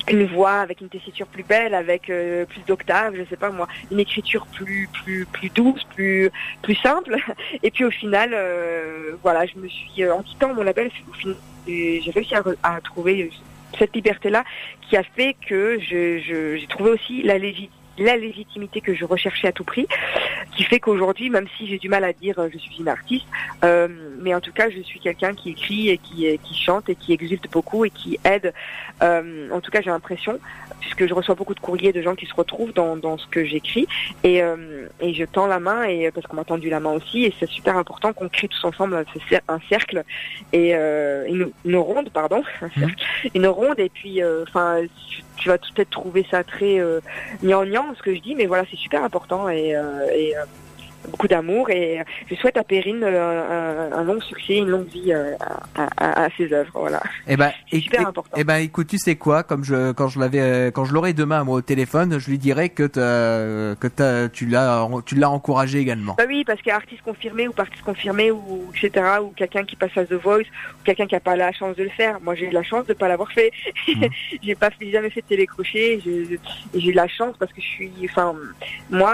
une 0.10 0.26
voix 0.26 0.60
avec 0.62 0.80
une 0.82 0.90
tessiture 0.90 1.28
plus 1.28 1.44
belle, 1.44 1.74
avec 1.74 2.10
euh, 2.10 2.46
plus 2.46 2.62
d'octaves, 2.66 3.16
je 3.18 3.24
sais 3.30 3.36
pas 3.36 3.50
moi, 3.50 3.68
une 3.92 4.00
écriture 4.00 4.46
plus 4.48 4.88
plus 5.04 5.26
plus 5.26 5.50
douce, 5.50 5.84
plus 5.96 6.30
plus 6.62 6.76
simple. 6.76 7.18
Et 7.64 7.72
puis 7.72 7.84
au 7.84 7.92
final, 7.92 8.32
euh, 8.34 9.14
voilà, 9.24 9.46
je 9.46 9.58
me 9.58 9.68
suis 9.68 10.04
euh, 10.04 10.14
en 10.14 10.22
quittant 10.22 10.54
mon 10.54 10.64
label, 10.64 10.92
j'ai 11.68 12.02
j'ai 12.02 12.12
réussi 12.12 12.34
à, 12.64 12.80
trouver 12.82 13.30
cette 13.78 13.94
liberté-là 13.94 14.46
qui 14.88 14.96
a 14.96 15.04
fait 15.04 15.36
que 15.46 15.78
je- 15.80 16.20
je- 16.20 16.56
j'ai 16.58 16.68
trouvé 16.68 16.92
aussi 16.92 17.22
la 17.24 17.38
légitimité 17.38 17.74
la 18.04 18.18
légitimité 18.18 18.82
que 18.82 18.94
je 18.96 19.06
recherchais 19.06 19.48
à 19.48 19.52
tout 19.52 19.64
prix, 19.64 19.88
qui 20.56 20.64
fait 20.64 20.80
qu'aujourd'hui, 20.80 21.30
même 21.30 21.48
si 21.58 21.68
j'ai 21.68 21.78
du 21.78 21.90
mal 21.90 22.04
à 22.04 22.14
dire 22.14 22.40
euh, 22.40 22.50
je 22.52 22.58
suis 22.58 22.78
une 22.80 22.88
artiste, 22.88 23.26
euh, 23.64 23.88
mais 24.22 24.34
en 24.34 24.42
tout 24.42 24.52
cas 24.54 24.70
je 24.70 24.82
suis 24.82 25.00
quelqu'un 25.00 25.34
qui 25.34 25.52
écrit 25.52 25.90
et 25.90 25.98
qui, 25.98 26.26
qui 26.44 26.56
chante 26.56 26.90
et 26.90 26.96
qui 26.96 27.14
exulte 27.14 27.52
beaucoup 27.52 27.86
et 27.86 27.90
qui 27.90 28.20
aide. 28.24 28.54
Euh, 29.02 29.50
en 29.52 29.62
tout 29.62 29.70
cas 29.72 29.82
j'ai 29.82 29.90
l'impression, 29.92 30.40
puisque 30.80 31.08
je 31.08 31.14
reçois 31.14 31.36
beaucoup 31.36 31.54
de 31.54 31.60
courriers 31.60 31.94
de 31.94 32.02
gens 32.02 32.16
qui 32.16 32.26
se 32.26 32.34
retrouvent 32.34 32.74
dans, 32.74 32.96
dans 32.98 33.18
ce 33.18 33.28
que 33.28 33.46
j'écris 33.46 33.88
et, 34.24 34.42
euh, 34.42 34.88
et 35.00 35.14
je 35.14 35.24
tends 35.26 35.48
la 35.48 35.60
main 35.60 35.84
et 35.84 36.10
parce 36.12 36.26
qu'on 36.28 36.36
m'a 36.36 36.44
tendu 36.44 36.70
la 36.70 36.80
main 36.80 36.92
aussi 36.94 37.26
et 37.26 37.34
c'est 37.40 37.50
super 37.50 37.78
important 37.78 38.14
qu'on 38.14 38.30
crée 38.30 38.48
tous 38.48 38.64
ensemble 38.66 38.96
un, 38.96 39.04
cer- 39.04 39.42
un 39.48 39.60
cercle 39.70 40.04
et 40.54 40.74
euh, 40.76 41.26
une, 41.28 41.52
une 41.66 41.76
ronde 41.78 42.10
pardon, 42.10 42.44
un 42.62 42.70
cercle, 42.70 42.96
une 43.36 43.48
ronde 43.48 43.80
et 43.80 43.90
puis 43.90 44.22
enfin 44.44 44.82
tu 45.38 45.50
vas 45.50 45.58
peut-être 45.58 45.90
trouver 45.90 46.26
ça 46.30 46.44
très 46.44 46.80
euh, 46.80 47.00
ce 47.96 48.02
que 48.02 48.14
je 48.14 48.20
dis, 48.20 48.36
mais 48.36 48.46
voilà, 48.46 48.66
c'est 48.70 48.78
super 48.78 49.04
important 49.04 49.50
et, 49.50 49.76
euh, 49.76 50.08
euh, 50.36 50.46
beaucoup 51.08 51.28
d'amour 51.28 51.70
et 51.70 52.00
je 52.30 52.36
souhaite 52.36 52.58
à 52.58 52.64
Perrine 52.64 53.02
euh, 53.04 53.92
un, 53.94 53.98
un 54.00 54.04
long 54.04 54.20
succès, 54.22 54.58
une 54.58 54.68
longue 54.68 54.88
vie 54.88 55.14
euh, 55.14 55.34
à, 55.76 55.88
à- 55.98 56.26
à 56.26 56.30
ses 56.38 56.52
œuvres. 56.54 56.72
Voilà. 56.74 57.02
Eh 57.28 57.36
ben, 57.38 57.52
éc- 57.72 57.84
super 57.84 58.08
important. 58.08 58.36
eh 58.38 58.44
ben, 58.44 58.58
écoute, 58.58 58.88
tu 58.88 58.98
sais 58.98 59.16
quoi, 59.16 59.44
comme 59.44 59.64
je, 59.64 59.92
quand 59.94 60.08
je 60.10 60.20
l'avais, 60.20 60.40
euh, 60.42 60.72
quand 60.72 60.86
je 60.86 60.94
l'aurai 60.94 61.14
demain 61.14 61.44
moi 61.44 61.56
au 61.58 61.62
téléphone, 61.62 62.20
je 62.20 62.30
lui 62.30 62.38
dirai 62.38 62.70
que 62.70 62.84
que 62.88 64.28
tu 64.28 64.46
l'as, 64.48 64.88
tu 65.06 65.16
l'as 65.16 65.30
encouragé 65.30 65.80
également. 65.80 66.16
Bah 66.18 66.26
oui, 66.28 66.44
parce 66.46 66.62
qu'artiste 66.62 67.02
confirmé 67.04 67.48
ou 67.48 67.54
artiste 67.58 67.84
confirmé 67.84 68.32
ou 68.32 68.66
etc. 68.76 69.06
ou 69.22 69.30
quelqu'un 69.36 69.64
qui 69.64 69.76
passe 69.76 69.96
à 69.98 70.06
The 70.06 70.14
Voice 70.14 70.42
ou 70.42 70.84
quelqu'un 70.84 71.08
qui 71.08 71.16
a 71.16 71.20
pas 71.20 71.36
la 71.36 71.52
chance 71.52 71.76
de 71.76 71.84
le 71.84 71.90
faire. 71.90 72.20
Moi, 72.22 72.36
j'ai 72.36 72.48
eu 72.48 72.52
la 72.52 72.64
chance 72.64 72.86
de 72.86 72.94
pas 72.94 73.08
l'avoir 73.08 73.32
fait. 73.32 73.52
Mhm. 73.88 74.08
j'ai 74.44 74.56
pas 74.56 74.70
jamais 74.92 75.10
fait 75.10 75.22
de 75.22 75.28
télécrochet. 75.28 76.00
J'ai 76.04 76.40
et 76.74 76.80
j'ai 76.80 76.90
eu 76.90 76.94
la 76.94 77.08
chance 77.08 77.36
parce 77.40 77.52
que 77.54 77.62
je 77.62 77.68
suis, 77.68 77.92
enfin, 78.06 78.36
moi. 78.90 79.14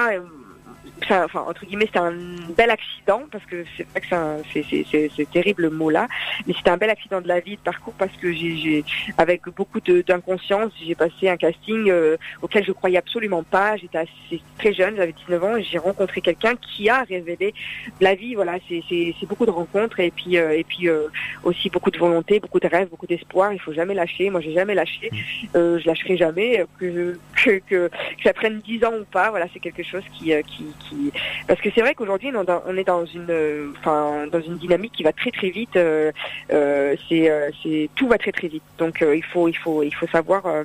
Ça- 1.08 1.26
Enfin, 1.26 1.42
entre 1.48 1.66
guillemets, 1.66 1.86
c'était 1.86 2.00
un 2.00 2.14
bel 2.58 2.70
accident 2.70 3.24
parce 3.32 3.46
que 3.46 3.64
c'est 3.78 3.88
vrai 3.92 4.02
que 4.02 4.08
c'est 4.10 4.16
un- 4.16 4.42
c'est- 4.52 4.66
c'est 4.70 4.86
c'est- 4.90 5.12
c'est 5.16 5.30
terrible 5.30 5.64
le 5.64 5.70
mot 5.70 5.90
là, 5.90 6.08
mais 6.46 6.54
c'était 6.54 6.70
un 6.70 6.78
bel 6.78 6.90
accident 6.90 7.22
de 7.22 7.28
la 7.28 7.40
vie 7.40 7.56
de 7.56 7.62
parcours 7.62 7.94
parce 7.98 8.16
que 8.18 8.32
j'ai, 8.34 8.56
j'ai 8.58 8.86
avec 9.18 9.42
beaucoup 9.56 9.80
d'inconscience, 9.82 10.72
j'ai 10.86 10.96
passé 10.96 11.30
un 11.30 11.38
casting 11.38 11.90
euh, 11.90 12.18
auquel 12.42 12.64
je 12.66 12.72
croyais 12.72 12.98
absolument 12.98 13.44
pas. 13.44 13.78
J'étais 13.78 14.00
assez 14.00 14.42
très 14.58 14.74
jeune, 14.74 14.96
j'avais 14.96 15.14
19 15.14 15.44
ans, 15.44 15.58
et 15.58 15.64
j'ai 15.64 15.78
rencontré 15.78 16.22
quelqu'un 16.22 16.54
qui 16.56 16.90
a 16.90 17.04
révélé 17.04 17.54
la 18.00 18.16
vie. 18.16 18.36
Voilà, 18.36 18.58
c'est 18.68 18.82
c'est- 18.90 19.14
c'est 19.20 19.26
beaucoup 19.28 19.46
de 19.46 19.52
rencontres 19.52 20.00
et 20.00 20.12
puis 20.12 20.38
euh, 20.38 20.52
et 20.58 20.64
puis 20.64 20.90
euh, 20.90 21.08
aussi 21.44 21.70
beaucoup 21.70 21.92
de 21.92 21.98
volonté, 22.00 22.40
beaucoup 22.40 22.60
de 22.60 22.68
rêves, 22.68 22.90
beaucoup 22.90 23.08
d'espoir. 23.08 23.54
Il 23.54 23.60
faut 23.60 23.74
jamais 23.74 23.94
lâcher. 23.94 24.30
Moi, 24.30 24.42
j'ai 24.42 24.54
jamais 24.54 24.76
lâché. 24.76 25.10
Euh, 25.56 25.80
je 25.80 25.88
lâcherai 25.88 26.18
jamais 26.18 26.62
euh, 26.62 26.66
que, 26.80 26.92
je- 26.92 27.18
que 27.44 27.60
que 27.70 27.88
que 27.90 28.24
ça 28.24 28.34
prenne 28.34 28.60
10 28.62 28.84
ans 28.86 28.94
ou 29.00 29.04
pas. 29.06 29.30
Voilà, 29.30 29.48
c'est 29.54 29.60
quelque 29.60 29.84
chose 29.84 30.04
qui 30.18 30.34
euh, 30.34 30.42
qui, 30.44 30.66
qui 30.90 31.12
parce 31.48 31.60
que 31.62 31.70
c'est 31.74 31.82
vrai 31.82 31.96
qu'aujourd'hui 31.96 32.32
on 32.34 32.78
est 32.78 32.84
dans- 32.84 33.06
une 33.06 33.28
euh, 33.30 33.72
enfin 33.80 34.28
dans 34.32 34.42
une 34.42 34.58
dynamique 34.58 34.94
qui 34.94 35.04
va 35.04 35.12
très 35.14 35.32
très 35.32 35.50
vite. 35.50 35.76
euh, 35.76 36.12
euh, 36.52 36.96
c'est 37.10 37.30
c'est 37.62 37.90
tout 37.96 38.08
va 38.08 38.18
très 38.18 38.32
très 38.32 38.48
vite. 38.48 38.64
Donc 38.78 39.02
euh, 39.02 39.16
il 39.16 39.24
faut 39.24 39.48
il 39.48 39.58
faut 39.58 39.84
il 39.84 39.94
faut 39.94 40.08
savoir 40.08 40.46
euh, 40.46 40.64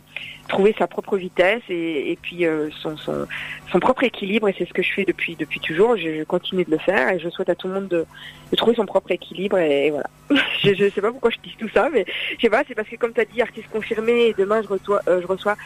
trouver 0.48 0.74
sa 0.78 0.86
propre 0.86 1.16
vitesse 1.18 1.62
et, 1.68 2.12
et 2.12 2.16
puis 2.20 2.44
son, 2.82 2.96
son 2.96 3.26
son 3.70 3.80
propre 3.80 4.04
équilibre 4.04 4.48
et 4.48 4.54
c'est 4.56 4.66
ce 4.66 4.72
que 4.72 4.82
je 4.82 4.92
fais 4.92 5.04
depuis 5.04 5.36
depuis 5.36 5.60
toujours. 5.60 5.96
Je, 5.96 6.18
je 6.18 6.24
continue 6.24 6.64
de 6.64 6.70
le 6.70 6.78
faire 6.78 7.10
et 7.12 7.18
je 7.18 7.28
souhaite 7.28 7.50
à 7.50 7.54
tout 7.54 7.68
le 7.68 7.74
monde 7.74 7.88
de, 7.88 8.06
de 8.50 8.56
trouver 8.56 8.74
son 8.76 8.86
propre 8.86 9.10
équilibre 9.10 9.58
et, 9.58 9.90
voilà. 9.90 10.06
je 10.62 10.74
je 10.74 10.88
sais 10.90 11.00
pas 11.02 11.10
pourquoi 11.10 11.30
je 11.30 11.38
dis 11.42 11.54
tout 11.58 11.68
ça 11.70 11.88
mais 11.92 12.04
je 12.36 12.40
sais 12.42 12.50
pas 12.50 12.62
c'est 12.66 12.74
parce 12.74 12.88
que 12.88 12.96
comme 12.96 13.12
tu 13.12 13.20
as 13.20 13.24
dit 13.26 13.42
artiste 13.42 13.68
confirmé 13.70 14.28
et 14.28 14.34
demain 14.38 14.62
je 14.62 14.68
reçois 14.68 15.00
je 15.06 15.26
reçois 15.26 15.56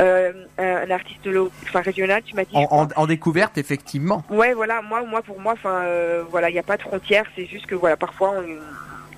euh, 0.00 0.32
un 0.58 0.90
artiste 0.90 1.24
lo- 1.26 1.50
enfin 1.62 1.80
régional 1.80 2.22
tu 2.22 2.34
m'as 2.34 2.44
dit. 2.44 2.50
En, 2.54 2.88
découverte, 3.06 3.58
effectivement. 3.58 4.22
Ouais, 4.30 4.54
voilà, 4.54 4.82
moi, 4.82 5.02
moi, 5.04 5.22
pour 5.22 5.40
moi, 5.40 5.52
enfin, 5.52 5.82
euh, 5.84 6.24
voilà, 6.30 6.50
il 6.50 6.52
n'y 6.52 6.58
a 6.58 6.62
pas 6.64 6.76
de 6.76 6.82
frontières. 6.82 7.24
C'est 7.36 7.46
juste 7.46 7.66
que, 7.66 7.74
voilà, 7.74 7.96
parfois, 7.96 8.34
on, 8.36 8.44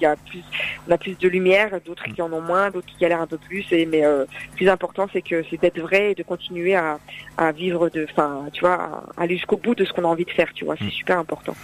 y 0.03 0.07
a 0.07 0.17
plus, 0.17 0.43
on 0.89 0.93
a 0.93 0.99
plus 0.99 1.17
de 1.19 1.29
lumière, 1.29 1.71
d'autres 1.85 2.05
qui 2.05 2.21
en 2.23 2.33
ont 2.33 2.41
moins, 2.41 2.71
d'autres 2.71 2.87
qui 2.87 2.97
galèrent 3.01 3.21
un 3.23 3.27
peu 3.27 3.39
plus. 3.39 3.65
Et 3.73 3.87
mais 3.87 4.05
euh, 4.05 4.25
le 4.51 4.57
plus 4.57 4.69
important, 4.69 5.07
c'est 5.13 5.23
que 5.23 5.43
c'est 5.51 5.61
d'être 5.61 5.81
vrai 5.81 6.13
et 6.13 6.15
de 6.15 6.23
continuer 6.23 6.75
à, 6.75 6.99
à 7.39 7.53
vivre 7.53 7.89
de, 7.91 8.07
enfin, 8.11 8.45
tu 8.53 8.61
vois, 8.61 8.75
à 9.17 9.23
aller 9.23 9.37
jusqu'au 9.37 9.57
bout 9.57 9.75
de 9.75 9.85
ce 9.85 9.93
qu'on 9.93 10.05
a 10.05 10.09
envie 10.09 10.25
de 10.25 10.31
faire. 10.31 10.49
Tu 10.55 10.65
vois, 10.65 10.77
c'est 10.79 10.91
super 10.91 11.19
important. 11.19 11.55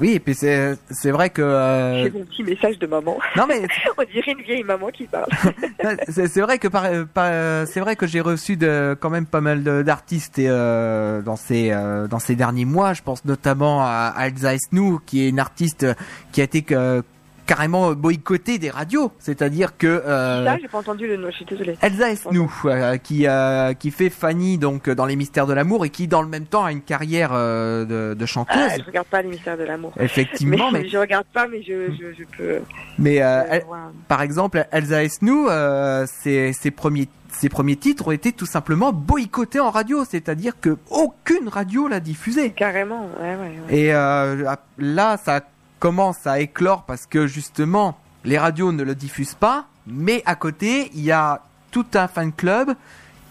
Oui, 0.00 0.14
et 0.14 0.18
puis 0.20 0.34
c'est, 0.34 0.74
c'est 0.90 1.12
vrai 1.12 1.30
que. 1.30 1.40
euh, 1.40 2.02
J'ai 2.02 2.10
mon 2.10 2.24
petit 2.24 2.42
message 2.42 2.78
de 2.80 2.86
maman. 2.86 3.16
Non 3.36 3.46
mais 3.46 3.62
on 3.98 4.02
dirait 4.12 4.32
une 4.32 4.42
vieille 4.42 4.64
maman 4.64 4.88
qui 4.88 5.04
parle. 5.06 5.26
c'est, 6.08 6.26
c'est 6.26 6.40
vrai 6.40 6.58
que 6.58 6.66
par, 6.66 6.88
par- 7.12 7.64
c'est 7.68 7.78
vrai 7.78 7.94
que 7.94 8.04
j'ai 8.06 8.20
reçu 8.20 8.56
de, 8.56 8.96
quand 9.00 9.10
même 9.10 9.26
pas 9.26 9.40
mal 9.40 9.62
de- 9.62 9.82
d'artistes 9.82 10.38
et, 10.40 10.46
euh, 10.48 11.22
dans 11.22 11.36
ces 11.36 11.70
euh, 11.70 12.08
dans 12.08 12.18
ces 12.18 12.34
derniers 12.34 12.64
mois. 12.64 12.92
Je 12.92 13.02
pense 13.02 13.24
notamment 13.24 13.82
à 13.84 14.12
Elsa 14.26 14.54
Esnou, 14.54 15.00
qui 15.06 15.24
est 15.24 15.28
une 15.28 15.38
artiste 15.38 15.86
qui 16.32 16.40
a 16.40 16.44
été 16.44 16.64
euh, 16.72 17.02
carrément 17.46 17.92
boycottée 17.92 18.58
des 18.58 18.70
radios. 18.70 19.12
C'est-à-dire 19.18 19.76
que 19.76 19.86
euh, 19.86 20.44
Ça, 20.44 20.56
j'ai 20.60 20.68
pas 20.68 20.78
entendu 20.78 21.06
le 21.06 21.16
nom. 21.16 21.28
Je 21.30 21.36
suis 21.36 21.44
désolée. 21.44 21.76
Elsa 21.82 22.10
Esnou, 22.10 22.50
euh, 22.66 22.96
qui 22.98 23.26
euh, 23.26 23.72
qui 23.74 23.90
fait 23.90 24.10
Fanny 24.10 24.58
donc 24.58 24.88
dans 24.90 25.06
les 25.06 25.16
Mystères 25.16 25.46
de 25.46 25.52
l'amour 25.52 25.84
et 25.84 25.90
qui 25.90 26.08
dans 26.08 26.22
le 26.22 26.28
même 26.28 26.46
temps 26.46 26.64
a 26.64 26.72
une 26.72 26.80
carrière 26.82 27.30
euh, 27.32 27.84
de, 27.84 28.14
de 28.14 28.26
chanteuse. 28.26 28.56
Ah, 28.70 28.76
je 28.78 28.84
regarde 28.84 29.06
pas 29.06 29.22
les 29.22 29.28
mystères 29.28 29.56
de 29.58 29.64
l'amour. 29.64 29.92
Effectivement, 29.98 30.70
mais, 30.72 30.82
mais 30.82 30.88
je 30.88 30.98
regarde 30.98 31.26
pas, 31.32 31.46
mais 31.46 31.62
je, 31.62 31.90
je, 31.92 32.14
je 32.18 32.24
peux. 32.36 32.60
mais 32.98 33.22
euh, 33.22 33.42
elle- 33.50 33.64
par 34.08 34.22
exemple, 34.22 34.66
Elsa 34.72 35.04
Esnou, 35.04 35.48
euh, 35.48 36.06
ses, 36.06 36.52
ses 36.52 36.70
premiers 36.70 37.08
ses 37.36 37.48
premiers 37.48 37.74
titres 37.74 38.06
ont 38.06 38.12
été 38.12 38.30
tout 38.30 38.46
simplement 38.46 38.92
boycottés 38.92 39.58
en 39.58 39.70
radio, 39.70 40.04
c'est-à-dire 40.08 40.52
que 40.60 40.76
aucune 40.88 41.48
radio 41.48 41.88
l'a 41.88 41.98
diffusé. 41.98 42.50
Carrément, 42.50 43.08
ouais, 43.20 43.34
ouais. 43.34 43.54
ouais. 43.68 43.76
Et 43.76 43.92
euh, 43.92 44.54
là, 44.78 45.16
ça 45.16 45.40
commence 45.84 46.26
à 46.26 46.40
éclore 46.40 46.84
parce 46.84 47.04
que 47.04 47.26
justement, 47.26 47.98
les 48.24 48.38
radios 48.38 48.72
ne 48.72 48.82
le 48.82 48.94
diffusent 48.94 49.34
pas, 49.34 49.66
mais 49.86 50.22
à 50.24 50.34
côté, 50.34 50.90
il 50.94 51.02
y 51.04 51.12
a 51.12 51.42
tout 51.70 51.84
un 51.92 52.08
fan 52.08 52.32
club 52.32 52.70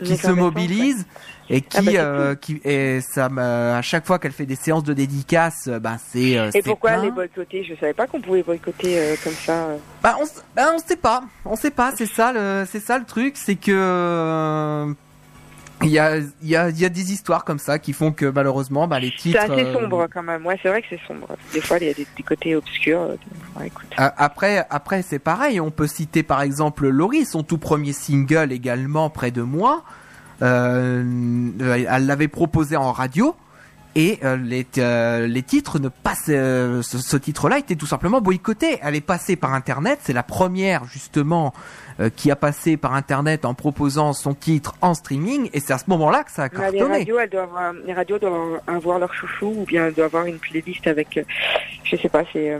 qui 0.03 0.17
se 0.17 0.29
mobilise 0.29 1.07
et 1.49 1.61
qui, 1.61 1.77
Ah 1.77 1.81
bah, 1.81 1.91
euh, 1.95 2.35
qui 2.35 2.61
et 2.63 3.01
ça, 3.01 3.25
à 3.75 3.81
chaque 3.81 4.05
fois 4.05 4.19
qu'elle 4.19 4.33
fait 4.33 4.45
des 4.45 4.55
séances 4.55 4.83
de 4.83 4.93
dédicaces, 4.93 5.67
euh, 5.67 5.79
ben 5.79 5.97
c'est. 6.11 6.37
euh, 6.37 6.51
Et 6.53 6.61
pourquoi 6.61 6.91
plein. 6.91 7.01
les 7.05 7.11
boycotter 7.11 7.63
Je 7.63 7.73
savais 7.73 7.93
pas 7.95 8.05
qu'on 8.05 8.21
pouvait 8.21 8.43
boycotter 8.43 8.99
euh, 8.99 9.15
comme 9.23 9.33
ça. 9.33 9.69
Bah 10.03 10.15
on, 10.21 10.25
bah, 10.55 10.69
on 10.75 10.77
sait 10.77 10.95
pas, 10.95 11.23
on 11.45 11.55
sait 11.55 11.71
pas. 11.71 11.91
C'est 11.97 12.05
ça 12.05 12.33
le, 12.33 12.67
c'est 12.71 12.79
ça 12.81 12.99
le 12.99 13.05
truc, 13.05 13.35
c'est 13.35 13.55
que 13.55 14.93
il 15.83 15.89
y 15.91 15.99
a, 15.99 16.17
il 16.17 16.49
y 16.49 16.55
a, 16.55 16.69
il 16.69 16.79
y 16.79 16.85
a 16.85 16.89
des 16.89 17.11
histoires 17.11 17.43
comme 17.45 17.59
ça 17.59 17.79
qui 17.79 17.93
font 17.93 18.11
que 18.11 18.25
malheureusement, 18.25 18.87
bah 18.87 18.99
les 18.99 19.09
C'est 19.11 19.15
titres. 19.29 19.39
assez 19.41 19.51
euh, 19.65 19.73
sombre 19.73 20.07
quand 20.13 20.23
même. 20.23 20.45
Ouais, 20.45 20.57
c'est 20.61 20.69
vrai 20.69 20.81
que 20.81 20.87
c'est 20.89 20.99
sombre. 21.07 21.27
Des 21.53 21.61
fois, 21.61 21.77
il 21.79 21.87
y 21.87 21.89
a 21.89 21.93
des, 21.93 22.07
des 22.17 22.23
côtés 22.23 22.55
obscurs. 22.55 23.01
euh, 23.01 23.15
ouais, 23.59 23.67
écoute. 23.67 23.87
a- 23.97 24.13
Après, 24.23 24.65
après 24.69 25.01
c'est 25.01 25.19
pareil. 25.19 25.59
On 25.59 25.71
peut 25.71 25.87
citer 25.87 26.23
par 26.23 26.41
exemple 26.41 26.87
Laurie, 26.87 27.25
son 27.25 27.43
tout 27.43 27.57
premier 27.57 27.93
single 27.93 28.51
également 28.51 29.09
près 29.09 29.31
de 29.31 29.41
moi. 29.41 29.83
Euh, 30.41 31.03
elle 31.89 32.05
l'avait 32.05 32.27
proposé 32.27 32.75
en 32.75 32.91
radio 32.91 33.35
et 33.95 34.19
euh, 34.23 34.35
les, 34.37 34.65
euh, 34.79 35.27
les 35.27 35.43
titres 35.43 35.79
ne 35.79 35.87
passent. 35.87 36.25
euh, 36.29 36.81
ce, 36.81 36.97
ce 36.97 37.15
titre-là 37.17 37.59
était 37.59 37.75
tout 37.75 37.85
simplement 37.85 38.21
boycotté. 38.21 38.79
Elle 38.81 38.95
est 38.95 39.01
passée 39.01 39.35
par 39.35 39.53
Internet. 39.53 39.99
C'est 40.01 40.13
la 40.13 40.23
première 40.23 40.85
justement 40.85 41.53
euh, 41.99 42.09
qui 42.15 42.31
a 42.31 42.35
passé 42.35 42.77
par 42.77 42.93
Internet 42.95 43.45
en 43.45 43.53
proposant 43.53 44.13
son 44.13 44.33
titre 44.33 44.75
en 44.81 44.93
streaming, 44.93 45.49
et 45.53 45.59
c'est 45.59 45.73
à 45.73 45.77
ce 45.77 45.85
moment-là 45.87 46.23
que 46.23 46.31
ça 46.31 46.43
a 46.43 46.49
Bah, 46.49 46.69
les 46.71 46.77
cartonné. 46.79 46.99
radios, 46.99 47.19
elles 47.19 47.29
doivent 47.29 47.43
avoir, 47.49 47.73
les 47.73 47.93
radios 47.93 48.19
doivent 48.19 48.61
avoir 48.67 48.99
leur 48.99 49.13
chouchou 49.13 49.53
ou 49.57 49.65
bien 49.65 49.87
elles 49.87 49.93
doivent 49.93 50.07
avoir 50.07 50.25
une 50.25 50.37
playlist 50.39 50.87
avec, 50.87 51.17
euh, 51.17 51.23
je 51.83 51.95
sais 51.95 52.09
pas, 52.09 52.23
c'est, 52.33 52.51
euh, 52.51 52.59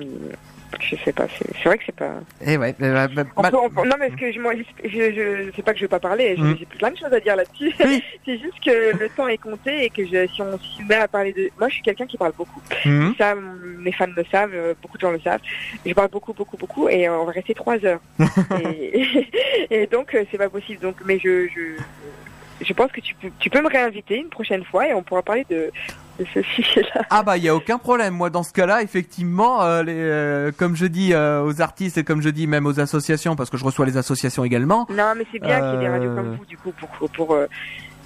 je 0.80 0.95
sais 0.97 1.13
pas, 1.13 1.28
c'est 1.38 1.47
c'est 1.57 1.63
vrai 1.69 1.78
que 1.78 1.84
c'est 1.86 1.95
pas. 1.95 2.15
Et 2.45 2.57
ouais, 2.57 2.76
bah, 2.80 3.07
On 3.36 3.41
bah, 3.41 3.51
peut- 3.51 3.57
on 3.57 3.69
peut- 3.69 3.88
non 3.88 3.95
mais 3.99 4.07
parce 4.09 4.19
que 4.19 4.32
je, 4.32 4.39
moi, 4.39 4.53
je, 4.55 4.88
je, 4.89 5.45
je 5.49 5.55
sais 5.55 5.61
pas 5.61 5.71
que 5.74 5.78
je 5.80 5.84
vais 5.86 5.89
pas 5.89 5.99
parler, 5.99 6.36
Mm. 6.38 6.55
j'ai 6.59 6.65
plein 6.65 6.91
de 6.91 6.97
choses 6.97 7.11
à 7.13 7.19
dire 7.19 7.36
là-dessus. 7.36 7.74
Oui. 7.84 8.03
c'est 8.26 8.38
juste 8.39 8.59
que 8.63 8.97
le 8.97 9.09
temps 9.09 9.28
est 9.28 9.38
compté 9.38 9.86
et 9.86 9.89
que 9.89 10.05
je, 10.05 10.28
si 10.34 10.41
on 10.41 10.57
s'y 10.59 10.84
met 10.84 10.95
à 10.95 11.07
parler 11.07 11.34
de, 11.34 11.49
moi 11.59 11.69
je 11.69 11.76
suis 11.76 11.84
quelqu'un 11.84 12.05
qui 12.07 12.17
parle 12.17 12.34
beaucoup. 12.38 12.61
hum, 12.86 13.13
Ça, 13.17 13.36
mes 13.36 13.91
fans 13.91 14.07
le 14.15 14.24
savent, 14.32 14.51
euh, 14.53 14.74
beaucoup 14.82 14.97
de 14.97 15.01
gens 15.01 15.11
le 15.11 15.19
savent. 15.19 15.41
Je 15.86 15.93
parle 15.93 16.09
beaucoup, 16.09 16.34
beaucoup, 16.34 16.57
beaucoup, 16.57 16.89
et 16.89 17.07
euh, 17.07 17.17
on 17.19 17.26
va 17.26 17.32
rester 17.32 17.53
trois 17.53 17.84
heures. 17.86 17.99
et, 18.74 19.28
et 19.69 19.88
donc, 19.88 20.15
c'est 20.32 20.38
pas 20.38 20.49
possible. 20.49 20.80
Donc, 20.82 20.95
mais 21.05 21.19
je, 21.19 21.47
je, 21.47 22.65
je 22.65 22.74
pense 22.74 22.91
que 22.91 23.01
tu 23.01 23.15
peux, 23.15 23.30
tu 23.39 23.49
peux 23.49 23.61
me 23.61 23.67
réinviter 23.69 24.17
une 24.17 24.30
prochaine 24.30 24.63
fois 24.63 24.88
et 24.88 24.93
on 24.93 25.03
pourra 25.03 25.21
parler 25.21 25.45
de, 25.49 25.71
de 26.20 26.26
ce 26.34 26.41
sujet-là. 26.41 27.01
Ah 27.09 27.24
bah 27.24 27.38
il 27.38 27.43
y 27.43 27.49
a 27.49 27.55
aucun 27.55 27.78
problème. 27.78 28.14
Moi 28.14 28.30
dans 28.30 28.43
ce 28.43 28.53
cas-là, 28.53 28.82
effectivement, 28.82 29.64
euh, 29.64 29.84
les, 29.84 29.95
euh, 29.95 30.51
comme 30.55 30.76
je 30.76 30.86
dis 30.86 31.14
euh, 31.14 31.43
aux 31.43 31.61
artistes 31.61 31.97
et 31.97 32.03
comme 32.03 32.22
je 32.22 32.30
dis 32.30 32.47
même 32.47 32.66
aux 32.66 32.80
associations, 32.80 33.36
parce 33.36 33.49
que 33.49 33.57
je 33.57 33.66
reçois 33.66 33.86
les 33.86 33.97
associations 33.97 34.43
également. 34.43 34.86
Non, 34.89 35.14
mais 35.18 35.26
c'est 35.32 35.39
bien 35.39 35.59
qu'il 35.59 35.70
y 35.70 35.76
ait 35.76 35.80
des 35.80 35.89
radios 35.89 36.16
comme 36.16 36.36
vous, 36.36 36.45
du 36.45 36.57
coup, 36.57 36.72
pour, 36.72 37.09
pour, 37.09 37.38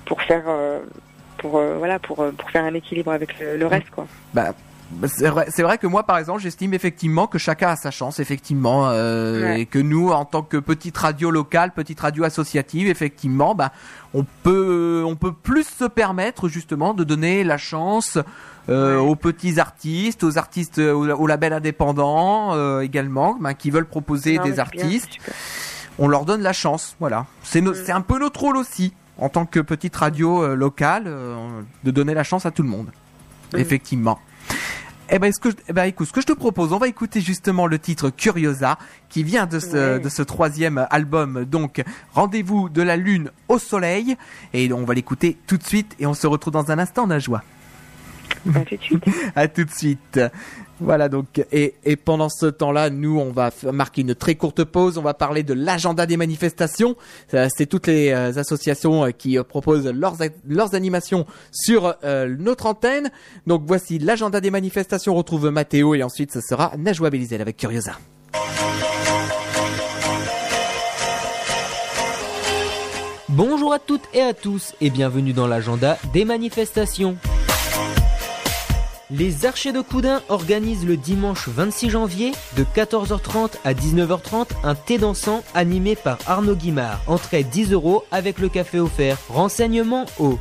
pour 0.05 0.21
faire, 0.21 0.43
pour, 1.37 1.61
voilà, 1.77 1.99
pour, 1.99 2.25
pour 2.37 2.51
faire 2.51 2.63
un 2.63 2.73
équilibre 2.73 3.11
avec 3.11 3.39
le, 3.39 3.57
le 3.57 3.67
reste, 3.67 3.89
quoi. 3.89 4.07
Bah, 4.33 4.53
c'est 5.07 5.27
vrai, 5.29 5.47
c'est 5.49 5.63
vrai 5.63 5.77
que 5.77 5.87
moi, 5.87 6.03
par 6.03 6.17
exemple, 6.17 6.39
j'estime 6.41 6.73
effectivement 6.73 7.27
que 7.27 7.37
chacun 7.37 7.69
a 7.69 7.75
sa 7.75 7.91
chance, 7.91 8.19
effectivement, 8.19 8.89
euh, 8.89 9.41
Ouais. 9.41 9.61
et 9.61 9.65
que 9.65 9.79
nous, 9.79 10.09
en 10.09 10.25
tant 10.25 10.41
que 10.43 10.57
petite 10.57 10.97
radio 10.97 11.29
locale, 11.31 11.71
petite 11.73 11.99
radio 11.99 12.23
associative, 12.23 12.87
effectivement, 12.87 13.53
bah, 13.55 13.71
on 14.13 14.25
peut, 14.43 15.03
on 15.05 15.15
peut 15.15 15.33
plus 15.33 15.65
se 15.67 15.85
permettre 15.85 16.47
justement 16.49 16.93
de 16.93 17.03
donner 17.03 17.43
la 17.43 17.57
chance 17.57 18.17
euh, 18.69 18.95
Ouais. 18.99 19.07
aux 19.09 19.15
petits 19.15 19.59
artistes, 19.59 20.23
aux 20.23 20.37
artistes, 20.37 20.79
aux, 20.79 21.07
aux 21.09 21.27
labels 21.27 21.53
indépendants 21.53 22.53
euh, 22.53 22.81
également, 22.81 23.37
bah, 23.39 23.53
qui 23.53 23.71
veulent 23.71 23.85
proposer 23.87 24.37
Non, 24.37 24.43
des 24.43 24.51
bien, 24.53 24.59
artistes. 24.61 25.17
On 25.99 26.07
leur 26.07 26.25
donne 26.25 26.41
la 26.41 26.53
chance, 26.53 26.95
voilà. 26.99 27.25
C'est 27.43 27.61
no- 27.61 27.71
Mm. 27.71 27.75
c'est 27.85 27.91
un 27.91 28.01
peu 28.01 28.19
notre 28.19 28.39
rôle 28.41 28.57
aussi, 28.57 28.93
en 29.17 29.29
tant 29.29 29.45
que 29.45 29.59
petite 29.59 29.95
radio 29.95 30.43
euh, 30.43 30.55
locale, 30.55 31.03
euh, 31.07 31.35
de 31.83 31.91
donner 31.91 32.13
la 32.13 32.23
chance 32.23 32.45
à 32.45 32.51
tout 32.51 32.61
le 32.63 32.69
monde. 32.69 32.87
Mm. 33.53 33.57
Effectivement. 33.57 34.19
Eh 35.09 35.19
ben, 35.19 35.31
ce 35.31 35.39
que 35.39 35.51
je, 35.51 35.55
eh 35.69 35.73
ben, 35.73 35.85
écoute, 35.85 36.07
ce 36.07 36.13
que 36.13 36.21
je 36.21 36.25
te 36.25 36.33
propose, 36.33 36.73
on 36.73 36.77
va 36.79 36.87
écouter 36.87 37.21
justement 37.21 37.65
le 37.65 37.79
titre 37.79 38.09
Curiosa, 38.09 38.77
qui 39.09 39.23
vient 39.23 39.45
de 39.45 39.59
ce, 39.59 39.95
Ouais. 39.95 39.99
de 39.99 40.09
ce 40.09 40.21
troisième 40.21 40.85
album, 40.89 41.45
donc 41.45 41.83
Rendez-vous 42.13 42.67
de 42.69 42.81
la 42.81 42.97
Lune 42.97 43.31
au 43.47 43.57
Soleil, 43.57 44.17
et 44.53 44.71
on 44.73 44.83
va 44.83 44.93
l'écouter 44.93 45.37
tout 45.47 45.57
de 45.57 45.63
suite, 45.63 45.95
et 45.99 46.05
on 46.05 46.13
se 46.13 46.27
retrouve 46.27 46.53
dans 46.53 46.71
un 46.71 46.79
instant, 46.79 47.07
Najwa. 47.07 47.41
À 48.55 48.65
tout 48.65 48.75
de 48.75 48.81
suite. 48.81 49.03
À 49.35 49.47
tout 49.47 49.63
de 49.63 49.71
suite. 49.71 50.19
Voilà 50.79 51.09
donc 51.09 51.43
et, 51.51 51.73
et 51.85 51.95
pendant 51.95 52.29
ce 52.29 52.45
temps-là, 52.45 52.89
nous 52.89 53.19
on 53.19 53.31
va 53.31 53.49
marquer 53.71 54.01
une 54.01 54.13
très 54.13 54.35
courte 54.35 54.63
pause. 54.63 54.97
On 54.97 55.01
va 55.01 55.13
parler 55.13 55.43
de 55.43 55.53
l'agenda 55.53 56.05
des 56.05 56.17
manifestations. 56.17 56.95
C'est 57.31 57.65
toutes 57.65 57.87
les 57.87 58.11
euh, 58.11 58.37
associations 58.37 59.05
euh, 59.05 59.11
qui 59.11 59.37
euh, 59.37 59.43
proposent 59.43 59.87
leurs 59.87 60.15
leurs 60.47 60.75
animations 60.75 61.25
sur 61.51 61.95
euh, 62.03 62.35
notre 62.37 62.67
antenne. 62.67 63.09
Donc 63.47 63.63
voici 63.65 63.97
l'agenda 63.97 64.39
des 64.39 64.51
manifestations. 64.51 65.13
On 65.13 65.17
retrouve 65.17 65.49
Mathéo 65.49 65.95
et 65.95 66.03
ensuite 66.03 66.31
ce 66.31 66.41
sera 66.41 66.73
Najwa 66.77 67.09
Belizel 67.09 67.41
avec 67.41 67.57
Curiosa. 67.57 67.93
Bonjour 73.29 73.73
à 73.73 73.79
toutes 73.79 74.05
et 74.13 74.21
à 74.21 74.33
tous 74.33 74.73
et 74.81 74.89
bienvenue 74.89 75.33
dans 75.33 75.47
l'agenda 75.47 75.97
des 76.13 76.25
manifestations. 76.25 77.17
Les 79.09 79.45
Archers 79.45 79.71
de 79.71 79.79
Coudin 79.79 80.21
organisent 80.27 80.85
le 80.85 80.97
dimanche 80.97 81.47
26 81.47 81.89
janvier 81.91 82.33
de 82.57 82.65
14h30 82.65 83.51
à 83.63 83.73
19h30 83.73 84.47
un 84.65 84.75
thé 84.75 84.97
dansant 84.97 85.43
animé 85.53 85.95
par 85.95 86.17
Arnaud 86.27 86.55
Guimard. 86.55 86.99
Entrée 87.07 87.43
10 87.43 87.71
euros 87.71 88.03
avec 88.11 88.37
le 88.37 88.49
café 88.49 88.81
offert. 88.81 89.17
Renseignements 89.29 90.07
au 90.19 90.37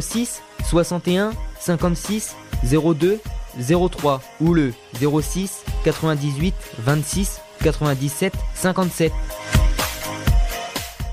06 0.00 0.42
61 0.64 1.32
56 1.58 2.36
02 2.62 3.18
03 3.90 4.22
ou 4.40 4.54
le 4.54 4.72
06 5.00 5.64
98 5.82 6.54
26 6.78 7.40
97 7.64 8.32
57. 8.54 9.12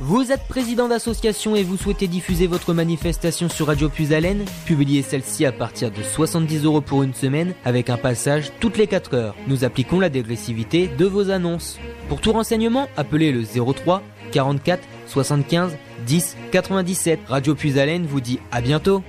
Vous 0.04 0.32
êtes 0.32 0.48
président 0.48 0.88
d'association 0.88 1.56
et 1.56 1.62
vous 1.62 1.78
souhaitez 1.78 2.08
diffuser 2.08 2.48
votre 2.48 2.74
manifestation 2.74 3.50
sur 3.50 3.68
Radio 3.68 3.88
Puisalène 3.88 4.46
Publiez 4.66 5.04
celle-ci 5.04 5.46
à 5.46 5.52
partir 5.52 5.92
de 5.92 6.02
70 6.02 6.66
euros 6.66 6.82
pour 6.82 7.04
une 7.04 7.14
semaine 7.14 7.54
avec 7.66 7.92
un 7.92 7.98
passage 7.98 8.52
toutes 8.60 8.78
les 8.78 8.88
4 8.88 9.14
heures. 9.14 9.36
Nous 9.48 9.64
appliquons 9.64 10.00
la 10.00 10.10
dégressivité 10.10 10.88
de 10.88 11.06
vos 11.06 11.30
annonces. 11.30 11.78
Pour 12.10 12.20
tout 12.20 12.32
renseignement, 12.32 12.88
appelez 12.98 13.32
le 13.32 13.44
03 13.44 14.02
44 14.32 14.82
75 15.06 15.78
10 16.08 16.36
97. 16.52 17.20
Radio 17.28 17.54
Puisalène 17.54 18.08
vous 18.08 18.22
dit 18.22 18.40
à 18.52 18.62
bientôt. 18.62 19.04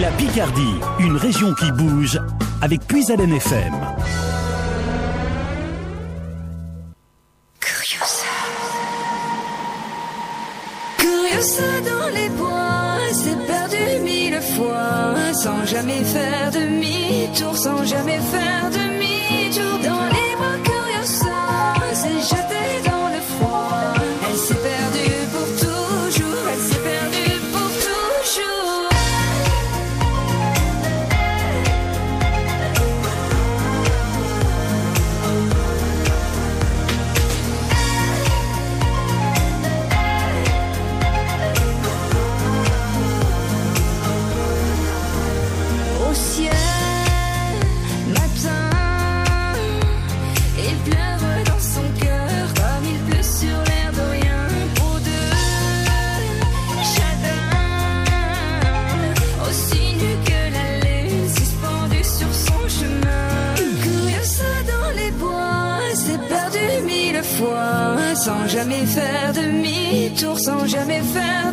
La 0.00 0.10
Picardie, 0.10 0.74
une 0.98 1.16
région 1.16 1.54
qui 1.54 1.70
bouge 1.70 2.18
avec 2.62 2.80
Puisalène 2.80 3.34
FM. 3.34 3.87
Jamais 15.78 16.04
faire 16.04 16.50
demi-tour, 16.50 17.56
sans 17.56 17.84
jamais 17.84 18.18
faire 18.18 18.64
demi-tour. 18.70 18.87
Jamais 68.58 68.86
faire 68.86 69.32
demi-tour, 69.34 70.36
sans 70.40 70.66
jamais 70.66 71.02
faire 71.02 71.47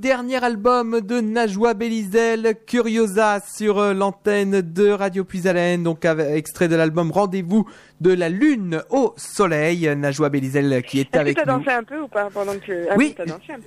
dernier 0.00 0.42
album 0.42 1.00
de 1.02 1.20
Najwa 1.20 1.74
Belizel, 1.74 2.54
Curiosa, 2.66 3.40
sur 3.54 3.78
euh, 3.78 3.92
l'antenne 3.92 4.62
de 4.62 4.90
Radio 4.90 5.24
Puisalène. 5.24 5.82
Donc, 5.82 6.04
avec- 6.06 6.34
extrait 6.36 6.68
de 6.68 6.74
l'album 6.76 7.10
Rendez-vous 7.12 7.66
de 8.00 8.12
la 8.14 8.30
Lune 8.30 8.82
au 8.88 9.12
Soleil. 9.18 9.94
Najwa 9.94 10.30
Belizel 10.30 10.82
qui 10.82 11.00
est 11.00 11.04
que 11.10 11.18
avec 11.18 11.36
t'as 11.36 11.44
nous. 11.44 11.58
dansé 11.58 11.70
un 11.70 11.84
peu 11.84 12.00
ou 12.00 12.08
pas 12.08 12.28
pendant 12.32 12.54
que 12.54 12.86
ah, 12.90 12.94
Oui. 12.96 13.14
un. 13.18 13.24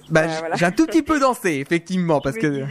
Bah, 0.10 0.24
Ah, 0.26 0.36
voilà. 0.40 0.56
j'ai 0.56 0.66
un 0.66 0.72
tout 0.72 0.88
petit 0.88 1.04
peu 1.04 1.20
dansé, 1.20 1.52
effectivement, 1.60 2.20
parce 2.20 2.38
que 2.38 2.64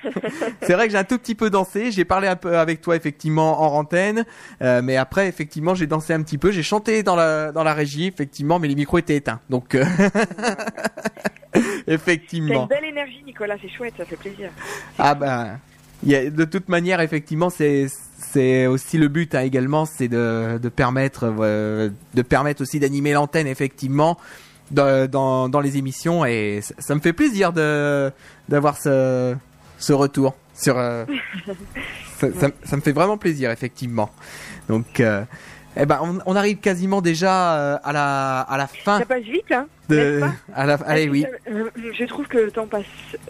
c'est 0.62 0.72
vrai 0.72 0.86
que 0.86 0.92
j'ai 0.92 0.98
un 0.98 1.04
tout 1.04 1.18
petit 1.18 1.34
peu 1.34 1.50
dansé. 1.50 1.90
J'ai 1.90 2.06
parlé 2.06 2.28
un 2.28 2.36
peu 2.36 2.56
avec 2.56 2.80
toi, 2.80 2.96
effectivement, 2.96 3.60
en 3.62 3.78
antenne, 3.78 4.24
euh, 4.62 4.80
mais 4.82 4.96
après, 4.96 5.28
effectivement, 5.28 5.74
j'ai 5.74 5.86
dansé 5.86 6.14
un 6.14 6.22
petit 6.22 6.38
peu. 6.38 6.50
J'ai 6.50 6.62
chanté 6.62 7.02
dans 7.02 7.14
la 7.16 7.52
dans 7.52 7.62
la 7.64 7.74
régie, 7.74 8.06
effectivement, 8.06 8.58
mais 8.58 8.68
les 8.68 8.74
micros 8.74 8.96
étaient 8.98 9.16
éteints, 9.16 9.40
donc 9.50 9.74
euh, 9.74 9.84
T'as 11.86 11.92
effectivement. 11.94 12.62
une 12.62 12.68
belle 12.68 12.84
énergie, 12.84 13.22
Nicolas, 13.24 13.56
c'est 13.60 13.68
chouette, 13.70 13.94
ça 13.96 14.04
fait 14.04 14.16
plaisir. 14.16 14.50
Ah 14.98 15.56
y 16.04 16.14
a- 16.14 16.30
de 16.30 16.44
toute 16.44 16.68
manière, 16.68 17.00
effectivement, 17.00 17.50
c'est 17.50 17.86
c'est 18.18 18.66
aussi 18.66 18.98
le 18.98 19.08
but 19.08 19.34
hein, 19.34 19.40
également, 19.42 19.84
c'est 19.86 20.08
de 20.08 20.58
de 20.58 20.68
permettre 20.68 21.32
euh, 21.40 21.90
de 22.14 22.22
permettre 22.22 22.62
aussi 22.62 22.78
d'animer 22.80 23.12
l'antenne, 23.12 23.46
effectivement. 23.46 24.18
Dans, 24.70 25.06
dans, 25.10 25.50
dans 25.50 25.60
les 25.60 25.76
émissions 25.76 26.24
et 26.24 26.60
ça, 26.62 26.74
ça 26.78 26.94
me 26.94 27.00
fait 27.00 27.12
plaisir 27.12 27.52
de 27.52 28.10
d'avoir 28.48 28.78
ce 28.78 29.34
ce 29.76 29.92
retour 29.92 30.34
sur 30.54 30.78
euh, 30.78 31.04
ça, 32.18 32.28
ça, 32.32 32.48
ça 32.64 32.76
me 32.76 32.80
fait 32.80 32.92
vraiment 32.92 33.18
plaisir 33.18 33.50
effectivement 33.50 34.08
donc 34.70 35.00
euh, 35.00 35.24
eh 35.76 35.86
ben 35.86 35.98
on, 36.02 36.18
on 36.26 36.36
arrive 36.36 36.58
quasiment 36.58 37.00
déjà 37.00 37.56
euh, 37.58 37.78
à 37.82 37.92
la 37.92 38.40
à 38.40 38.56
la 38.58 38.66
fin 38.66 38.98
Ça 38.98 39.06
passe 39.06 39.22
vite, 39.22 39.50
hein 39.52 39.66
de 39.88 40.20
pas? 40.20 40.32
à 40.54 40.64
la 40.66 40.74
allez 40.86 41.08
oui 41.08 41.26
Euh, 41.50 41.68
Je 41.92 42.04
trouve 42.04 42.26
que 42.26 42.38
le 42.38 42.50
temps 42.50 42.66
passe 42.66 42.84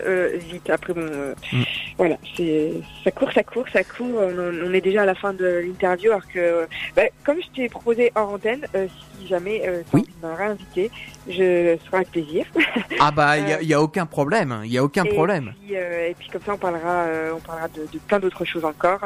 euh, 0.07 0.37
vite. 0.51 0.69
Après, 0.71 0.93
bon, 0.93 1.01
euh, 1.01 1.35
Mm. 1.53 1.63
voilà, 1.99 2.17
c'est 2.37 2.73
ça 3.05 3.11
court, 3.11 3.33
ça 3.33 3.43
court, 3.43 3.65
ça 3.73 3.83
court. 3.85 4.07
On, 4.21 4.53
on 4.69 4.73
est 4.73 4.81
déjà 4.81 5.03
à 5.03 5.07
la 5.07 5.15
fin 5.15 5.33
de 5.33 5.63
l'interview, 5.67 6.11
alors 6.11 6.27
que, 6.33 6.67
bah, 6.97 7.03
comme 7.25 7.37
je 7.43 7.49
t'ai 7.55 7.69
proposé 7.69 8.13
hors 8.15 8.31
antenne, 8.35 8.61
euh, 8.75 8.87
si 9.19 9.27
jamais 9.27 9.63
euh, 9.67 9.83
tu 9.91 9.97
Oui. 9.97 10.07
me 10.23 10.33
réinviter, 10.35 10.91
je 11.29 11.77
serai 11.87 11.97
avec 11.97 12.11
plaisir. 12.11 12.45
ah 13.01 13.11
bah 13.11 13.39
il 13.39 13.67
y, 13.69 13.75
a- 13.75 13.79
a 13.79 13.83
aucun 13.83 14.07
problème 14.07 14.61
il 14.65 14.73
y 14.73 14.79
a 14.79 14.85
aucun 14.85 15.05
et 15.05 15.09
problème 15.09 15.55
Puis, 15.65 15.77
euh, 15.77 16.09
et 16.11 16.15
puis 16.19 16.29
comme 16.31 16.43
ça, 16.43 16.55
on 16.55 16.59
parlera, 16.59 17.05
euh, 17.05 17.33
on 17.35 17.41
parlera 17.41 17.69
de, 17.69 17.83
de 17.93 17.99
plein 18.07 18.21
d'autres 18.21 18.45
choses 18.45 18.65
encore. 18.65 19.01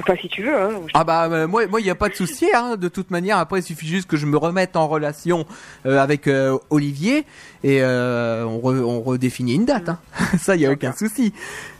Enfin, 0.00 0.14
si 0.20 0.28
tu 0.28 0.42
veux. 0.44 0.54
Hein, 0.56 0.70
Ah 0.94 1.04
bah 1.04 1.28
euh, 1.30 1.46
moi 1.48 1.66
moi 1.66 1.80
il 1.80 1.86
y 1.86 1.90
a 1.90 1.94
pas 1.94 2.08
de 2.08 2.14
souci 2.14 2.46
hein, 2.54 2.76
de 2.76 2.88
toute 2.88 3.10
manière 3.10 3.38
après 3.38 3.60
il 3.60 3.62
suffit 3.62 3.86
juste 3.86 4.08
que 4.08 4.16
je 4.16 4.26
me 4.26 4.36
remette 4.36 4.76
en 4.76 4.86
relation 4.88 5.46
euh, 5.86 5.98
avec 5.98 6.26
euh, 6.28 6.56
Olivier 6.70 7.24
et 7.64 7.82
euh, 7.82 8.44
on, 8.44 8.58
re- 8.58 8.80
on 8.82 9.00
redéfinit 9.00 9.54
une 9.54 9.64
date 9.64 9.88
hein. 9.88 9.98
ça 10.38 10.54
il 10.56 10.62
y 10.62 10.66
a 10.66 10.70
aucun 10.72 10.92
souci. 10.92 11.32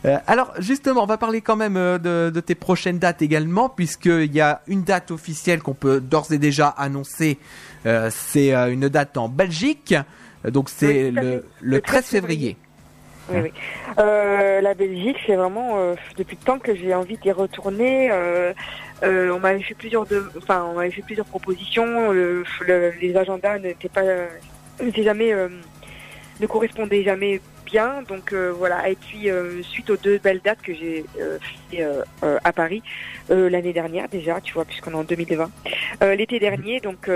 Euh, 0.04 0.16
alors 0.26 0.52
justement 0.58 1.02
on 1.04 1.06
va 1.06 1.16
parler 1.18 1.40
quand 1.40 1.56
même 1.56 1.76
euh, 1.76 1.98
de, 1.98 2.30
de 2.30 2.40
tes 2.40 2.54
prochaines 2.54 2.98
dates 2.98 3.22
également 3.22 3.68
puisqu'il 3.68 4.34
y 4.34 4.40
a 4.40 4.62
une 4.66 4.82
date 4.82 5.10
officielle 5.10 5.62
qu'on 5.62 5.74
peut 5.74 6.00
d'ores 6.00 6.32
et 6.32 6.38
déjà 6.38 6.68
annoncer 6.68 7.38
Euh, 7.86 8.10
c'est 8.12 8.52
euh, 8.54 8.72
une 8.72 8.88
date 8.88 9.16
en 9.16 9.28
Belgique 9.28 9.94
donc 10.44 10.68
c'est 10.68 11.04
Oui, 11.06 11.10
le, 11.12 11.22
le 11.22 11.44
Le 11.60 11.80
13 11.80 12.02
13 12.02 12.04
février. 12.06 12.56
Oui. 13.30 13.52
Euh, 13.98 14.60
la 14.60 14.74
Belgique, 14.74 15.18
c'est 15.26 15.34
vraiment 15.36 15.74
euh, 15.78 15.94
depuis 16.16 16.36
le 16.40 16.44
temps 16.46 16.58
que 16.58 16.74
j'ai 16.74 16.94
envie 16.94 17.16
d'y 17.18 17.30
retourner. 17.32 18.10
Euh, 18.10 18.52
on 19.02 19.38
m'avait 19.38 19.62
fait 19.62 19.74
plusieurs 19.74 20.06
enfin, 20.36 20.66
on 20.70 20.74
m'avait 20.74 20.90
fait 20.90 21.02
plusieurs 21.02 21.26
propositions. 21.26 22.10
Le, 22.12 22.44
le- 22.66 22.92
les 23.00 23.16
agendas 23.16 23.58
n'étaient 23.58 23.88
pas, 23.88 24.02
ne 26.40 26.46
correspondaient 26.46 27.02
jamais 27.02 27.40
Donc 28.08 28.32
euh, 28.32 28.52
voilà. 28.56 28.88
Et 28.88 28.96
puis 28.96 29.30
euh, 29.30 29.62
suite 29.62 29.90
aux 29.90 29.96
deux 29.96 30.18
belles 30.18 30.40
dates 30.42 30.62
que 30.62 30.72
j'ai 30.74 31.04
euh, 31.20 31.38
fait 31.70 31.84
à 32.22 32.52
Paris 32.52 32.82
l'année 33.28 33.74
dernière 33.74 34.08
déjà, 34.08 34.40
tu 34.40 34.54
vois, 34.54 34.64
puisqu'on 34.64 34.92
est 34.92 34.94
en 34.94 35.04
2020. 35.04 35.50
Euh, 36.02 36.14
L'été 36.14 36.38
dernier, 36.38 36.80
donc 36.80 37.10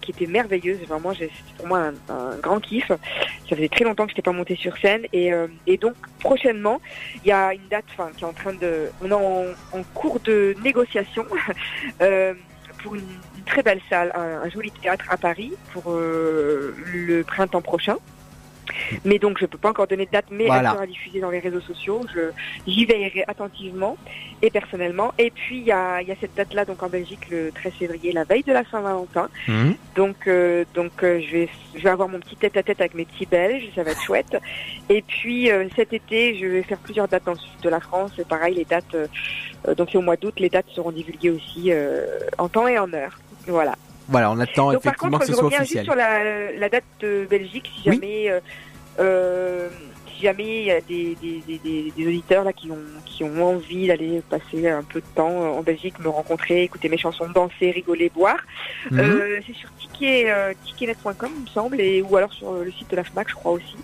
qui 0.00 0.10
était 0.12 0.26
merveilleuse. 0.26 0.78
Vraiment, 0.86 1.12
j'ai- 1.12 1.30
c'était 1.36 1.56
pour 1.58 1.66
moi 1.66 1.90
un, 2.08 2.36
grand 2.36 2.60
kiff. 2.60 2.88
Ça 2.88 3.56
faisait 3.56 3.68
très 3.68 3.84
longtemps 3.84 4.04
que 4.04 4.10
je 4.10 4.14
n'étais 4.14 4.22
pas 4.22 4.32
montée 4.32 4.56
sur 4.56 4.76
scène 4.78 5.06
et, 5.12 5.32
donc 5.78 5.94
prochainement, 6.20 6.80
il 7.24 7.28
y 7.28 7.32
a 7.32 7.52
une 7.52 7.66
date, 7.68 7.84
enfin, 7.92 8.10
qui 8.16 8.24
est 8.24 8.26
en 8.26 8.32
train 8.32 8.54
de, 8.54 8.90
on 9.02 9.10
est 9.10 9.12
en, 9.12 9.82
cours 9.94 10.20
de 10.20 10.54
négociation 10.62 11.24
pour 12.82 12.94
une, 12.94 13.02
très 13.46 13.62
belle 13.62 13.80
salle, 13.88 14.12
un, 14.14 14.48
joli 14.50 14.70
théâtre 14.70 15.04
à 15.08 15.16
Paris 15.16 15.52
pour 15.72 15.92
le 15.92 17.22
printemps 17.26 17.62
prochain. 17.62 17.96
Mais 19.04 19.18
donc 19.18 19.38
je 19.38 19.46
peux 19.46 19.58
pas 19.58 19.70
encore 19.70 19.86
donner 19.86 20.06
de 20.06 20.10
date, 20.10 20.26
mais 20.30 20.46
Voilà. 20.46 20.70
elle 20.70 20.74
sera 20.76 20.86
diffusée 20.86 21.20
dans 21.20 21.30
les 21.30 21.38
réseaux 21.38 21.60
sociaux. 21.60 22.00
J'y 22.66 22.84
veillerai 22.84 23.24
attentivement 23.28 23.96
et 24.42 24.50
personnellement. 24.50 25.12
Et 25.18 25.30
puis 25.30 25.58
il 25.58 25.64
y 25.64 25.72
a, 25.72 26.02
il 26.02 26.08
y 26.08 26.12
a 26.12 26.16
cette 26.20 26.34
date-là 26.34 26.64
donc 26.64 26.82
en 26.82 26.88
Belgique 26.88 27.28
le 27.30 27.50
13 27.52 27.72
février, 27.74 28.12
la 28.12 28.24
veille 28.24 28.42
de 28.42 28.52
la 28.52 28.64
Saint-Valentin. 28.70 29.28
Mhm. 29.48 29.74
Donc, 29.94 30.26
euh, 30.26 30.64
donc 30.74 31.02
euh, 31.02 31.20
je 31.26 31.32
vais, 31.32 31.48
je 31.74 31.82
vais 31.82 31.90
avoir 31.90 32.08
mon 32.08 32.20
petit 32.20 32.36
tête-à-tête 32.36 32.80
avec 32.80 32.94
mes 32.94 33.04
petits 33.04 33.26
Belges, 33.26 33.68
ça 33.74 33.82
va 33.82 33.92
être 33.92 34.02
chouette. 34.02 34.36
Et 34.88 35.02
puis 35.02 35.50
euh, 35.50 35.66
cet 35.74 35.92
été, 35.92 36.36
je 36.38 36.46
vais 36.46 36.62
faire 36.62 36.78
plusieurs 36.78 37.08
dates 37.08 37.24
dans 37.24 37.32
le 37.32 37.38
sud 37.38 37.60
de 37.62 37.68
la 37.68 37.80
France. 37.80 38.12
Et 38.18 38.24
pareil, 38.24 38.54
les 38.54 38.64
dates, 38.64 38.96
donc 39.76 39.88
c'est 39.90 39.98
au 39.98 40.02
mois 40.02 40.16
d'août, 40.16 40.34
les 40.38 40.48
dates 40.50 40.68
seront 40.74 40.90
divulguées 40.92 41.30
aussi 41.30 41.70
en 42.38 42.48
temps 42.48 42.68
et 42.68 42.78
en 42.78 42.92
heure. 42.92 43.18
Voilà. 43.46 43.74
Voilà 44.08 44.30
on 44.30 44.38
attend 44.38 44.72
donc 44.72 44.82
par 44.82 44.92
effectivement 44.92 45.18
contre, 45.18 45.20
que 45.20 45.26
ce 45.26 45.32
je 45.32 45.36
soit 45.36 45.44
reviens 45.46 45.58
juste 45.60 45.72
officiel. 45.76 45.84
sur 45.84 45.94
la, 45.94 46.52
la 46.52 46.68
date 46.68 46.84
de 47.00 47.26
Belgique, 47.28 47.70
si 47.82 47.88
Oui. 47.90 47.94
jamais. 47.96 48.30
euh, 48.30 48.40
euh, 49.00 49.68
si 50.16 50.22
jamais 50.22 50.60
il 50.60 50.64
y 50.64 50.70
a 50.70 50.80
des, 50.80 51.14
des, 51.20 51.42
des, 51.46 51.58
des, 51.58 51.92
des 51.94 52.06
auditeurs 52.06 52.42
là 52.42 52.54
qui 52.54 52.70
ont 52.70 52.78
qui 53.04 53.22
ont 53.22 53.44
envie 53.44 53.86
d'aller 53.86 54.22
passer 54.30 54.66
un 54.66 54.82
peu 54.82 55.00
de 55.02 55.06
temps 55.14 55.28
en 55.58 55.60
Belgique, 55.60 55.98
me 55.98 56.08
rencontrer, 56.08 56.62
écouter 56.62 56.88
mes 56.88 56.96
chansons, 56.96 57.28
danser, 57.28 57.70
rigoler, 57.70 58.08
boire, 58.08 58.38
Mhm. 58.90 59.00
euh, 59.00 59.40
c'est 59.46 59.54
sur 59.54 59.68
ticket, 59.76 60.30
euh, 60.30 60.54
ticketnet.com, 60.64 61.30
il 61.36 61.42
me 61.42 61.46
semble, 61.48 61.80
et, 61.82 62.00
ou 62.00 62.16
alors 62.16 62.32
sur 62.32 62.52
le 62.52 62.72
site 62.72 62.88
de 62.90 62.96
la 62.96 63.04
FNAC, 63.04 63.28
je 63.28 63.34
crois 63.34 63.52
aussi. 63.52 63.76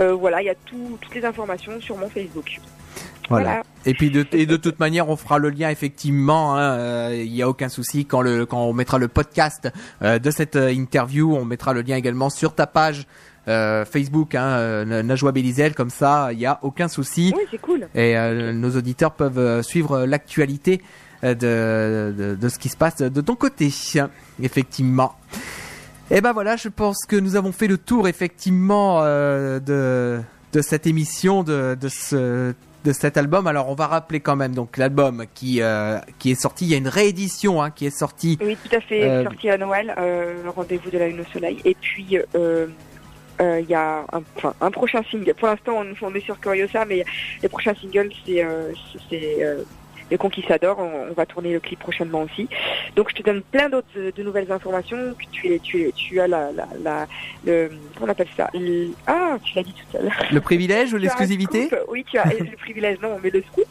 Euh, 0.00 0.14
voilà, 0.14 0.42
il 0.42 0.46
y 0.46 0.50
a 0.50 0.54
tout, 0.66 0.98
toutes 1.00 1.14
les 1.14 1.24
informations 1.24 1.80
sur 1.80 1.96
mon 1.96 2.08
Facebook. 2.10 2.58
Voilà. 3.28 3.62
Et 3.84 3.94
puis 3.94 4.10
de, 4.10 4.26
et 4.32 4.46
de 4.46 4.56
toute 4.56 4.80
manière, 4.80 5.08
on 5.08 5.16
fera 5.16 5.38
le 5.38 5.50
lien 5.50 5.70
effectivement. 5.70 6.56
hein, 6.56 6.72
euh, 6.78 7.22
Il 7.24 7.30
n'y 7.32 7.42
a 7.42 7.48
aucun 7.48 7.68
souci 7.68 8.06
quand 8.06 8.22
le 8.22 8.46
quand 8.46 8.62
on 8.64 8.72
mettra 8.72 8.98
le 8.98 9.08
podcast 9.08 9.68
euh, 10.02 10.18
de 10.18 10.30
cette 10.30 10.56
euh, 10.56 10.72
interview, 10.72 11.36
on 11.36 11.44
mettra 11.44 11.72
le 11.72 11.82
lien 11.82 11.96
également 11.96 12.30
sur 12.30 12.54
ta 12.54 12.66
page 12.66 13.06
euh, 13.46 13.84
Facebook, 13.84 14.34
hein, 14.34 14.46
euh, 14.58 15.02
Najwa 15.02 15.32
Belizel. 15.32 15.74
Comme 15.74 15.90
ça, 15.90 16.28
il 16.32 16.38
n'y 16.38 16.46
a 16.46 16.58
aucun 16.62 16.88
souci. 16.88 17.32
Oui, 17.36 17.44
c'est 17.50 17.60
cool. 17.60 17.88
Et 17.94 18.16
euh, 18.16 18.52
nos 18.52 18.70
auditeurs 18.76 19.12
peuvent 19.12 19.62
suivre 19.62 20.04
l'actualité 20.04 20.82
de, 21.22 21.34
de, 21.34 22.36
de 22.40 22.48
ce 22.48 22.58
qui 22.58 22.68
se 22.68 22.76
passe 22.76 22.96
de 22.98 23.20
ton 23.20 23.34
côté, 23.34 23.72
effectivement. 24.42 25.14
Et 26.10 26.20
ben 26.20 26.32
voilà, 26.32 26.56
je 26.56 26.68
pense 26.68 27.04
que 27.06 27.16
nous 27.16 27.36
avons 27.36 27.52
fait 27.52 27.66
le 27.66 27.76
tour 27.76 28.08
effectivement 28.08 29.00
euh, 29.02 29.60
de, 29.60 30.22
de 30.52 30.62
cette 30.62 30.86
émission, 30.86 31.42
de, 31.42 31.76
de 31.80 31.88
ce 31.88 32.54
de 32.84 32.92
cet 32.92 33.16
album. 33.16 33.46
Alors 33.48 33.68
on 33.68 33.74
va 33.74 33.88
rappeler 33.88 34.20
quand 34.20 34.36
même 34.36 34.54
donc 34.54 34.76
l'album 34.76 35.24
qui 35.34 35.60
euh, 35.60 35.98
qui 36.18 36.30
est 36.30 36.40
sorti. 36.40 36.64
Il 36.64 36.70
y 36.70 36.74
a 36.74 36.78
une 36.78 36.88
réédition 36.88 37.60
hein, 37.60 37.70
qui 37.70 37.86
est 37.86 37.96
sortie. 37.96 38.38
Oui, 38.40 38.56
tout 38.64 38.74
à 38.74 38.80
fait, 38.80 39.02
Euh, 39.02 39.24
sorti 39.24 39.50
à 39.50 39.58
Noël, 39.58 39.94
euh, 39.98 40.42
le 40.44 40.50
rendez-vous 40.50 40.90
de 40.90 40.98
la 40.98 41.08
Lune 41.08 41.20
au 41.20 41.32
Soleil. 41.32 41.58
Et 41.64 41.74
puis, 41.74 42.18
euh, 42.34 42.66
euh, 43.40 43.60
il 43.60 43.68
y 43.68 43.74
a 43.74 44.04
un, 44.12 44.22
enfin, 44.36 44.54
un 44.60 44.70
prochain 44.70 45.02
single. 45.10 45.34
Pour 45.34 45.48
l'instant, 45.48 45.82
on, 45.82 46.06
on 46.06 46.14
est 46.14 46.20
sur 46.20 46.38
Curiosa, 46.40 46.84
mais 46.84 47.04
les 47.42 47.48
prochains 47.48 47.74
singles, 47.74 48.10
c'est 48.24 48.44
euh, 48.44 48.72
c'est, 49.10 49.44
euh, 49.44 49.62
Le 50.10 50.18
Conquistador. 50.18 50.78
On, 50.78 51.10
on 51.10 51.12
va 51.12 51.26
tourner 51.26 51.52
le 51.52 51.60
clip 51.60 51.78
prochainement 51.78 52.22
aussi. 52.22 52.48
Donc, 52.96 53.10
je 53.10 53.14
te 53.16 53.22
donne 53.22 53.42
plein 53.42 53.68
d'autres 53.68 53.86
euh, 53.96 54.10
de 54.14 54.22
nouvelles 54.22 54.50
informations. 54.50 55.14
Tu, 55.32 55.52
es, 55.52 55.58
tu, 55.58 55.82
es, 55.82 55.92
tu 55.92 56.20
as 56.20 56.28
la, 56.28 56.50
la, 56.52 56.68
la 56.82 57.06
le, 57.44 57.70
comment 57.94 58.06
on 58.06 58.10
appelle 58.10 58.28
ça? 58.36 58.50
Le- 58.54 58.90
Ah, 59.06 59.36
tu 59.42 59.54
l'as 59.56 59.62
dit 59.62 59.74
tout 59.74 59.96
à 59.96 60.02
l'heure. 60.02 60.12
Le 60.32 60.40
privilège 60.40 60.92
ou 60.92 60.96
l'exclusivité? 60.96 61.68
Oui, 61.88 62.04
tu 62.10 62.18
as 62.18 62.24
le 62.26 62.56
privilège, 62.56 62.98
non, 63.00 63.18
mais 63.22 63.30
le 63.30 63.42
scoop. 63.42 63.66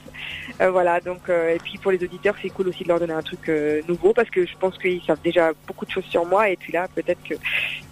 Euh, 0.62 0.72
voilà, 0.72 1.00
donc, 1.00 1.30
euh, 1.30 1.54
et 1.56 1.58
puis 1.60 1.78
pour 1.78 1.92
les 1.92 2.04
auditeurs, 2.04 2.36
c'est 2.42 2.50
cool 2.50 2.70
aussi 2.70 2.84
de 2.84 2.88
leur 2.90 3.00
donner 3.00 3.14
un 3.14 3.22
truc 3.22 3.50
euh, 3.50 3.82
nouveau 3.88 4.14
parce 4.14 4.30
que 4.30 4.46
je 4.46 4.56
pense 4.58 4.78
qu'ils 4.78 5.02
savent 5.04 5.22
déjà 5.24 5.52
beaucoup 5.68 5.86
de 5.86 5.92
choses 5.92 6.06
sur 6.06 6.26
moi 6.26 6.50
et 6.50 6.56
puis 6.56 6.74
là, 6.74 6.88
peut-être 6.96 7.22
que 7.24 7.36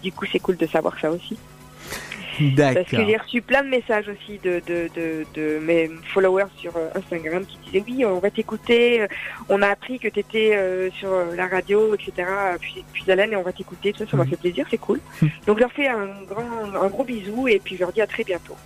du 0.02 0.10
coup, 0.12 0.24
c'est 0.30 0.38
cool 0.40 0.56
de 0.56 0.66
savoir 0.66 0.98
ça 0.98 1.10
aussi. 1.10 1.36
Parce 2.74 2.86
que 2.88 2.96
j'ai 3.06 3.16
reçu 3.16 3.42
plein 3.42 3.62
de 3.62 3.68
messages 3.68 4.08
aussi 4.08 4.38
de, 4.38 4.60
de, 4.66 4.88
de, 4.94 5.24
de 5.34 5.58
mes 5.58 5.90
followers 6.12 6.46
sur 6.58 6.76
euh, 6.76 6.88
Instagram 6.94 7.44
qui 7.46 7.58
disaient 7.64 7.84
oui, 7.86 8.04
on 8.04 8.18
va 8.18 8.30
t'écouter, 8.30 9.02
euh, 9.02 9.06
on 9.48 9.62
a 9.62 9.68
appris 9.68 9.98
que 9.98 10.08
tu 10.08 10.20
étais 10.20 10.90
sur 10.98 11.12
euh, 11.12 11.34
la 11.34 11.46
radio, 11.48 11.94
etc. 11.94 12.28
Puis, 12.60 12.84
puis 12.92 13.10
Alain, 13.10 13.30
et 13.30 13.36
on 13.36 13.42
va 13.42 13.52
t'écouter, 13.52 13.92
tout 13.92 14.00
ça, 14.04 14.10
ça 14.10 14.16
m'a 14.16 14.24
Mhm. 14.24 14.30
fait 14.30 14.36
plaisir, 14.36 14.66
c'est 14.70 14.78
cool. 14.78 15.00
Donc 15.46 15.56
je 15.56 15.60
leur 15.62 15.72
fais 15.72 15.88
un, 15.88 16.08
grand, 16.28 16.74
un 16.82 16.88
gros 16.88 17.04
bisou 17.04 17.48
et 17.48 17.58
puis 17.58 17.76
je 17.76 17.80
leur 17.80 17.92
dis 17.92 18.00
à 18.02 18.06
très 18.06 18.24
bientôt. 18.24 18.56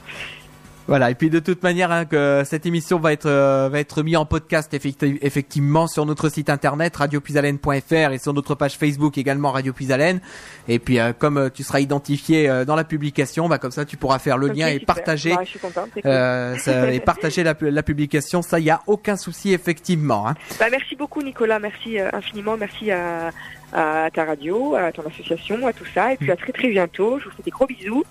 Voilà, 0.87 1.11
et 1.11 1.15
puis 1.15 1.31
de 1.31 1.39
toute 1.39 1.63
manière, 1.63 1.93
hein, 1.93 2.05
que 2.05 2.43
cette 2.45 2.67
émission 2.67 2.99
va 2.99 3.13
être 3.13 3.27
euh, 3.27 3.69
va 3.71 3.79
être 3.79 4.03
mise 4.03 4.17
en 4.17 4.25
podcast 4.27 4.73
effecti- 4.75 5.19
effectivement 5.23 5.87
sur 5.87 6.05
notre 6.05 6.29
site 6.29 6.51
internet 6.51 6.97
radiopuisalène.fr 6.97 8.13
et 8.13 8.19
sur 8.19 8.33
notre 8.33 8.57
page 8.57 8.77
Facebook 8.77 9.17
également 9.17 9.53
Radio 9.53 9.73
Puisalène. 9.73 10.21
Et 10.67 10.79
puis 10.81 10.99
euh, 10.99 11.13
comme 11.17 11.37
euh, 11.39 11.49
tu 11.49 11.63
seras 11.63 11.79
identifié 11.81 12.65
dans 12.67 12.75
la 12.75 12.83
publication, 12.85 13.49
bah 13.49 13.59
comme 13.59 13.71
ça 13.71 13.85
tu 13.85 13.97
pourras 13.97 14.19
faire 14.19 14.37
le 14.37 14.49
lien 14.49 14.67
et 14.69 14.81
super. 14.81 14.97
partager 14.97 15.31
Bah, 15.35 15.43
je 15.45 15.51
suis 15.51 15.59
contente. 15.61 15.91
c'est 15.95 16.03
cool. 16.03 16.11
ça- 16.11 16.93
et 16.93 17.01
partager 17.05 17.45
la, 17.45 17.55
la 17.61 17.83
publication. 17.85 18.43
Ça, 18.43 18.59
il 18.59 18.65
y 18.65 18.71
a 18.71 18.81
aucun 18.89 19.17
souci 19.17 19.53
effectivement. 19.53 20.27
Hein. 20.29 20.35
Bah, 20.59 20.67
merci 20.71 20.97
beaucoup 20.97 21.23
Nicolas, 21.23 21.59
merci 21.61 21.99
infiniment, 22.01 22.57
merci 22.57 22.91
à, 22.91 23.31
à 23.73 24.11
ta 24.11 24.25
radio, 24.25 24.75
à 24.75 24.91
ton 24.91 25.03
association, 25.07 25.67
à 25.69 25.73
tout 25.73 25.85
ça, 25.95 26.13
et 26.15 26.17
puis 26.17 26.33
à 26.33 26.37
très 26.37 26.53
très 26.53 26.69
bientôt. 26.69 27.19
Je 27.21 27.27
vous 27.27 27.31
fais 27.37 27.43
des 27.45 27.51
gros 27.53 27.67
bisous. 27.67 28.03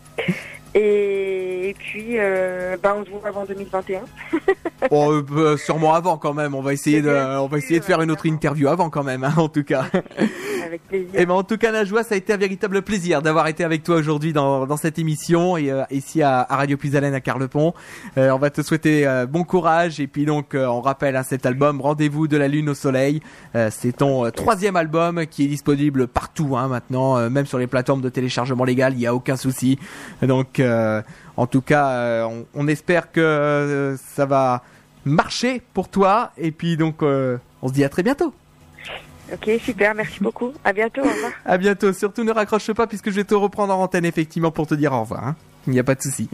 Et, 0.76 1.76
puis, 1.80 2.20
euh, 2.20 2.78
bah, 2.82 2.96
on 3.00 3.06
se 3.06 3.10
voit 3.10 3.28
avant 3.28 3.46
2021. 3.46 4.02
Bon, 4.90 5.12
euh, 5.18 5.26
euh, 5.32 5.58
sûrement 5.58 5.94
avant 5.94 6.18
quand 6.18 6.34
même. 6.34 6.56
On 6.56 6.62
va 6.62 6.74
essayer 6.74 7.02
de, 7.02 7.10
on 7.10 7.48
va 7.48 7.58
essayer 7.58 7.80
de 7.80 7.86
faire 7.86 8.02
une 8.02 8.12
autre 8.12 8.26
interview 8.26 8.68
avant 8.68 8.90
quand 8.90 9.04
même, 9.04 9.24
hein, 9.24 9.34
en 9.38 9.50
tout 9.50 9.64
cas. 9.64 9.86
Avec 10.66 10.88
plaisir. 10.88 11.20
Et 11.20 11.26
ben 11.26 11.34
en 11.34 11.44
tout 11.44 11.58
cas 11.58 11.72
Najwa, 11.72 12.04
ça 12.04 12.14
a 12.14 12.18
été 12.18 12.32
un 12.32 12.38
véritable 12.38 12.84
plaisir 12.84 13.24
d'avoir 13.24 13.48
été 13.48 13.64
avec 13.64 13.82
toi 13.82 13.96
aujourd'hui 13.96 14.34
dans, 14.34 14.68
dans 14.68 14.78
cette 14.78 15.00
émission 15.00 15.58
et 15.58 15.72
euh, 15.72 15.84
ici 15.90 16.22
à, 16.22 16.46
à 16.48 16.58
Radio 16.58 16.78
Puisalène 16.78 17.16
à 17.16 17.22
Carlepont. 17.22 17.74
Euh, 18.18 18.30
on 18.30 18.38
va 18.38 18.52
te 18.52 18.62
souhaiter 18.62 19.08
euh, 19.08 19.26
bon 19.26 19.44
courage 19.44 20.00
et 20.00 20.06
puis 20.06 20.26
donc 20.26 20.54
euh, 20.54 20.68
on 20.68 20.82
rappelle 20.82 21.16
hein, 21.16 21.24
cet 21.24 21.48
album 21.48 21.82
Rendez-vous 21.82 22.28
de 22.28 22.38
la 22.38 22.48
lune 22.48 22.70
au 22.70 22.76
soleil. 22.76 23.22
Euh, 23.56 23.70
c'est 23.72 23.98
ton 23.98 24.30
troisième 24.30 24.76
album 24.76 25.26
qui 25.26 25.46
est 25.46 25.48
disponible 25.48 26.08
partout 26.08 26.56
hein, 26.56 26.68
maintenant, 26.68 27.18
euh, 27.18 27.30
même 27.30 27.48
sur 27.48 27.58
les 27.58 27.68
plateformes 27.68 28.02
de 28.02 28.10
téléchargement 28.10 28.64
légal, 28.64 28.94
il 28.94 29.00
y 29.00 29.08
a 29.08 29.16
aucun 29.16 29.38
souci. 29.38 29.80
Donc 30.22 30.59
euh, 30.60 31.02
en 31.38 31.48
tout 31.48 31.62
cas, 31.62 31.90
euh, 31.90 32.24
on, 32.24 32.46
on 32.56 32.68
espère 32.68 33.12
que 33.12 33.20
euh, 33.20 33.98
ça 33.98 34.26
va 34.26 34.64
marcher 35.06 35.62
pour 35.74 35.88
toi 35.90 36.32
et 36.38 36.52
puis 36.52 36.78
donc 36.78 37.02
on 37.02 37.68
se 37.68 37.74
dit 37.74 37.84
à 37.84 37.90
très 37.90 38.04
bientôt. 38.04 38.34
Ok, 39.32 39.50
super, 39.64 39.94
merci 39.94 40.20
beaucoup. 40.22 40.52
À 40.64 40.74
bientôt, 40.74 41.02
au 41.02 41.04
revoir. 41.10 41.32
À 41.46 41.58
bientôt. 41.58 41.94
Surtout 41.94 42.24
ne 42.24 42.32
raccroche 42.32 42.72
pas 42.74 42.88
puisque 42.88 43.12
je 43.12 43.16
vais 43.16 43.24
te 43.24 43.36
reprendre 43.36 43.74
en 43.74 43.84
antenne 43.84 44.06
effectivement 44.06 44.52
pour 44.52 44.66
te 44.68 44.74
dire 44.74 44.92
au 44.92 45.02
revoir. 45.02 45.24
hein. 45.28 45.36
Il 45.68 45.74
n'y 45.74 45.80
a 45.80 45.84
pas 45.84 45.94
de 45.96 46.02
souci. 46.02 46.30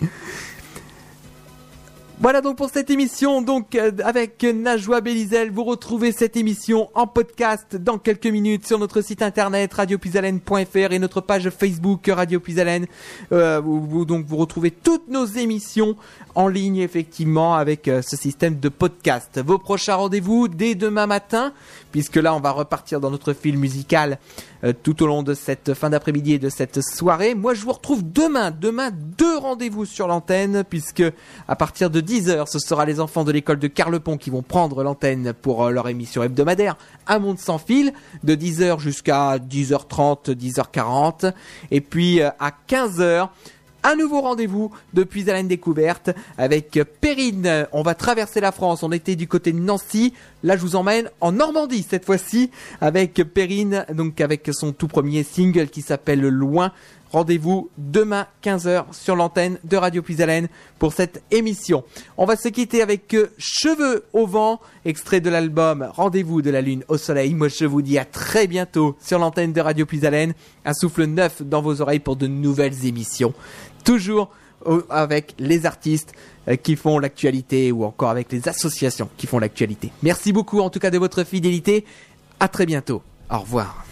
Voilà 2.22 2.40
donc 2.42 2.56
pour 2.56 2.70
cette 2.70 2.90
émission 2.90 3.42
donc 3.42 3.76
euh, 3.76 3.92
avec 4.04 4.42
Najwa 4.44 5.02
Belizel. 5.02 5.52
Vous 5.52 5.66
retrouvez 5.66 6.12
cette 6.14 6.38
émission 6.38 6.90
en 6.96 7.08
podcast 7.08 7.76
dans 7.76 7.98
quelques 7.98 8.26
minutes 8.28 8.66
sur 8.66 8.80
notre 8.80 9.02
site 9.02 9.22
internet 9.22 9.74
radiopuisalène.fr 9.74 10.92
et 10.94 11.00
notre 11.00 11.20
page 11.22 11.50
Facebook 11.50 12.08
Radio 12.08 12.40
Puisalène. 12.40 12.88
Euh, 13.34 13.60
vous, 13.60 13.86
vous- 13.86 14.06
donc 14.06 14.26
vous 14.26 14.38
retrouvez 14.38 14.72
toutes 14.72 15.10
nos 15.10 15.26
émissions 15.26 15.98
en 16.36 16.50
ligne 16.50 16.78
effectivement 16.78 17.56
avec 17.56 17.88
euh, 17.88 18.02
ce 18.02 18.18
système 18.18 18.60
de 18.60 18.70
podcast. 18.70 19.42
Vos 19.44 19.58
prochains 19.58 19.96
rendez-vous 19.96 20.50
dès 20.50 20.76
demain 20.76 21.08
matin 21.08 21.54
puisque 21.92 22.18
là 22.18 22.36
on 22.36 22.42
va 22.42 22.52
repartir 22.52 23.00
dans 23.00 23.10
notre 23.10 23.34
fil 23.34 23.58
musical 23.58 24.20
euh, 24.66 24.74
tout 24.84 25.02
au 25.02 25.08
long 25.08 25.24
de 25.24 25.34
cette 25.34 25.74
fin 25.74 25.90
d'après-midi 25.90 26.34
et 26.34 26.40
de 26.40 26.50
cette 26.50 26.82
soirée. 26.82 27.36
Moi 27.36 27.54
je 27.54 27.62
vous 27.62 27.72
retrouve 27.72 28.04
demain, 28.04 28.52
demain 28.52 28.92
deux 28.92 29.38
rendez-vous 29.38 29.86
sur 29.86 30.08
l'antenne 30.08 30.66
puisque 30.70 31.04
à 31.48 31.56
partir 31.56 31.90
de 31.90 32.02
10h 32.02 32.48
ce 32.48 32.60
sera 32.60 32.86
les 32.86 33.00
enfants 33.00 33.24
de 33.24 33.32
l'école 33.32 33.60
de 33.60 33.68
Carlepont 33.68 34.18
qui 34.18 34.30
vont 34.30 34.44
prendre 34.44 34.84
l'antenne 34.84 35.32
pour 35.34 35.64
euh, 35.64 35.72
leur 35.72 35.88
émission 35.88 36.22
hebdomadaire 36.22 36.78
Un 37.08 37.20
monde 37.20 37.40
sans 37.40 37.58
fil 37.58 37.94
de 38.26 38.36
10h 38.36 38.80
jusqu'à 38.80 39.38
10h30, 39.38 40.36
10h40 40.36 41.34
et 41.72 41.80
puis 41.80 42.22
à 42.22 42.52
15h 42.70 43.30
un 43.86 43.96
nouveau 43.96 44.22
rendez-vous 44.22 44.72
depuis 44.94 45.30
Alain 45.30 45.44
Découverte 45.44 46.10
avec 46.40 46.80
Perrine. 47.02 47.68
On 47.72 47.84
va 47.84 47.94
traverser 47.94 48.42
la 48.42 48.52
France. 48.52 48.82
On 48.82 48.92
était 48.92 49.16
du 49.16 49.28
côté 49.28 49.52
de 49.52 49.60
Nancy. 49.60 50.12
Là, 50.44 50.58
je 50.58 50.62
vous 50.62 50.76
emmène 50.76 51.10
en 51.22 51.32
Normandie 51.32 51.86
cette 51.88 52.04
fois-ci 52.04 52.50
avec 52.82 53.14
Perrine, 53.14 53.86
donc 53.94 54.22
avec 54.22 54.50
son 54.52 54.72
tout 54.72 54.88
premier 54.88 55.22
single 55.22 55.68
qui 55.68 55.84
s'appelle 55.84 56.22
Loin. 56.22 56.72
Rendez-vous 57.12 57.70
demain 57.78 58.28
15h 58.44 58.88
sur 58.92 59.16
l'antenne 59.16 59.58
de 59.64 59.78
Radio 59.78 60.02
Puisalène 60.02 60.50
pour 60.80 60.92
cette 60.92 61.24
émission. 61.32 61.86
On 62.18 62.26
va 62.26 62.36
se 62.36 62.50
quitter 62.50 62.82
avec 62.82 63.16
Cheveux 63.38 64.04
au 64.12 64.28
vent, 64.28 64.60
extrait 64.84 65.22
de 65.22 65.30
l'album 65.30 65.88
Rendez-vous 65.94 66.42
de 66.42 66.50
la 66.50 66.60
lune 66.60 66.84
au 66.90 66.98
soleil. 66.98 67.34
Moi 67.34 67.48
je 67.48 67.66
vous 67.66 67.82
dis 67.82 67.98
à 67.98 68.04
très 68.04 68.48
bientôt 68.48 68.98
sur 69.00 69.18
l'antenne 69.18 69.54
de 69.54 69.62
Radio 69.62 69.86
Puisalène. 69.86 70.34
Un 70.66 70.74
souffle 70.74 71.06
neuf 71.06 71.42
dans 71.42 71.62
vos 71.62 71.80
oreilles 71.80 72.00
pour 72.00 72.18
de 72.18 72.28
nouvelles 72.28 72.86
émissions. 72.86 73.34
Toujours 73.86 74.30
avec 74.90 75.36
les 75.38 75.66
artistes 75.66 76.14
euh, 76.48 76.56
qui 76.56 76.76
font 76.76 76.98
l'actualité 77.00 77.72
ou 77.72 77.84
encore 77.84 78.10
avec 78.10 78.32
les 78.32 78.48
associations 78.48 79.10
qui 79.18 79.28
font 79.28 79.40
l'actualité. 79.40 79.92
Merci 80.02 80.34
beaucoup 80.34 80.60
en 80.60 80.70
tout 80.70 80.80
cas 80.80 80.90
de 80.90 80.98
votre 80.98 81.24
fidélité. 81.24 81.86
À 82.40 82.48
très 82.48 82.66
bientôt. 82.66 83.02
Au 83.30 83.40
revoir. 83.40 83.86